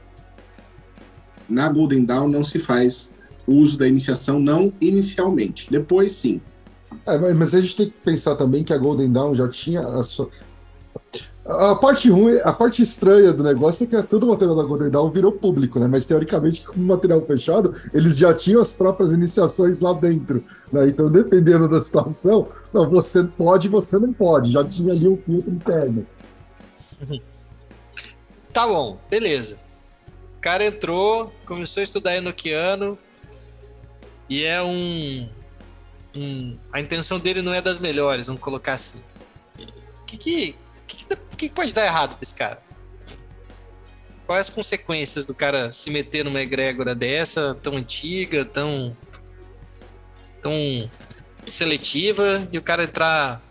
[1.47, 3.11] Na Golden Dawn não se faz
[3.47, 5.71] uso da iniciação, não inicialmente.
[5.71, 6.41] Depois sim.
[7.07, 10.03] É, mas a gente tem que pensar também que a Golden Dawn já tinha a
[10.03, 10.29] sua.
[11.45, 14.89] A parte ruim, a parte estranha do negócio é que todo o material da Golden
[14.89, 15.87] Dawn virou público, né?
[15.87, 20.43] Mas teoricamente, como material fechado, eles já tinham as próprias iniciações lá dentro.
[20.73, 20.87] Né?
[20.87, 24.51] Então, dependendo da situação, não, você pode, você não pode.
[24.51, 26.05] Já tinha ali um filtro interno.
[28.53, 29.55] Tá bom, beleza.
[30.35, 32.97] O cara entrou, começou a estudar Enochiano
[34.27, 35.29] e é um
[36.71, 39.01] a intenção dele não é das melhores, vamos colocar assim.
[39.57, 40.55] O que, que,
[40.87, 42.61] que, que, pode dar errado pra esse cara?
[44.25, 48.95] Quais as consequências do cara se meter numa egrégora dessa, tão antiga, tão.
[50.41, 50.53] tão
[51.47, 53.41] seletiva, e o cara entrar.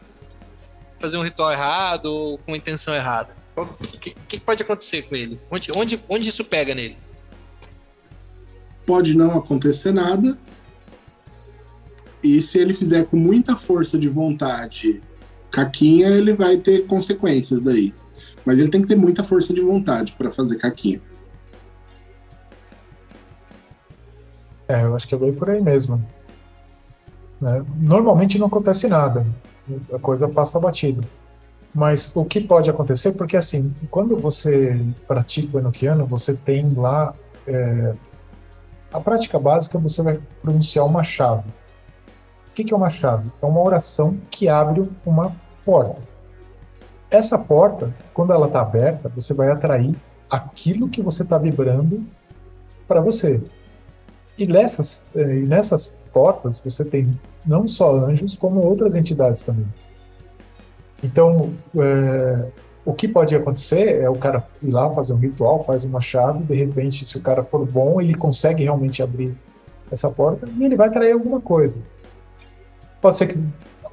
[0.99, 3.35] fazer um ritual errado ou com intenção errada?
[3.57, 5.41] O que, que pode acontecer com ele?
[5.51, 6.97] Onde, onde, onde isso pega nele?
[8.85, 10.39] Pode não acontecer nada,
[12.23, 15.03] e se ele fizer com muita força de vontade
[15.51, 17.95] caquinha, ele vai ter consequências daí.
[18.45, 21.01] Mas ele tem que ter muita força de vontade para fazer caquinha.
[24.69, 26.05] É, eu acho que é bem por aí mesmo.
[27.43, 29.27] É, normalmente não acontece nada,
[29.93, 31.07] a coisa passa batido.
[31.75, 37.15] Mas o que pode acontecer, porque assim, quando você pratica o enoquiano, você tem lá
[37.47, 37.95] é,
[38.91, 41.49] a prática básica, você vai pronunciar uma chave
[42.57, 43.31] que, que é uma chave?
[43.43, 46.01] É uma oração que abre uma porta.
[47.11, 49.95] Essa porta, quando ela está aberta, você vai atrair
[50.29, 52.03] aquilo que você está vibrando
[52.89, 53.43] para você.
[54.39, 59.67] E nessas, eh, e nessas portas você tem não só anjos, como outras entidades também.
[61.05, 62.47] Então, é,
[62.85, 66.43] o que pode acontecer é o cara ir lá fazer um ritual, faz uma chave,
[66.43, 69.37] de repente, se o cara for bom, ele consegue realmente abrir
[69.91, 71.83] essa porta e ele vai atrair alguma coisa.
[73.01, 73.43] Pode ser que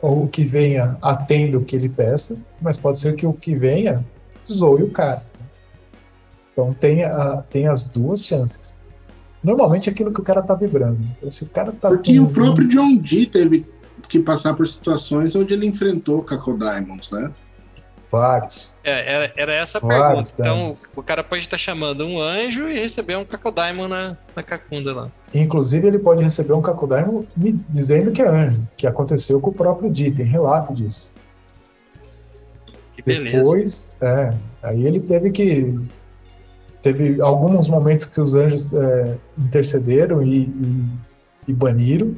[0.01, 4.03] o que venha atenda o que ele peça, mas pode ser que o que venha
[4.45, 5.21] zoe o cara.
[6.51, 8.81] Então tem, a, tem as duas chances.
[9.43, 10.99] Normalmente é aquilo que o cara tá vibrando.
[11.17, 12.23] Então, se o cara tá Porque com...
[12.23, 13.65] o próprio John Dee teve
[14.07, 17.31] que passar por situações onde ele enfrentou Caco Diamonds, né?
[18.11, 18.77] Vários.
[18.83, 20.29] É, era, essa a pergunta.
[20.37, 24.93] Então, o cara pode estar chamando um anjo e receber um Cacodaimonn na, na Cacunda
[24.93, 25.11] lá.
[25.33, 29.53] Inclusive, ele pode receber um Cacodaimonn me dizendo que é anjo, que aconteceu com o
[29.53, 31.15] próprio Di, tem relato disso.
[32.95, 33.37] Que beleza.
[33.37, 35.79] Depois, é, aí ele teve que.
[36.81, 40.85] Teve alguns momentos que os anjos é, intercederam e, e,
[41.47, 42.13] e baniram,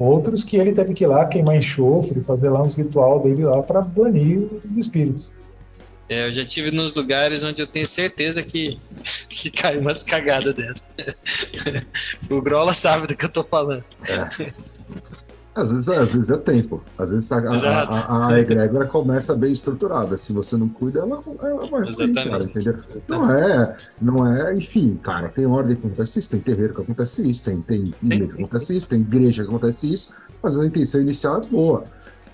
[0.00, 3.62] Outros que ele teve que ir lá queimar enxofre, fazer lá uns ritual dele lá
[3.62, 5.36] para banir os espíritos.
[6.08, 8.80] É, eu já tive nos lugares onde eu tenho certeza que,
[9.28, 10.82] que caiu umas cagadas dentro.
[12.30, 13.84] o Grola sabe do que eu tô falando.
[14.08, 14.52] É.
[15.54, 16.82] Às vezes, às vezes é tempo.
[16.96, 20.16] Às vezes a, a, a, a egrégora começa bem estruturada.
[20.16, 22.76] Se você não cuida, ela, ela vai ruim, cara, entendeu?
[23.08, 27.28] Não é, não é, enfim, cara, tem ordem que acontece isso, tem terreiro que acontece
[27.28, 31.00] isso, tem, tem igreja que acontece isso, tem igreja que acontece isso, mas a intenção
[31.00, 31.84] inicial é boa.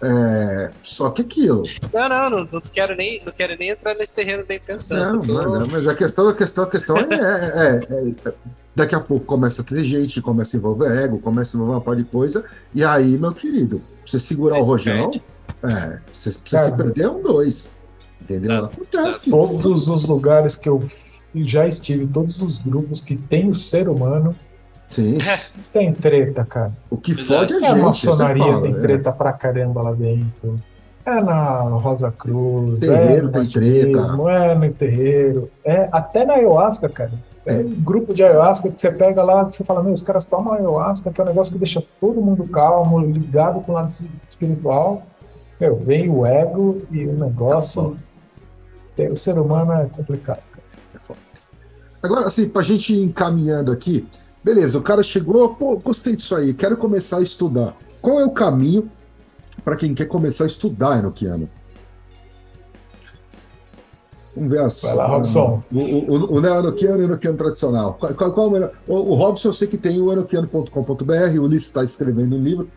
[0.02, 1.62] É, só que aquilo.
[1.92, 5.14] Não, não, não, não, quero nem, não quero nem entrar nesse terreno da intenção.
[5.14, 5.40] Não, tô...
[5.40, 8.34] não, mas a questão, a questão, a questão é, é, é, é,
[8.76, 11.80] daqui a pouco começa a ter gente, começa a envolver ego, começa a envolver uma
[11.80, 12.44] par de coisa,
[12.74, 15.10] e aí, meu querido, você segurar o rojão,
[15.64, 17.74] é, você, você se perder é um dois.
[18.20, 18.62] Entendeu?
[18.62, 19.30] Tá, Acontece.
[19.30, 20.84] Todos os lugares que eu
[21.34, 24.36] já estive, todos os grupos que tem o ser humano,
[24.90, 25.18] Sim.
[25.72, 26.72] Tem treta, cara.
[26.88, 27.70] O que fode é a gente.
[27.70, 28.78] A maçonaria fala, tem é.
[28.78, 30.60] treta pra caramba lá dentro.
[31.04, 33.98] É na Rosa Cruz, terreiro é tem treta.
[34.30, 35.50] É no terreiro.
[35.64, 37.12] É, até na ayahuasca, cara.
[37.46, 40.24] Tem um grupo de ayahuasca que você pega lá, que você fala, meu, os caras
[40.24, 43.88] tomam ayahuasca, que é um negócio que deixa todo mundo calmo, ligado com o lado
[44.28, 45.06] espiritual.
[45.60, 47.96] Meu, vem o ego e o negócio
[48.98, 50.42] O ser humano é complicado.
[50.92, 51.14] É
[52.02, 54.08] Agora, assim, para a gente ir encaminhando aqui,
[54.42, 57.76] beleza, o cara chegou, pô, gostei disso aí, quero começar a estudar.
[58.02, 58.90] Qual é o caminho
[59.64, 61.48] para quem quer começar a estudar enoquiano?
[64.36, 64.82] Vamos ver as.
[64.82, 65.62] Vai lá, Robson.
[65.72, 67.94] O, o, o, Neo-Enoquiano e o Enoquiano tradicional.
[67.98, 71.68] Qual, qual, qual o, o, o Robson, eu sei que tem o enoquiano.com.br, o Ulisses
[71.68, 72.68] está escrevendo um livro.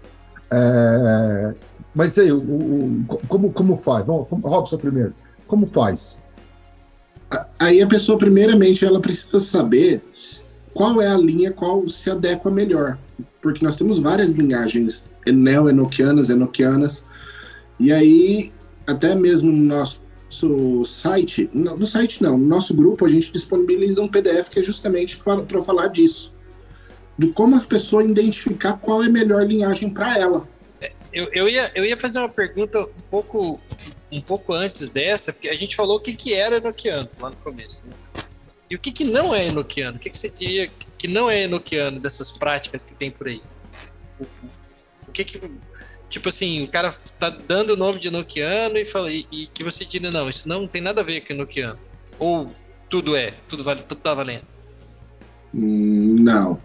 [0.49, 1.53] É,
[1.93, 4.05] mas aí, o, o, como, como faz?
[4.05, 5.13] Bom, Robson primeiro,
[5.45, 6.25] como faz?
[7.59, 10.01] Aí a pessoa, primeiramente, ela precisa saber
[10.73, 12.97] qual é a linha qual se adequa melhor.
[13.41, 17.05] Porque nós temos várias linhagens neo-enoquianas, enoquianas,
[17.79, 18.51] e aí,
[18.87, 20.01] até mesmo no nosso
[20.85, 25.17] site, no, site não, no nosso grupo a gente disponibiliza um PDF que é justamente
[25.17, 26.33] para falar disso.
[27.17, 30.47] De como a pessoa identificar qual é a melhor linhagem para ela.
[31.11, 33.59] Eu, eu, ia, eu ia fazer uma pergunta um pouco,
[34.11, 37.35] um pouco antes dessa, porque a gente falou o que, que era enoquiano lá no
[37.37, 37.81] começo.
[37.85, 38.23] Né?
[38.69, 39.97] E o que, que não é enoquiano?
[39.97, 43.41] O que, que você diria que não é enoquiano dessas práticas que tem por aí?
[44.19, 44.25] O,
[45.07, 45.41] o que que.
[46.09, 49.63] Tipo assim, o cara tá dando o nome de enoquiano e, fala, e, e, que
[49.63, 51.77] você diria, não, isso não tem nada a ver com enoquiano.
[52.17, 52.51] Ou
[52.89, 54.43] tudo é, tudo, vale, tudo tá valendo.
[55.53, 56.59] Hum, não.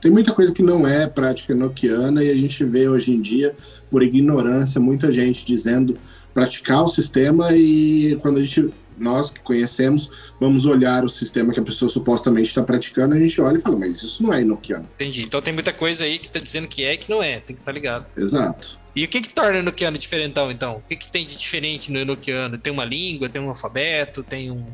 [0.00, 3.56] Tem muita coisa que não é prática enoquiana e a gente vê hoje em dia,
[3.90, 5.96] por ignorância, muita gente dizendo
[6.32, 11.60] praticar o sistema e quando a gente, nós que conhecemos, vamos olhar o sistema que
[11.60, 14.86] a pessoa supostamente está praticando, a gente olha e fala, mas isso não é enoquiano.
[14.94, 15.22] Entendi.
[15.22, 17.56] Então tem muita coisa aí que está dizendo que é e que não é, tem
[17.56, 18.06] que estar tá ligado.
[18.16, 18.83] Exato.
[18.94, 20.76] E o que que torna o enoquiano diferentão, então?
[20.76, 22.56] O que que tem de diferente no enoquiano?
[22.56, 24.64] Tem uma língua, tem um alfabeto, tem um...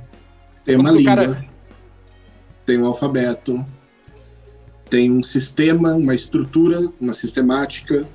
[0.65, 1.45] Tem Como uma língua, cara...
[2.67, 3.65] tem um alfabeto,
[4.91, 8.07] tem um sistema, uma estrutura, uma sistemática,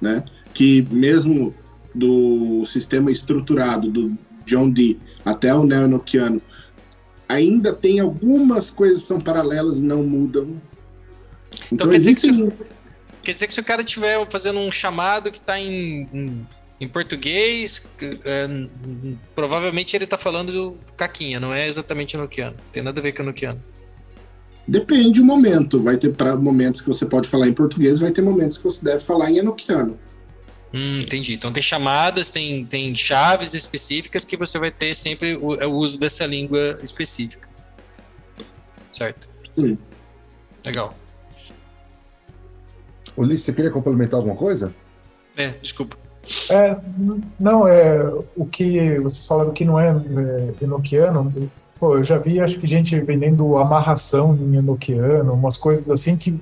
[0.00, 0.24] né?
[0.52, 1.54] Que mesmo
[1.94, 6.42] do sistema estruturado do John Dee até o neo-enoquiano,
[7.28, 10.60] ainda tem algumas coisas que são paralelas e não mudam.
[11.66, 12.52] Então, então quer, dizer que
[13.26, 16.46] quer dizer que se o cara estiver fazendo um chamado que está em, em,
[16.80, 18.46] em, português, é,
[19.34, 22.56] provavelmente ele está falando do caquinha, não é exatamente enoquiano.
[22.72, 23.60] Tem nada a ver com enoquiano.
[24.66, 25.82] Depende do momento.
[25.82, 28.84] Vai ter pra, momentos que você pode falar em português, vai ter momentos que você
[28.84, 29.98] deve falar em enoquiano.
[30.72, 31.34] Hum, entendi.
[31.34, 35.98] Então tem chamadas, tem, tem chaves específicas que você vai ter sempre o, o uso
[35.98, 37.48] dessa língua específica.
[38.92, 39.28] Certo?
[39.56, 39.76] Sim.
[40.64, 40.96] Legal.
[43.16, 44.72] Ulisses, você queria complementar alguma coisa?
[45.36, 45.96] É, desculpa.
[46.50, 46.76] É,
[47.38, 48.02] não, é,
[48.36, 51.32] o que vocês falaram que não é, é enoquiano,
[51.78, 56.38] Pô, eu já vi, acho que gente vendendo amarração em enoquiano, umas coisas assim que,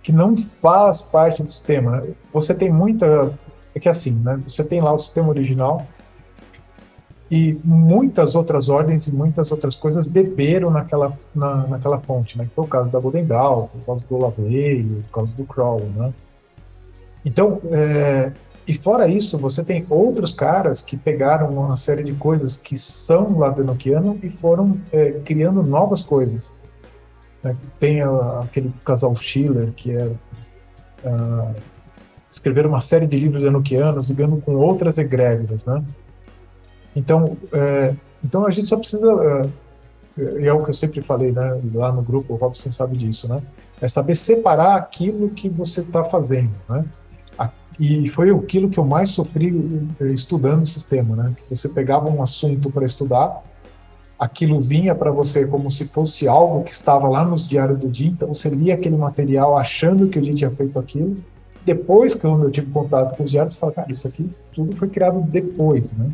[0.00, 2.04] que não faz parte do sistema.
[2.32, 3.36] Você tem muita.
[3.74, 4.40] É que assim, né?
[4.46, 5.84] Você tem lá o sistema original
[7.34, 12.44] e muitas outras ordens e muitas outras coisas beberam naquela, na, naquela fonte, né?
[12.44, 15.80] Que foi o caso da Golden Dawn, o caso do Lavey, o caso do Crawl,
[15.96, 16.14] né?
[17.24, 18.30] Então, é,
[18.68, 23.36] e fora isso, você tem outros caras que pegaram uma série de coisas que são
[23.58, 26.54] Enochiano e foram é, criando novas coisas.
[27.42, 27.56] Né?
[27.80, 30.06] Tem a, aquele casal Schiller, que é.
[31.04, 31.54] Uh,
[32.30, 35.84] escreveram uma série de livros enoquianos ligando com outras egrégoras, né?
[36.94, 39.10] Então, é, então a gente só precisa,
[40.16, 42.96] é, e é o que eu sempre falei, né, lá no grupo, o Robson sabe
[42.96, 43.42] disso, né?
[43.80, 46.84] É saber separar aquilo que você está fazendo, né?
[47.78, 49.52] E foi aquilo que eu mais sofri
[50.00, 51.34] eh, estudando o sistema, né?
[51.50, 53.42] Você pegava um assunto para estudar,
[54.18, 58.08] aquilo vinha para você como se fosse algo que estava lá nos diários do dia,
[58.08, 61.16] então você lia aquele material achando que o dia tinha feito aquilo.
[61.66, 64.88] Depois que eu tive contato com os diários, você fala, cara, isso aqui tudo foi
[64.88, 66.10] criado depois, né?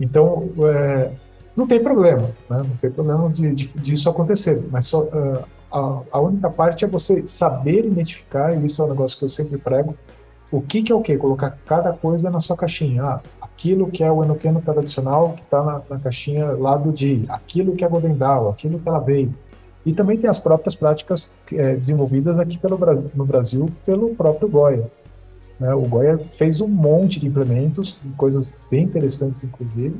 [0.00, 1.10] Então, é,
[1.56, 2.62] não tem problema, né?
[2.64, 6.88] Não tem problema de, de, disso acontecer, mas só, uh, a, a única parte é
[6.88, 9.96] você saber identificar, e isso é um negócio que eu sempre prego,
[10.50, 11.16] o que, que é o quê?
[11.16, 13.02] Colocar cada coisa na sua caixinha.
[13.02, 17.26] Ah, aquilo que é o enoqueno tradicional que está na, na, caixinha lá do DI,
[17.28, 19.34] aquilo que é Golden Dawn, aquilo que ela veio.
[19.84, 22.78] E também tem as próprias práticas é, desenvolvidas aqui pelo
[23.14, 24.90] no Brasil pelo próprio Goya.
[25.58, 25.74] Né?
[25.74, 29.96] O Goya fez um monte de implementos, coisas bem interessantes, inclusive,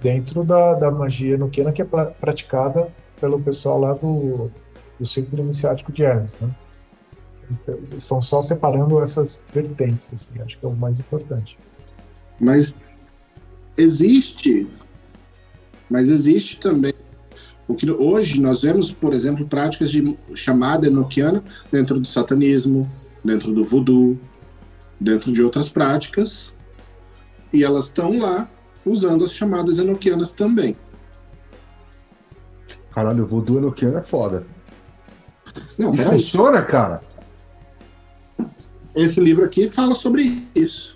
[0.00, 2.88] dentro da, da magia enoquena que é pra, praticada
[3.20, 4.50] pelo pessoal lá do,
[4.98, 6.40] do Círculo Iniciático de Hermes.
[6.40, 6.50] Né?
[7.50, 11.58] Então, são só separando essas vertentes, assim, acho que é o mais importante.
[12.40, 12.74] Mas
[13.76, 14.68] existe,
[15.88, 16.92] mas existe também
[17.68, 22.90] o que hoje nós vemos, por exemplo, práticas de chamada enoquiana dentro do satanismo,
[23.24, 24.18] dentro do voodoo,
[25.02, 26.52] dentro de outras práticas,
[27.52, 28.48] e elas estão lá
[28.84, 30.76] usando as chamadas enoquianas também.
[32.92, 34.46] Caralho, o voodoo enoquiano é foda.
[35.78, 37.02] Não, E funciona, cara.
[38.94, 40.94] Esse livro aqui fala sobre isso.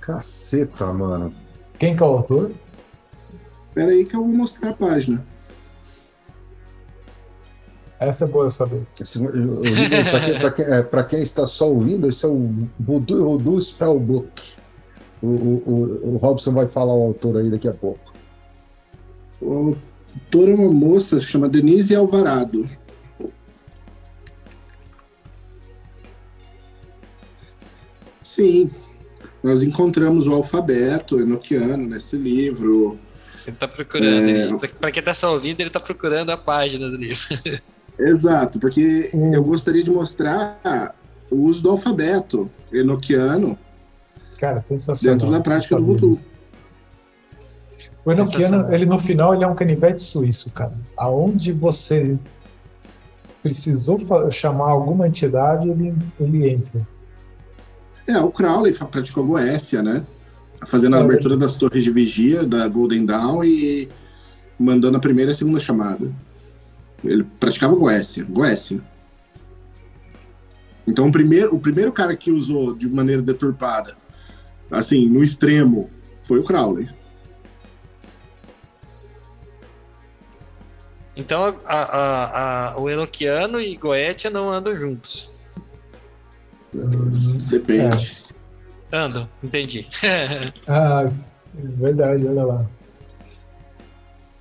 [0.00, 1.34] Caceta, mano.
[1.78, 2.52] Quem que é o autor?
[3.68, 5.24] Espera aí que eu vou mostrar a página.
[8.00, 8.86] Essa é boa eu saber.
[10.40, 14.40] Pra, quem, quem- é, quem está só ouvindo, esse é o Voodoo, Voodoo Spellbook.
[15.20, 18.12] O, o, o, o Robson vai falar o autor aí daqui a pouco.
[19.40, 19.74] O
[20.14, 22.68] autor é uma moça chama Denise Alvarado.
[28.22, 28.70] Sim,
[29.42, 32.98] nós encontramos o alfabeto enoquiano nesse livro.
[33.46, 34.28] Ele tá procurando.
[34.28, 34.42] É.
[34.46, 37.24] Ele, pra quem tá só ouvindo, ele tá procurando a página do livro.
[37.98, 39.34] Exato, porque Hum.
[39.34, 40.94] eu gostaria de mostrar
[41.30, 43.58] o uso do alfabeto enoquiano.
[44.38, 45.18] Cara, sensacional.
[45.18, 46.10] Dentro da prática do voodoo.
[48.04, 50.72] O Enoquiano, ele no final, ele é um canivete suíço, cara.
[50.96, 52.16] Aonde você
[53.42, 53.98] precisou
[54.30, 56.86] chamar alguma entidade, ele, ele entra.
[58.06, 60.04] É, o Crowley praticou Goécia, né?
[60.66, 63.88] Fazendo a É, abertura das torres de vigia da Golden Dawn e
[64.58, 66.10] mandando a primeira e a segunda chamada.
[67.04, 68.24] Ele praticava Goécia.
[68.24, 68.80] Goécia.
[70.86, 73.96] Então, o primeiro, o primeiro cara que usou de maneira deturpada,
[74.70, 75.90] assim, no extremo,
[76.22, 76.88] foi o Crowley.
[81.16, 85.32] Então a, a- a- o Enoquiano e Goetia não andam juntos.
[87.50, 88.22] Depende.
[88.92, 89.86] Andam, entendi.
[90.68, 91.10] Ah,
[91.54, 92.66] verdade, olha lá.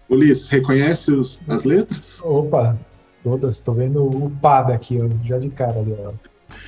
[0.10, 2.20] Ulisses, reconhece os- as letras?
[2.24, 2.78] Opa,
[3.24, 3.62] todas.
[3.62, 6.12] Tô vendo o pá daqui, ó, já de cara ali, ó.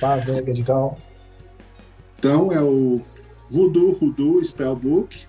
[0.00, 0.98] Pá, vega de cal.
[2.18, 3.00] Então, é o
[3.48, 5.26] Voodoo, Hoodoo, Spellbook,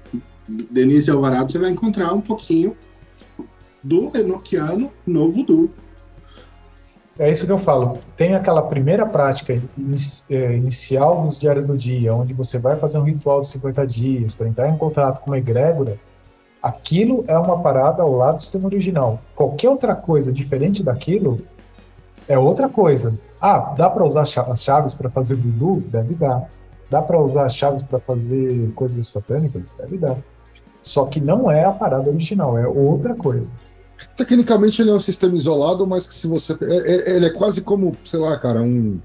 [0.47, 2.75] Denise Alvarado, você vai encontrar um pouquinho
[3.81, 5.69] do Enoquiano no Voodoo.
[7.17, 7.99] É isso que eu falo.
[8.17, 9.53] Tem aquela primeira prática
[10.29, 14.33] é, inicial dos diários do dia, onde você vai fazer um ritual de 50 dias
[14.35, 15.97] para entrar em contato com uma egrégora.
[16.61, 19.19] Aquilo é uma parada ao lado do sistema original.
[19.35, 21.39] Qualquer outra coisa diferente daquilo
[22.27, 23.17] é outra coisa.
[23.39, 25.81] Ah, dá para usar as chaves para fazer voodoo?
[25.81, 26.49] Deve dar.
[26.89, 29.63] Dá para usar as chaves para fazer coisas satânicas?
[29.79, 30.17] Deve dar.
[30.83, 33.51] Só que não é a parada original, é outra coisa.
[34.15, 36.53] Tecnicamente ele é um sistema isolado, mas que se você.
[36.61, 38.99] é- é- ele é quase como, sei lá, cara, um.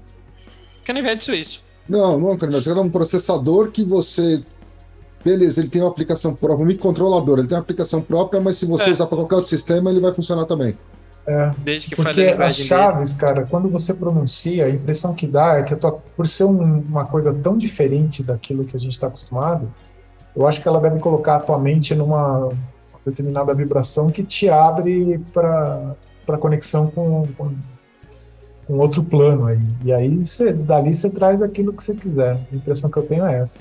[0.85, 1.63] Canivete suíço.
[1.87, 4.43] Não, não é um canivete, ele é um processador que você.
[5.23, 8.65] Beleza, ele tem uma aplicação própria, um microcontrolador, ele tem uma aplicação própria, mas se
[8.65, 8.93] você É.
[8.93, 10.77] usar para qualquer outro sistema, ele vai funcionar também.
[11.27, 12.69] É, Desde que Porque as linguagem dele.
[12.69, 16.79] chaves, cara, quando você pronuncia, a impressão que dá é que tua, por ser um-
[16.87, 19.69] uma coisa tão diferente daquilo que a gente está acostumado,
[20.33, 22.49] eu acho que ela deve colocar a tua mente numa
[23.05, 27.51] determinada vibração que te abre para conexão com, com,
[28.65, 29.59] com outro plano aí.
[29.83, 32.39] E aí, você, dali você traz aquilo que você quiser.
[32.51, 33.59] A impressão que eu tenho é essa.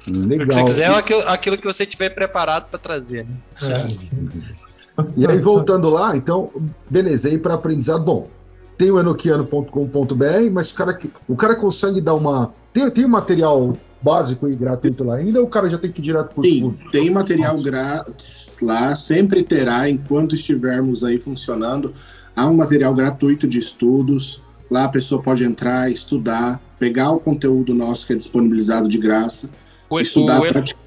[0.00, 0.64] O que você Legal.
[0.64, 3.26] quiser é aquilo, aquilo que você tiver preparado para trazer.
[3.26, 3.36] Né?
[3.62, 5.04] É.
[5.16, 6.50] E aí, voltando lá, então,
[6.88, 8.28] beleza, aí para aprendizado, bom,
[8.76, 12.52] tem o enoquiano.com.br, mas o cara, que- o cara consegue dar uma.
[12.72, 16.04] Tem, tem material básico e gratuito lá ainda, ou o cara já tem que ir
[16.04, 21.92] direto para Sim, os tem material grátis lá, sempre terá, enquanto estivermos aí funcionando.
[22.34, 24.40] Há um material gratuito de estudos.
[24.70, 29.50] Lá a pessoa pode entrar, estudar, pegar o conteúdo nosso que é disponibilizado de graça,
[29.90, 30.80] O, estudar, o, praticar.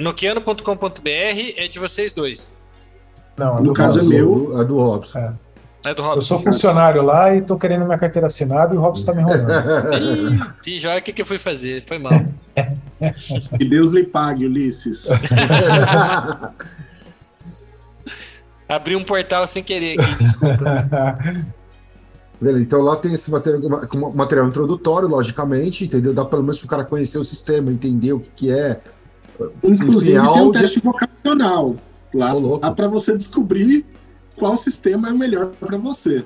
[0.00, 1.08] Nokiano.com.br
[1.56, 2.54] é de vocês dois.
[3.36, 4.60] Não, é No do caso é meu.
[4.60, 5.34] É do Robson.
[5.84, 6.20] É do Eu Robson.
[6.20, 10.54] sou funcionário lá e tô querendo minha carteira assinada e o Robson tá me enrolando.
[10.66, 11.84] Ih, já o que, que eu fui fazer?
[11.86, 12.12] Foi mal.
[13.58, 15.08] Que Deus lhe pague, Ulisses.
[18.68, 21.34] Abri um portal sem querer aqui, desculpa.
[22.42, 23.60] Beleza, então lá tem esse material,
[24.12, 26.12] material introdutório, logicamente, entendeu?
[26.12, 28.80] Dá pelo menos para o cara conhecer o sistema, entender o que, que é.
[29.62, 31.76] Inclusive, Enfim, tem um teste vocacional.
[32.12, 33.86] Lá dá para você descobrir
[34.36, 36.24] qual sistema é o melhor para você.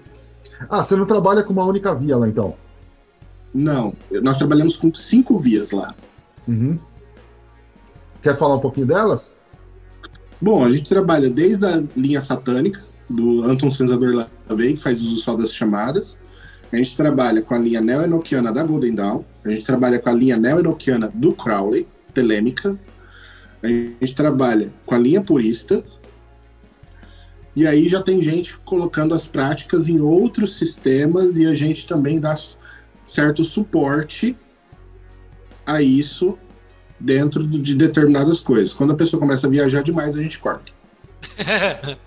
[0.71, 2.55] Ah, você não trabalha com uma única via lá, então?
[3.53, 5.95] Não, nós trabalhamos com cinco vias lá.
[6.49, 6.79] Uhum.
[8.23, 9.37] Quer falar um pouquinho delas?
[10.41, 15.17] Bom, a gente trabalha desde a linha satânica, do Anton Senzador LaVey, que faz uso
[15.23, 16.19] só das chamadas.
[16.73, 19.25] A gente trabalha com a linha neo-enoquiana da Golden Dawn.
[19.45, 22.77] A gente trabalha com a linha neo-enoquiana do Crowley, telêmica.
[23.63, 25.85] A gente trabalha com a linha purista.
[27.55, 32.21] E aí já tem gente colocando as práticas em outros sistemas e a gente também
[32.21, 32.35] dá
[33.07, 34.37] certo suporte
[35.65, 36.37] a isso
[36.99, 38.75] dentro de determinadas coisas.
[38.75, 40.73] Quando a pessoa começa a viajar demais, a gente corta.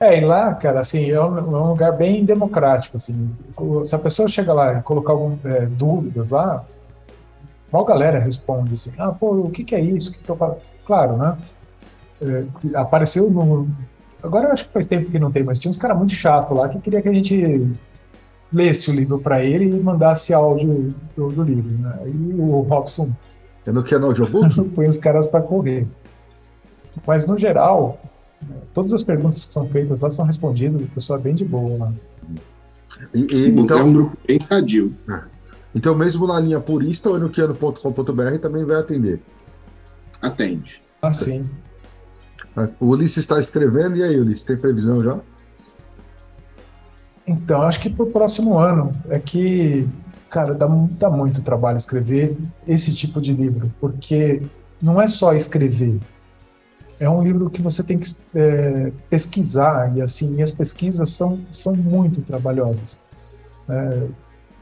[0.00, 3.32] É, e lá, cara, assim, é um, é um, lugar bem democrático, assim.
[3.82, 6.64] Se a pessoa chega lá e colocar algumas é, dúvidas lá,
[7.72, 10.10] uma galera responde assim, ah, pô, o que, que é isso?
[10.10, 10.56] O que, que eu faço?
[10.86, 11.36] Claro, né?
[12.22, 12.44] É,
[12.74, 13.68] apareceu no...
[14.22, 16.54] Agora eu acho que faz tempo que não tem, mas tinha uns caras muito chato
[16.54, 17.76] lá que queria que a gente
[18.52, 21.98] lesse o livro para ele e mandasse áudio do, do livro, né?
[22.06, 23.12] E o Robson...
[23.66, 24.62] É no que é no audiobook?
[24.74, 25.86] põe os caras para correr.
[27.06, 28.00] Mas, no geral,
[28.72, 31.78] Todas as perguntas que são feitas lá são respondidas, a pessoa é bem de boa
[31.78, 31.92] lá.
[33.14, 34.94] E, e, então, é um grupo bem sadio.
[35.08, 35.22] É.
[35.74, 39.20] Então, mesmo na linha purista, o enoquiano.com.br também vai atender.
[40.20, 40.82] Atende.
[41.02, 41.48] Ah, sim.
[42.56, 42.68] É.
[42.80, 45.18] O Ulisses está escrevendo, e aí, Ulisses, tem previsão já?
[47.26, 49.86] Então, acho que para o próximo ano é que,
[50.30, 52.36] cara, dá, dá muito trabalho escrever
[52.66, 54.42] esse tipo de livro, porque
[54.80, 56.00] não é só escrever,
[57.00, 61.40] é um livro que você tem que é, pesquisar e assim e as pesquisas são
[61.50, 63.02] são muito trabalhosas.
[63.68, 64.06] É,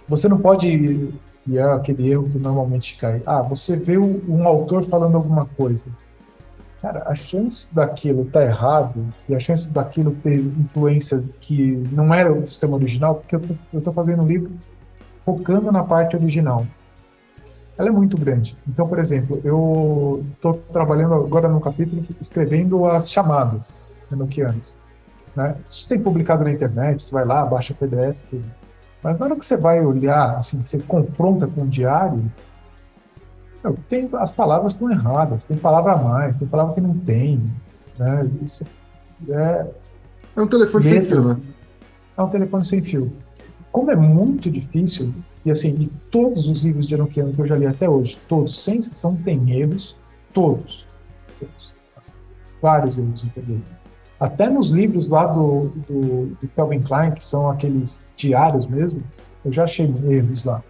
[0.09, 1.13] você não pode
[1.49, 3.23] e é aquele erro que normalmente cai.
[3.25, 5.91] Ah você vê um autor falando alguma coisa.
[6.83, 12.13] Cara a chance daquilo estar tá errado e a chance daquilo ter influência que não
[12.13, 14.53] era o sistema original porque eu estou fazendo um livro
[15.25, 16.67] focando na parte original
[17.79, 18.57] ela é muito grande.
[18.67, 24.79] Então, por exemplo, eu estou trabalhando agora no capítulo escrevendo as chamadas enoquianas.
[25.35, 25.55] Né?
[25.69, 28.45] Isso tem publicado na internet, você vai lá, baixa PDF, tudo.
[29.03, 32.25] Mas na hora que você vai olhar, assim, você confronta com o diário,
[33.63, 37.51] meu, tem, as palavras estão erradas, tem palavra a mais, tem palavra que não tem.
[37.99, 38.31] Né?
[39.29, 39.67] É,
[40.37, 41.41] é um telefone sem fio, né?
[42.17, 43.13] É um telefone sem fio.
[43.71, 45.13] Como é muito difícil,
[45.47, 48.59] e assim, de todos os livros de Enochiano que eu já li até hoje, todos,
[48.65, 49.97] sem exceção, tem erros,
[50.35, 50.85] todos.
[51.39, 52.15] todos assim,
[52.61, 53.61] vários erros, entendeu?
[54.19, 59.01] Até nos livros lá do, do, do Calvin Klein, que são aqueles diários mesmo,
[59.45, 60.65] eu já achei erros lá.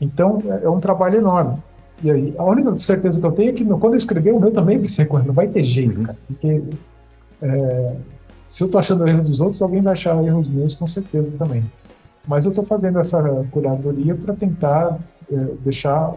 [0.00, 1.60] Então, é, é um trabalho enorme.
[2.04, 4.52] E aí, a única certeza que eu tenho é que quando eu escrever o meu
[4.52, 6.06] também vai ser não vai ter jeito, uhum.
[6.06, 6.18] cara.
[6.28, 6.62] Porque
[7.42, 7.96] é,
[8.48, 11.64] se eu estou achando erros dos outros, alguém vai achar erros meus com certeza também.
[12.26, 14.98] Mas eu estou fazendo essa curadoria para tentar
[15.30, 16.16] é, deixar a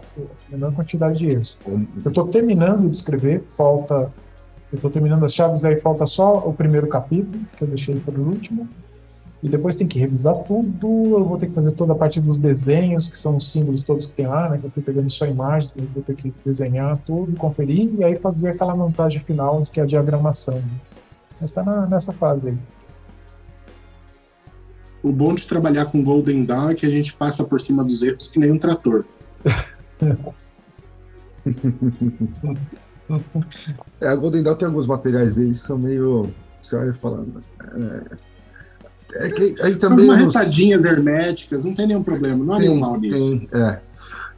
[0.50, 1.58] menor quantidade de erros.
[1.66, 4.12] Eu estou terminando de escrever, falta.
[4.72, 8.18] Eu estou terminando as chaves, aí falta só o primeiro capítulo, que eu deixei para
[8.18, 8.68] o último.
[9.42, 10.86] E depois tem que revisar tudo.
[10.86, 14.06] Eu vou ter que fazer toda a parte dos desenhos, que são os símbolos todos
[14.06, 14.58] que tem lá, né?
[14.58, 18.16] Que eu fui pegando só imagens, eu vou ter que desenhar tudo, conferir, e aí
[18.16, 20.62] fazer aquela montagem final, que é a diagramação.
[21.40, 22.58] Mas está nessa fase aí
[25.04, 28.02] o bom de trabalhar com Golden Dawn é que a gente passa por cima dos
[28.02, 29.04] erros que nem um trator.
[34.00, 36.30] é, a Golden Dawn tem alguns materiais deles que são meio.
[36.62, 37.44] Você olha falando.
[37.60, 40.06] É, é que aí também.
[40.06, 40.34] Umas nos...
[40.34, 43.40] retadinhas herméticas, não tem nenhum problema, não há tem, nenhum mal nisso.
[43.40, 43.80] Tem, é.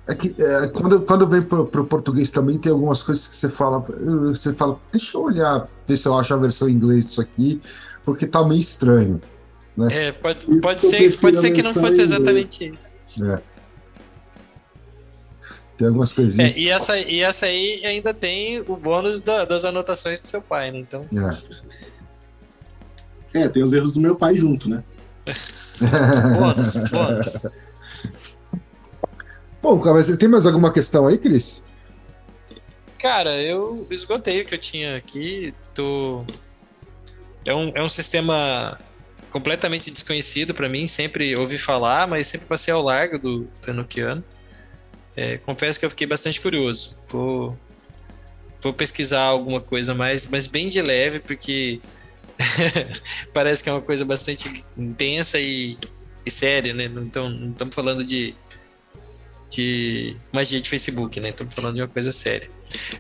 [0.09, 3.49] É que é, quando, quando vem para o português também tem algumas coisas que você
[3.49, 3.85] fala,
[4.29, 7.61] você fala, deixa eu olhar, ver se eu acho a versão em inglês disso aqui,
[8.05, 9.21] porque tá meio estranho.
[9.77, 10.09] Né?
[10.09, 12.97] É, pode, pode ser, pode ser que não fosse exatamente isso.
[13.23, 13.41] É.
[15.77, 16.57] Tem algumas coisinhas.
[16.57, 20.41] É, e, essa, e essa aí ainda tem o bônus da, das anotações do seu
[20.41, 20.79] pai, né?
[20.79, 21.07] Então.
[23.35, 23.43] É.
[23.43, 24.83] é, tem os erros do meu pai junto, né?
[26.39, 27.47] bônus, bônus.
[29.63, 31.63] Bom, cara, mas tem mais alguma questão aí, Cris?
[32.99, 35.53] Cara, eu esgotei o que eu tinha aqui.
[35.75, 36.25] Tô...
[37.45, 38.79] É, um, é um sistema
[39.37, 44.25] completamente desconhecido para mim, sempre ouvi falar, mas sempre passei ao largo do Enochiano.
[45.15, 46.97] É, confesso que eu fiquei bastante curioso.
[47.07, 47.55] Vou,
[48.63, 51.83] vou pesquisar alguma coisa mais, mas bem de leve, porque
[53.35, 55.77] parece que é uma coisa bastante intensa e,
[56.25, 56.85] e séria, né?
[56.85, 58.35] Então, não estamos falando de,
[59.51, 61.29] de magia de Facebook, né?
[61.29, 62.49] Estamos falando de uma coisa séria.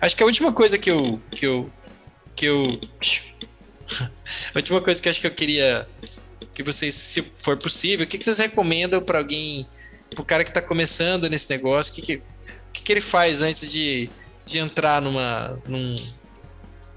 [0.02, 1.18] Acho que a última coisa que eu.
[1.30, 1.72] que eu.
[2.34, 2.62] que eu.
[4.54, 5.88] a última coisa que acho que eu queria
[6.56, 9.68] que vocês, se for possível, o que, que vocês recomendam para alguém,
[10.08, 12.22] para o cara que está começando nesse negócio, o que, que,
[12.72, 14.08] que, que ele faz antes de,
[14.46, 15.96] de entrar numa, num,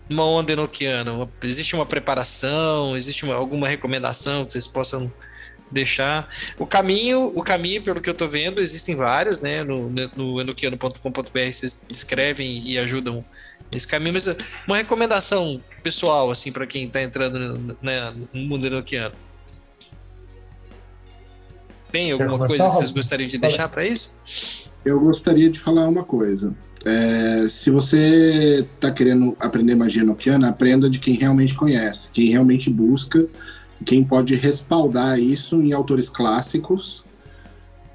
[0.07, 1.11] numa onda enoquiana?
[1.11, 2.95] Uma, existe uma preparação?
[2.95, 5.11] Existe uma, alguma recomendação que vocês possam
[5.69, 6.30] deixar?
[6.57, 9.61] O caminho, o caminho, pelo que eu estou vendo, existem vários, né?
[9.61, 11.19] No, no enoquiano.com.br
[11.52, 13.26] vocês escrevem e ajudam
[13.69, 14.26] nesse caminho, mas
[14.65, 19.14] uma recomendação pessoal, assim, para quem está entrando né, no mundo enoquiano.
[21.91, 24.16] Tem alguma coisa que vocês gostariam de deixar para isso?
[24.86, 26.56] Eu gostaria de falar uma coisa.
[26.86, 32.70] É, se você está querendo aprender magia noquiana, aprenda de quem realmente conhece, quem realmente
[32.70, 33.26] busca,
[33.86, 37.03] quem pode respaldar isso em autores clássicos,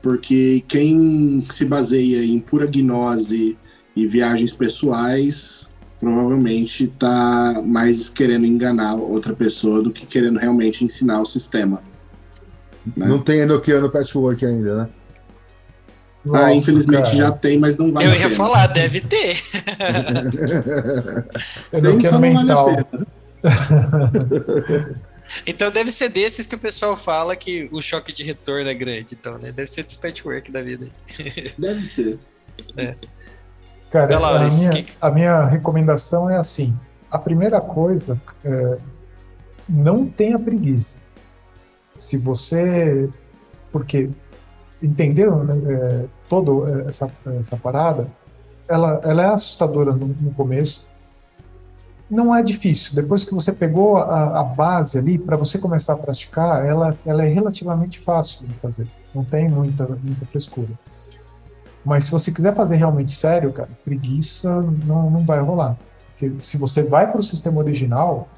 [0.02, 3.56] porque quem se baseia em pura gnose
[3.96, 11.22] e viagens pessoais provavelmente está mais querendo enganar outra pessoa do que querendo realmente ensinar
[11.22, 11.82] o sistema.
[12.96, 13.06] Né?
[13.06, 14.88] Não tem Enochiano Patchwork ainda, né?
[16.26, 17.16] Ah, Nossa, ah, infelizmente cara.
[17.16, 19.42] já tem, mas não vai Eu ia falar, deve ter.
[21.72, 22.66] Enochiano mental.
[22.66, 23.06] Vale
[25.46, 29.14] então deve ser desses que o pessoal fala que o choque de retorno é grande,
[29.14, 29.52] então, né?
[29.52, 30.88] Deve ser desse patchwork da vida.
[31.58, 32.18] Deve ser.
[32.76, 32.94] É.
[33.90, 36.76] Cara, a, minha, a minha recomendação é assim:
[37.10, 38.78] a primeira coisa, é,
[39.68, 41.00] não tenha preguiça.
[41.98, 43.08] Se você.
[43.72, 44.10] Porque
[44.82, 48.06] entendeu né, é, toda essa, essa parada,
[48.68, 50.86] ela, ela é assustadora no, no, começo.
[52.08, 52.94] Não é difícil.
[52.94, 57.24] Depois que você pegou a, a base ali, para você começar a praticar, ela, ela
[57.24, 58.86] é relativamente fácil de fazer.
[59.14, 60.70] Não tem muita, muita frescura.
[61.84, 65.76] Mas se você quiser fazer realmente sério, cara, preguiça não, não vai rolar.
[66.12, 68.28] Porque se você vai para o sistema original,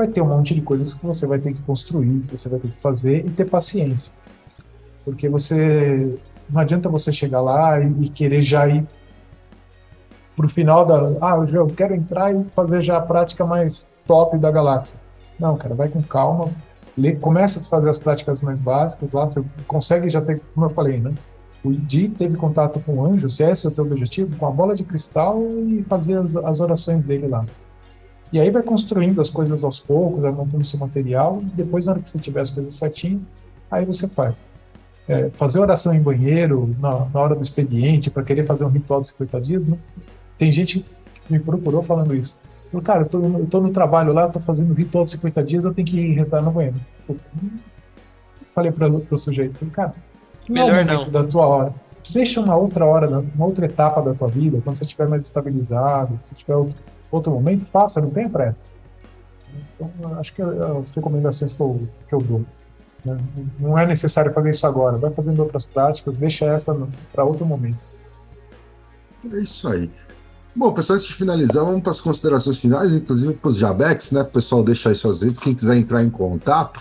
[0.00, 2.58] vai ter um monte de coisas que você vai ter que construir, que você vai
[2.58, 4.14] ter que fazer e ter paciência.
[5.04, 6.18] Porque você.
[6.48, 8.86] Não adianta você chegar lá e, e querer já ir
[10.34, 10.96] pro final da.
[11.20, 15.00] Ah, eu quero entrar e fazer já a prática mais top da galáxia.
[15.38, 16.50] Não, cara, vai com calma.
[16.96, 20.70] Lê, começa a fazer as práticas mais básicas lá, você consegue já ter, como eu
[20.70, 21.14] falei, né?
[21.62, 24.50] O Di teve contato com o anjo, se esse é o teu objetivo, com a
[24.50, 27.44] bola de cristal e fazer as, as orações dele lá.
[28.32, 31.92] E aí vai construindo as coisas aos poucos, vai montando seu material, e depois, na
[31.92, 33.26] hora que você tiver as coisas certinho,
[33.70, 34.44] aí você faz.
[35.08, 39.00] É, fazer oração em banheiro, na, na hora do expediente, para querer fazer um ritual
[39.00, 39.78] de 50 dias, não.
[40.38, 42.40] tem gente que me procurou falando isso.
[42.72, 45.64] Eu, cara, eu tô, eu tô no trabalho lá, tô fazendo ritual de 50 dias,
[45.64, 46.76] eu tenho que ir rezar no banheiro.
[47.08, 47.16] Eu,
[48.54, 49.94] falei para o sujeito, falei, cara,
[50.48, 51.10] Melhor não.
[51.10, 51.74] da tua hora.
[52.10, 56.18] Deixa uma outra hora, uma outra etapa da tua vida, quando você estiver mais estabilizado,
[56.20, 56.76] se tiver outro,
[57.10, 58.66] outro momento, faça, não tenha pressa.
[59.74, 62.44] Então, acho que as recomendações que eu, que eu dou.
[63.04, 63.18] Né?
[63.58, 66.76] Não é necessário fazer isso agora, vai fazendo outras práticas, deixa essa
[67.12, 67.78] para outro momento.
[69.32, 69.90] É isso aí.
[70.54, 74.22] Bom, pessoal, antes de finalizar, vamos para as considerações finais, inclusive para os Jabex, né?
[74.22, 76.80] O pessoal deixa aí suas redes, quem quiser entrar em contato.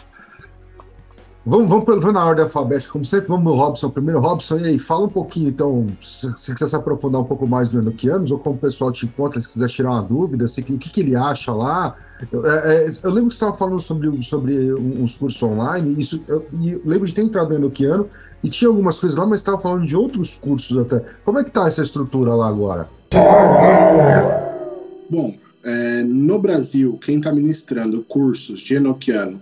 [1.50, 4.20] Vamos, vamos, vamos na ordem alfabética, como sempre, vamos no Robson primeiro.
[4.20, 7.72] Robson, e aí, fala um pouquinho, então, se, se quiser se aprofundar um pouco mais
[7.72, 10.78] no Enochianos, ou como o pessoal te encontra, se quiser tirar uma dúvida, se, o
[10.78, 11.96] que, que ele acha lá.
[12.32, 16.24] Eu, é, é eu lembro que você estava falando sobre, sobre uns cursos online, isso,
[16.28, 18.08] eu, eu lembro de ter entrado no Enochiano,
[18.44, 21.04] e tinha algumas coisas lá, mas estava falando de outros cursos até.
[21.26, 22.88] Como é que está essa estrutura lá agora?
[25.10, 29.42] Bom, é, no Brasil, quem está ministrando cursos de Enochiano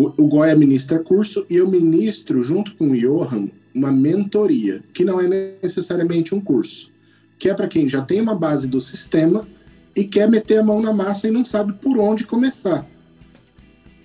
[0.00, 5.04] o, o Goya ministra curso e eu ministro, junto com o Johan, uma mentoria, que
[5.04, 6.90] não é necessariamente um curso,
[7.38, 9.46] que é para quem já tem uma base do sistema
[9.94, 12.88] e quer meter a mão na massa e não sabe por onde começar.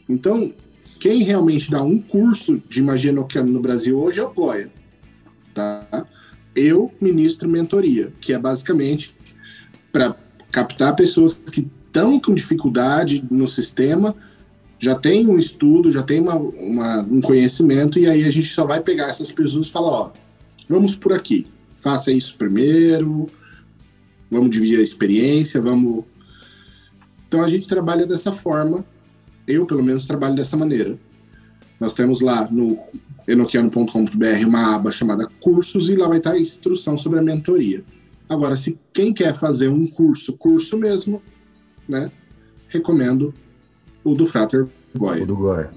[0.10, 0.54] Então,
[1.00, 4.70] quem realmente dá um curso de magia noquiana no Brasil hoje é o Goya.
[5.54, 6.06] Tá?
[6.54, 9.16] Eu ministro mentoria, que é basicamente
[9.94, 10.14] para
[10.52, 14.14] captar pessoas que estão com dificuldade no sistema
[14.80, 18.66] já tem um estudo, já tem uma, uma, um conhecimento, e aí a gente só
[18.66, 20.12] vai pegar essas pessoas e falar, ó,
[20.68, 23.28] vamos por aqui, faça isso primeiro,
[24.30, 26.04] vamos dividir a experiência, vamos...
[27.28, 28.86] Então a gente trabalha dessa forma,
[29.48, 30.98] eu pelo menos trabalho dessa maneira.
[31.80, 32.78] Nós temos lá no
[33.28, 37.84] enoquiano.com.br uma aba chamada cursos e lá vai estar a instrução sobre a mentoria.
[38.30, 41.22] Agora, se quem quer fazer um curso, curso mesmo,
[41.88, 42.12] né,
[42.68, 43.34] recomendo
[44.06, 45.24] o do Frater Goya.
[45.24, 45.72] O do Goya.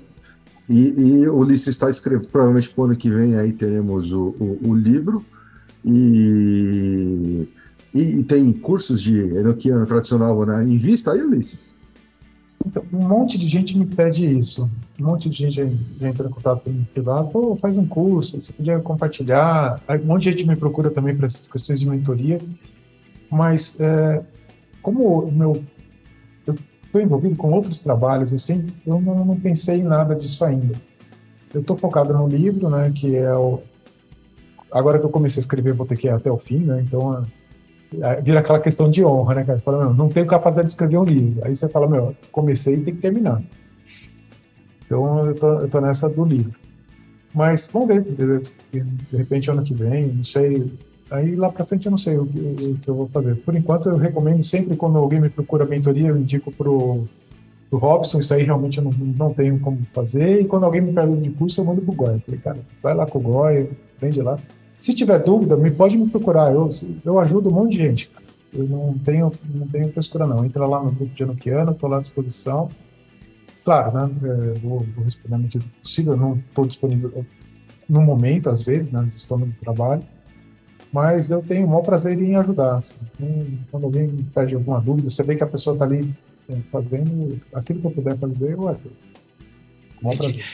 [0.68, 4.34] E, e o Ulisses está escrevendo, provavelmente para o ano que vem aí teremos o,
[4.38, 5.24] o, o livro.
[5.84, 7.48] E,
[7.94, 10.62] e, tem cursos de enoquiano tradicional né?
[10.62, 11.74] em vista aí, Ulisses?
[12.66, 14.70] Então, um monte de gente me pede isso.
[15.00, 17.30] Um monte de gente já entra em contato comigo privado.
[17.30, 19.80] Pô, faz um curso, você podia compartilhar.
[19.88, 22.38] Um monte de gente me procura também para essas questões de mentoria.
[23.30, 24.22] Mas, é,
[24.82, 25.62] como o meu
[26.88, 30.74] estou envolvido com outros trabalhos, assim, eu não, não pensei em nada disso ainda.
[31.54, 33.60] Eu estou focado no livro, né, que é o...
[34.72, 37.24] Agora que eu comecei a escrever, vou ter que ir até o fim, né, então
[38.02, 39.58] é, vira aquela questão de honra, né, cara?
[39.58, 41.44] Você fala, meu, não tenho capacidade de escrever um livro.
[41.44, 43.42] Aí você fala, meu, comecei e tem que terminar.
[44.84, 46.58] Então eu tô, eu tô nessa do livro.
[47.34, 50.70] Mas vamos ver, de repente ano que vem, não sei.
[51.10, 53.36] Aí lá para frente eu não sei o que, o que, eu vou fazer.
[53.36, 57.08] Por enquanto eu recomendo sempre quando alguém me procura mentoria, eu indico pro,
[57.70, 60.42] pro Robson, isso aí realmente eu não, não tenho como fazer.
[60.42, 62.18] E quando alguém me pergunta de curso, eu mando pro Goi.
[62.20, 63.70] falei, cara, vai lá com o Goi,
[64.00, 64.38] vende lá.
[64.76, 66.52] Se tiver dúvida, me pode me procurar.
[66.52, 66.68] Eu,
[67.04, 68.24] eu ajudo um monte de gente, cara.
[68.52, 70.44] Eu não tenho, não tenho frescura, não.
[70.44, 72.68] Entra lá no grupo de Anoquiano, estou lá à disposição.
[73.64, 74.10] Claro, né?
[74.22, 76.12] É, vou, vou responder à medida possível.
[76.12, 77.24] Eu não estou disponível
[77.88, 79.04] no momento, às vezes, né?
[79.04, 80.02] Estou no trabalho.
[80.92, 82.76] Mas eu tenho o maior prazer em ajudar.
[82.76, 82.96] Assim.
[83.14, 86.12] Então, quando alguém me pede alguma dúvida, você vê que a pessoa está ali
[86.48, 88.96] é, fazendo aquilo que eu puder fazer, eu ajudo.
[90.00, 90.44] Maior prazer.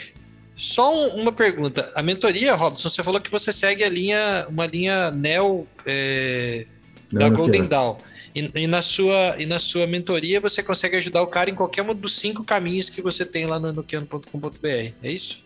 [0.56, 1.92] Só um, uma pergunta.
[1.94, 6.66] A mentoria, Robson, você falou que você segue a linha, uma linha Neo é,
[7.12, 7.96] da Golden Dawn.
[8.34, 11.82] E, e, na sua, e na sua mentoria você consegue ajudar o cara em qualquer
[11.82, 15.43] um dos cinco caminhos que você tem lá no nokiano.com.br, é isso?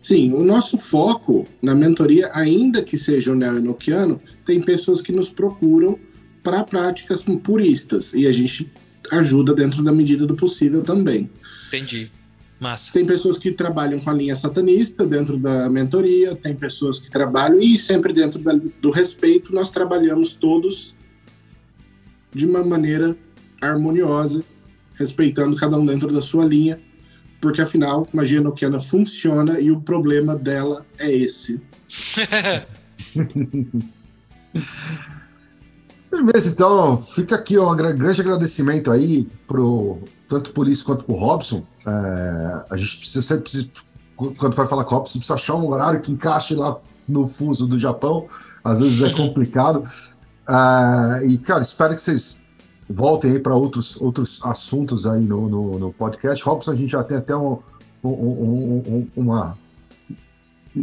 [0.00, 5.12] Sim, o nosso foco na mentoria, ainda que seja o Neo Nokiano, tem pessoas que
[5.12, 5.98] nos procuram
[6.42, 8.70] para práticas puristas e a gente
[9.10, 11.30] ajuda dentro da medida do possível também.
[11.68, 12.10] Entendi.
[12.58, 12.92] Massa.
[12.92, 17.58] Tem pessoas que trabalham com a linha satanista dentro da mentoria, tem pessoas que trabalham,
[17.58, 20.94] e sempre dentro da, do respeito, nós trabalhamos todos
[22.34, 23.16] de uma maneira
[23.60, 24.44] harmoniosa,
[24.94, 26.78] respeitando cada um dentro da sua linha,
[27.40, 31.60] porque afinal, magia noquiana funciona e o problema dela é esse.
[36.10, 41.14] Firmeza, então, fica aqui ó, um grande agradecimento aí pro tanto por isso quanto pro
[41.14, 41.64] Robson.
[41.86, 43.70] É, a gente precisa sempre,
[44.16, 46.76] quando vai falar com o Robson, precisa achar um horário que encaixe lá
[47.08, 48.28] no fuso do Japão.
[48.62, 49.88] Às vezes é complicado.
[50.48, 52.39] Uh, e, cara, espero que vocês
[52.90, 56.44] voltem aí para outros, outros assuntos aí no, no, no, podcast.
[56.44, 57.58] Robson, a gente já tem até um,
[58.02, 59.56] um, um, uma.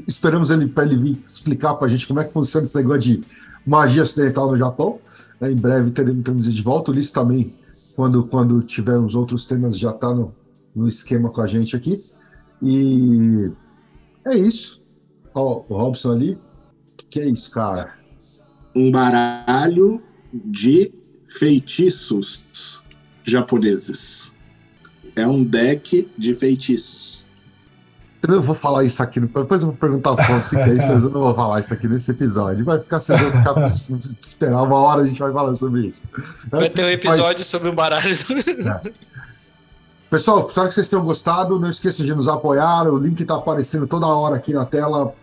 [0.08, 3.00] Esperamos ele para ele vir explicar para a gente como é que funciona esse negócio
[3.02, 3.24] de
[3.66, 5.00] magia ocidental no Japão.
[5.40, 5.52] Né?
[5.52, 6.92] Em breve teremos, teremos de volta.
[6.92, 7.54] O Ulisses também,
[7.96, 10.34] quando, quando tiver os outros temas, já está no,
[10.76, 12.04] no esquema com a gente aqui.
[12.62, 13.52] E
[14.26, 14.84] é isso.
[15.34, 16.38] Ó, o Robson ali.
[17.10, 17.98] Que é isso, cara?
[18.78, 20.02] um baralho
[20.32, 20.94] de
[21.28, 22.84] feitiços
[23.24, 24.32] japoneses.
[25.16, 27.26] É um deck de feitiços.
[28.22, 30.88] Eu não vou falar isso aqui, depois eu vou perguntar ao Fonte se quer isso,
[30.88, 32.66] mas eu não vou falar isso aqui nesse episódio.
[32.66, 33.64] Vai ficar sem ficar
[34.22, 36.10] esperar uma hora, a gente vai falar sobre isso.
[36.50, 37.48] Vai ter um episódio mas...
[37.48, 38.16] sobre o baralho.
[38.86, 38.92] É.
[40.10, 41.60] Pessoal, espero que vocês tenham gostado.
[41.60, 42.88] Não esqueçam de nos apoiar.
[42.88, 45.14] O link está aparecendo toda hora aqui na tela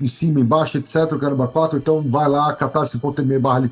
[0.00, 1.12] em cima, embaixo, etc.
[1.12, 1.78] O Caramba 4.
[1.78, 3.68] Então vai lá, catarse.me barra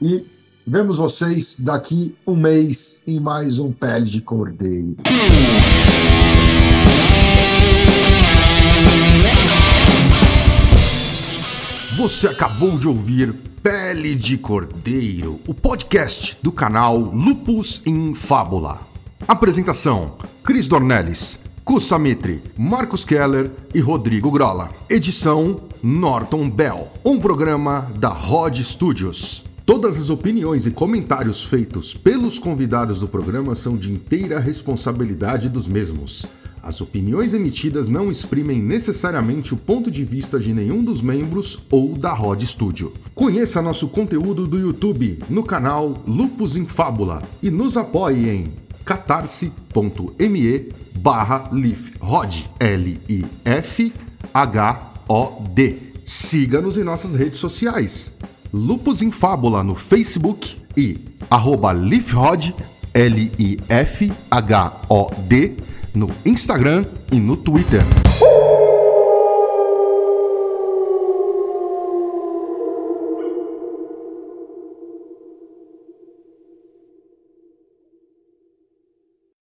[0.00, 0.26] e
[0.68, 4.96] vemos vocês daqui um mês em mais um Pele de Cordeiro.
[11.96, 13.32] Você acabou de ouvir
[13.62, 18.80] Pele de Cordeiro, o podcast do canal Lupus em Fábula.
[19.26, 21.40] Apresentação: Cris Dornelles.
[21.64, 24.70] Kussamitri, Marcos Keller e Rodrigo Grola.
[24.88, 26.88] Edição Norton Bell.
[27.04, 29.44] Um programa da Rod Studios.
[29.68, 35.68] Todas as opiniões e comentários feitos pelos convidados do programa são de inteira responsabilidade dos
[35.68, 36.24] mesmos.
[36.62, 41.98] As opiniões emitidas não exprimem necessariamente o ponto de vista de nenhum dos membros ou
[41.98, 42.94] da Rod Studio.
[43.14, 48.54] Conheça nosso conteúdo do YouTube no canal Lupus em Fábula e nos apoie em
[48.86, 53.38] catarse.me barra lifhod, L-I-F-H-O-D.
[56.06, 58.16] Siga-nos em nossas redes sociais,
[58.52, 60.98] Lupus em Fábula no Facebook e
[61.30, 62.54] arroba lifhod,
[62.94, 63.56] L-I-F-H-O-D,
[65.94, 67.82] no Instagram e no Twitter.